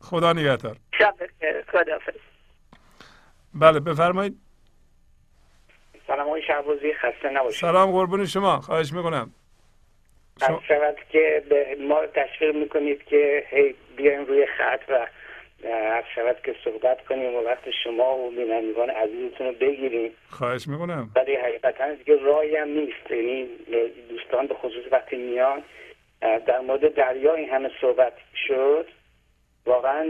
[0.00, 0.76] خدا نگهدار.
[0.98, 1.62] شب بخیر.
[1.62, 1.98] خدا
[3.54, 4.40] بله بفرمایید.
[6.06, 7.60] سلام آقای شهبازی خسته نباشید.
[7.60, 8.60] سلام قربون شما.
[8.60, 9.32] خواهش می‌کنم.
[10.40, 10.62] شما...
[10.68, 15.06] شود که به ما تشویق می‌کنید که هی بیایم روی خط و
[15.68, 20.12] عرض شود که صحبت کنیم و وقت شما و بینندگان عزیزتون رو بگیریم.
[20.30, 21.10] خواهش می‌کنم.
[21.16, 23.10] ولی حقیقتا دیگه راهی هم نیست.
[23.10, 23.48] یعنی
[24.08, 25.62] دوستان به خصوص وقتی میان
[26.20, 28.12] در مورد دریا این همه صحبت
[28.48, 28.86] شد.
[29.66, 30.04] واقعا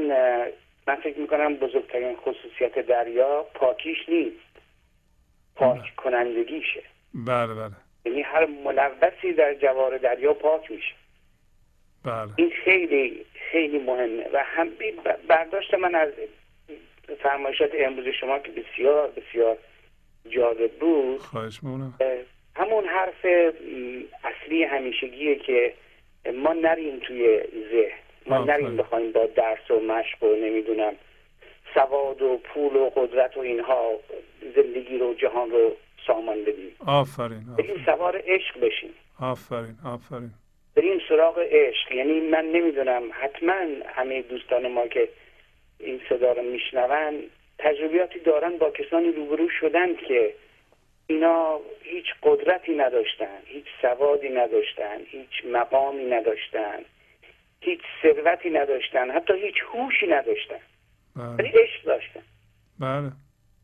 [0.87, 4.57] من فکر می‌کنم بزرگترین خصوصیت دریا پاکیش نیست.
[5.57, 5.91] پاک بله.
[5.97, 6.83] کنندگیشه.
[7.15, 7.86] بله بله.
[8.07, 10.95] یعنی هر ملوثی در جوار دریا پاک میشه.
[12.05, 12.29] بله.
[12.37, 14.29] این خیلی خیلی مهمه.
[14.33, 14.69] و هم
[15.29, 16.09] برداشت من از
[17.23, 19.59] فرمایشات امروز شما که بسیار بسیار
[20.29, 21.19] جالب بود.
[21.19, 21.95] خواهش می‌کنم.
[22.57, 23.27] همون حرف
[24.25, 25.75] اصلی همیشگیه که
[26.35, 27.99] ما نریم توی ذهن.
[28.27, 30.95] ما نریم بخوایم با درس و مشق و نمی‌دونم
[31.75, 34.01] سواد و پول و قدرت و اینها
[34.57, 35.77] زندگی رو جهان رو
[36.07, 37.45] سامان بدیم آفرین.
[37.59, 38.91] بریم سوار عشق بشیم.
[39.21, 40.31] آفرین آفرین.
[40.77, 41.93] بریم سراغ عشق.
[41.93, 43.55] یعنی من نمی‌دونم حتما
[43.87, 45.09] همه دوستان ما که
[45.81, 47.23] این صدا رو میشنون
[47.59, 50.35] تجربیاتی دارن با کسانی روبرو شدن که
[51.07, 56.79] اینا هیچ قدرتی نداشتن هیچ سوادی نداشتن هیچ مقامی نداشتن
[57.61, 60.61] هیچ ثروتی نداشتن حتی هیچ هوشی نداشتن.
[61.17, 61.27] بله.
[61.27, 62.23] ولی عشق داشتن.
[62.81, 63.13] بله.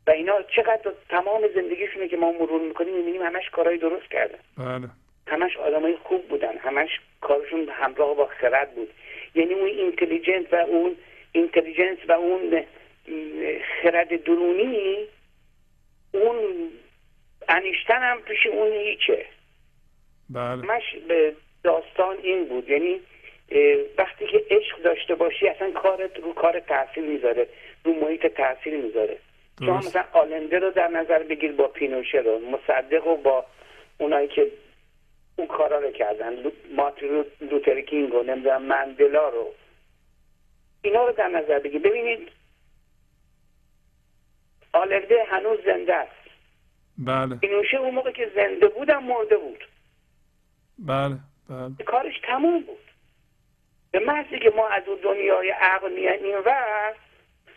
[0.07, 4.39] و اینا چقدر تمام زندگیشونه که ما مرور می‌کنیم می‌بینیم همش کارهای درست کردن.
[4.57, 4.89] بله.
[5.27, 6.89] همش آدمای خوب بودن همش
[7.21, 8.89] کارشون همراه با خرد بود.
[9.35, 10.95] یعنی اون اینتلیجنت و اون
[11.31, 12.63] اینتلیجنس و اون
[13.81, 15.07] خرد درونی
[16.11, 16.69] اون
[17.49, 19.25] انیشتن هم پیش اون هیچه
[20.29, 20.43] بله.
[20.43, 21.33] همش به
[21.63, 22.69] داستان این بود.
[22.69, 22.99] یعنی
[23.97, 27.47] وقتی که عشق داشته باشی اصلا کارت رو کار تاثیر می‌ذاره
[27.83, 29.17] رو محیط تاثیر می‌ذاره.
[29.59, 33.45] شما مثلا آلنده رو در نظر بگیر با پینوشه رو مصدق و با
[33.97, 34.51] اونایی که
[35.35, 36.33] اون کارا رو کردن
[36.75, 39.53] مارتین لوتر کینگ و نمی‌دونم مندلا رو.
[40.81, 41.81] اینا رو در نظر بگیر.
[41.81, 42.31] ببینید
[44.73, 46.23] آلنده هنوز زنده است.
[46.97, 47.35] بله.
[47.35, 49.67] پینوشه اون موقع که زنده بودم مرده بود.
[50.79, 51.17] بله
[51.49, 51.85] بله.
[51.85, 52.77] کارش تموم بود.
[53.91, 57.02] به محضی که ما از اون دنیای عقل میایم این وقت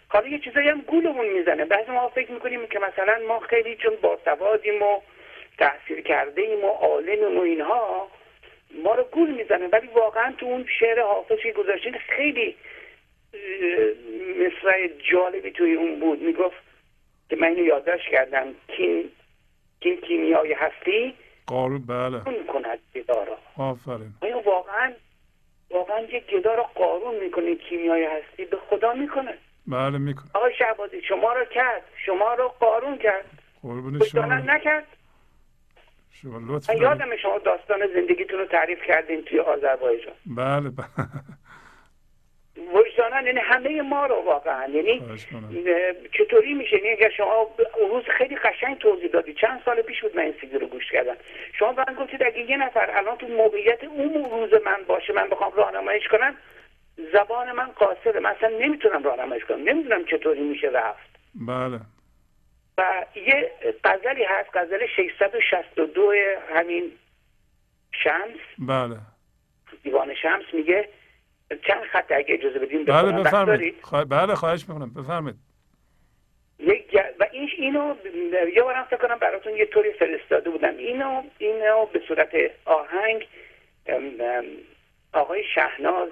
[0.08, 1.64] حالا یه چیزایی هم گولمون می‌زنه.
[1.64, 5.00] بعضی ما فکر می‌کنیم که مثلا ما خیلی چون باسوادیم و
[5.58, 8.08] تحصیل کرده ایم و عالمیم و اینها
[8.84, 9.66] ما رو گول می‌زنه.
[9.66, 12.56] ولی واقعا تو اون شعر حافظی که گذاشتین خیلی
[14.38, 16.22] مصرع جالبی توی اون بود.
[16.22, 16.56] می‌گفت
[17.30, 18.54] که من اینو یادداشت کردم.
[18.76, 19.12] کیم
[19.80, 21.14] کیم کیمیای هستی؟
[21.46, 22.28] قارون بله.
[22.28, 24.12] اون کند گدارا آفرین.
[24.22, 24.92] آیا واقعا
[25.70, 29.38] واقعا یک گدا رو قارون می‌کنه کیمیای هستی؟ به خدا می‌کنه.
[29.68, 31.82] بله می‌کنه آقای شعبازی شما رو کرد.
[32.06, 33.24] شما رو قارون کرد.
[33.62, 34.24] قربون شما.
[34.24, 34.86] نکرد.
[36.22, 40.14] شما لطف من یادم شما داستان زندگیتون رو تعریف کردین توی آذربایجان.
[40.26, 40.86] بله بله.
[42.74, 44.66] وجدانا یعنی همه ما رو واقعا.
[44.68, 45.02] یعنی
[46.12, 49.34] چطوری میشه؟ یعنی اگر شما اون روز خیلی قشنگ توضیح دادی.
[49.34, 51.16] چند سال پیش بود من این سیدی رو گوش کردم.
[51.58, 55.52] شما من گفتید اگه یه نفر الان تو موقعیت اون روز من باشه من بخوام
[55.56, 56.36] راهنماییش کنم
[57.12, 59.68] زبان من قاصره من اصلا نمی‌تونم راهنماییش کنم.
[59.68, 61.10] نمی‌دونم چطوری میشه رفت.
[61.34, 61.80] بله.
[62.78, 63.50] و یه
[63.84, 66.12] غزلی هست غزل 662
[66.54, 66.92] همین
[67.92, 68.40] شمس.
[68.58, 68.96] بله.
[69.82, 70.88] دیوان شمس میگه.
[71.66, 73.74] چند خط اگه اجازه بدیم بله بفرمایید.
[74.08, 74.94] بله خواهش می‌کنم.
[74.94, 75.36] بفرمایید.
[76.58, 77.94] یک و این اینو
[78.54, 80.76] یه بارم فکر کنم براتون یه طوری فرستاده بودم.
[80.76, 82.30] اینو اینو به صورت
[82.64, 83.26] آهنگ
[85.12, 86.08] آقای شهناز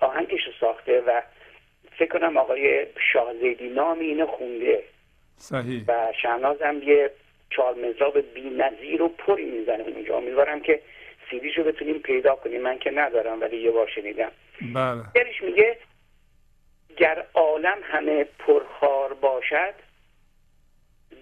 [0.00, 1.22] آهنگش رو ساخته و
[1.98, 4.82] فکر کنم آقای شاهزیدی نامی اینو خونده.
[5.36, 5.84] صحیح.
[5.88, 7.10] و شهناز هم یه
[7.50, 10.16] چهار مزراب بی نظیر و پری می‌زنه اونجا.
[10.16, 10.82] امیدوارم که
[11.30, 12.62] سیدیشو بتونیم پیدا کنیم.
[12.62, 14.32] من که ندارم ولی یه بار شنیدم.
[14.74, 15.02] بله.
[15.14, 15.78] درش میگه
[16.96, 19.74] گر عالم همه پرخار باشد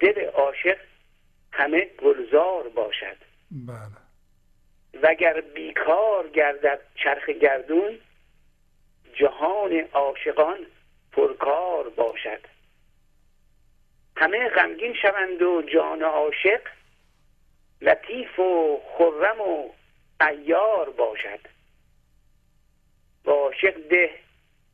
[0.00, 0.76] دل عاشق
[1.52, 3.16] همه گلزار باشد.
[3.50, 4.04] بله.
[5.02, 7.98] وگر بیکار گردد چرخ گردون
[9.14, 10.66] جهان عاشقان
[11.12, 12.40] پرکار باشد.
[14.16, 16.60] همه غمگین شوند و جان عاشق
[17.80, 19.70] لطیف و خرم و
[20.20, 21.40] ایار باشد.
[23.24, 24.10] و عاشق ده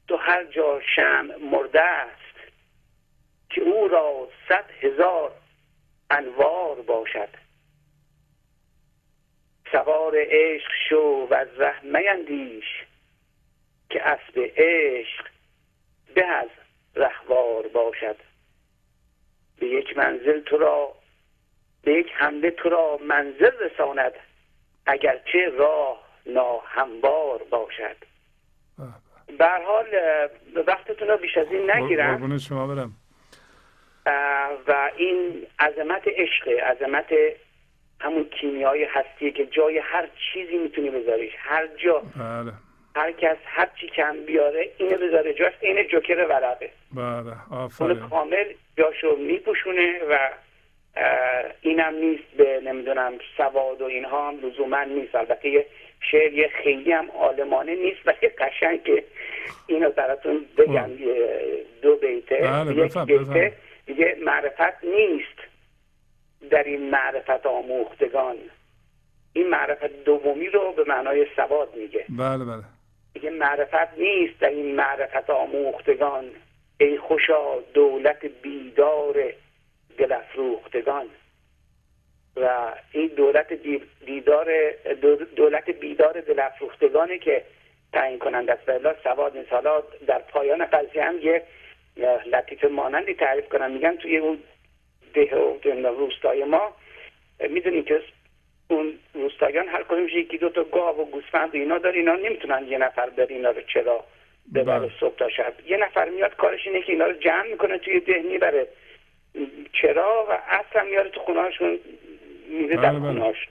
[0.09, 2.21] تو هر جا شم مرده است
[3.51, 5.33] که او را صد هزار
[6.11, 7.29] انوار باشد.
[9.73, 12.85] سوار عشق شو و از ره میندیش
[13.91, 15.27] که اسب عشق
[16.15, 16.49] به از
[16.95, 18.17] رهوار باشد.
[19.61, 20.95] به یک منزل تو را
[21.83, 24.13] به یک حمله تو را منزل رساند
[24.87, 27.97] اگرچه راه ناهموار باشد.
[29.39, 29.87] به حال
[30.67, 32.39] وقتتون رو بیش از این نگیرم.
[32.39, 32.93] شما برم.
[34.67, 37.13] و این عظمت عشق عظمت
[38.01, 41.33] همون کیمیای هستی که جای هر چیزی می‌تونی بذاریش.
[41.39, 41.99] هر جا.
[41.99, 42.53] بله.
[43.01, 48.09] هر کس هر چی کم بیاره اینو بذاره جاش این جوکر ورقه بله آفرین.
[48.09, 48.45] کامل
[48.79, 50.31] جاشو میپوشونه و
[51.61, 55.15] اینم نیست به نمی‌دونم سواد و اینها هم لزوما نیست.
[55.15, 55.67] البته یه
[56.11, 59.05] شعر یه خیلی هم آلمانه نیست ولی قشنگ که
[59.67, 60.91] اینو براتون بگم.
[61.83, 63.53] دو بیته بله، یک بیته
[63.87, 65.39] دیگه معرفت نیست
[66.51, 68.37] در این معرفت آموختگان.
[69.33, 72.05] این معرفت دومی رو به معنای سواد میگه.
[72.09, 72.63] بله بله.
[73.15, 76.31] دیگه معرفت نیست در این معرفت آموختگان.
[76.81, 79.33] ای خوشا دولت بیدار
[79.99, 81.07] دل افروختگان
[82.37, 83.53] و این دولت
[84.07, 84.49] دیدار
[85.37, 87.45] دولت بیدار دل افروختگانه که
[87.93, 89.51] تعیین کنند است و سواد نیست
[90.07, 91.43] در پایان قضیه هم یه
[92.33, 93.71] لطیفه مانندی تعریف کنم.
[93.71, 94.39] میگن توی اون
[95.15, 96.77] ده و روستای ما
[97.51, 98.03] می‌دونی که
[98.73, 102.79] اون روستایان هر کدومش یکی دو تا گاو و گوسفند اینا داره اینا نمی‌تونن یه
[102.79, 104.05] نفر بره اینا رو چرا
[104.55, 104.91] ببره بله.
[105.01, 105.53] صبح تا شب.
[105.67, 108.67] یه نفر میاد کارش اینه که اینا رو جمع می‌کنه توی ده می‌بره.
[109.73, 111.79] چرا؟ و اصلا میاره تو خونهاشون
[112.49, 113.01] میره در بله، بله.
[113.01, 113.49] خونهاش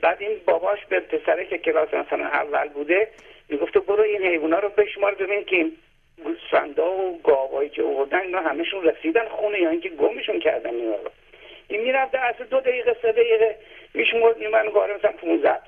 [0.00, 3.08] بعد این باباش به پسره که کلاس مثلا اول بوده
[3.48, 5.72] می‌گفته برو این حیونا رو بشمار ببین که این
[6.24, 11.10] گوسفندا و گاوایی که آوردن اینا همشون رسیدن خونه یا اینکه گمشون کردن اینا رو.
[11.68, 13.56] این می‌رفت از دو دقیقه سه دقیقه.
[13.96, 15.58] میشمرد من گاره مثلا 15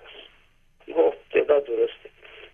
[0.97, 2.11] گفت تعداد درسته.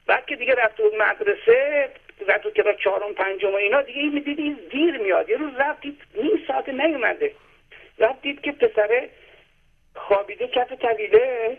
[0.07, 1.89] بعد که دیگه رفت بود مدرسه
[2.29, 5.29] رفت بود که چهارم پنجم و اینا دیگه می‌دیدی دیر میاد.
[5.29, 7.33] یه روز رفتید نیم ساعت نیومده.
[7.99, 9.11] رفت دید که پسره
[9.95, 11.59] خوابیده کف طویله.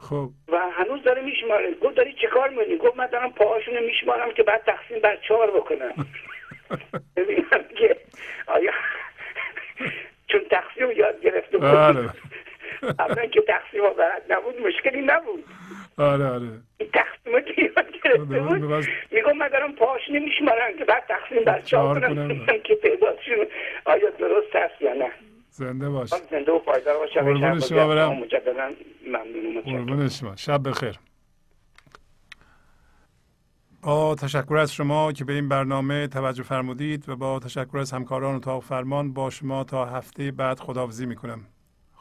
[0.00, 0.28] خب.
[0.48, 1.74] و هنوز داره میشماره.
[1.74, 5.50] گفت داری چه کار می‌کنی؟ گفت من دارم پاهاشونو میشمارم که بعد تقسیم بر چهار
[5.50, 5.94] بکنم.
[7.16, 7.96] ببینم که
[8.46, 8.72] آیا
[10.28, 11.70] چون تقسیم یاد گرفته بود.
[11.70, 12.10] بله.
[12.82, 15.44] اولا که تقسیم برد نبود مشکلی نبود.
[15.98, 16.48] آره آره.
[16.78, 18.86] این تقسیم که یاد گرفته بود.
[19.10, 22.28] میگم من دارم پاش نمیشمارم که بعد تقسیم بر چهار کنم.
[22.64, 23.46] که تعدادشون
[23.84, 25.10] آیا درست هست یا نه.
[25.50, 26.08] زنده باش.
[26.08, 27.12] زنده و پایدار باش.
[27.12, 28.12] قربون شما برم.
[28.12, 28.70] مجددا
[29.06, 30.36] ممنون قربون شما.
[30.36, 30.98] شب بخیر.
[33.82, 38.34] با تشکر از شما که به این برنامه توجه فرمودید و با تشکر از همکاران
[38.34, 41.40] اتاق فرمان با شما تا هفته بعد خداحافظی می‌کنم.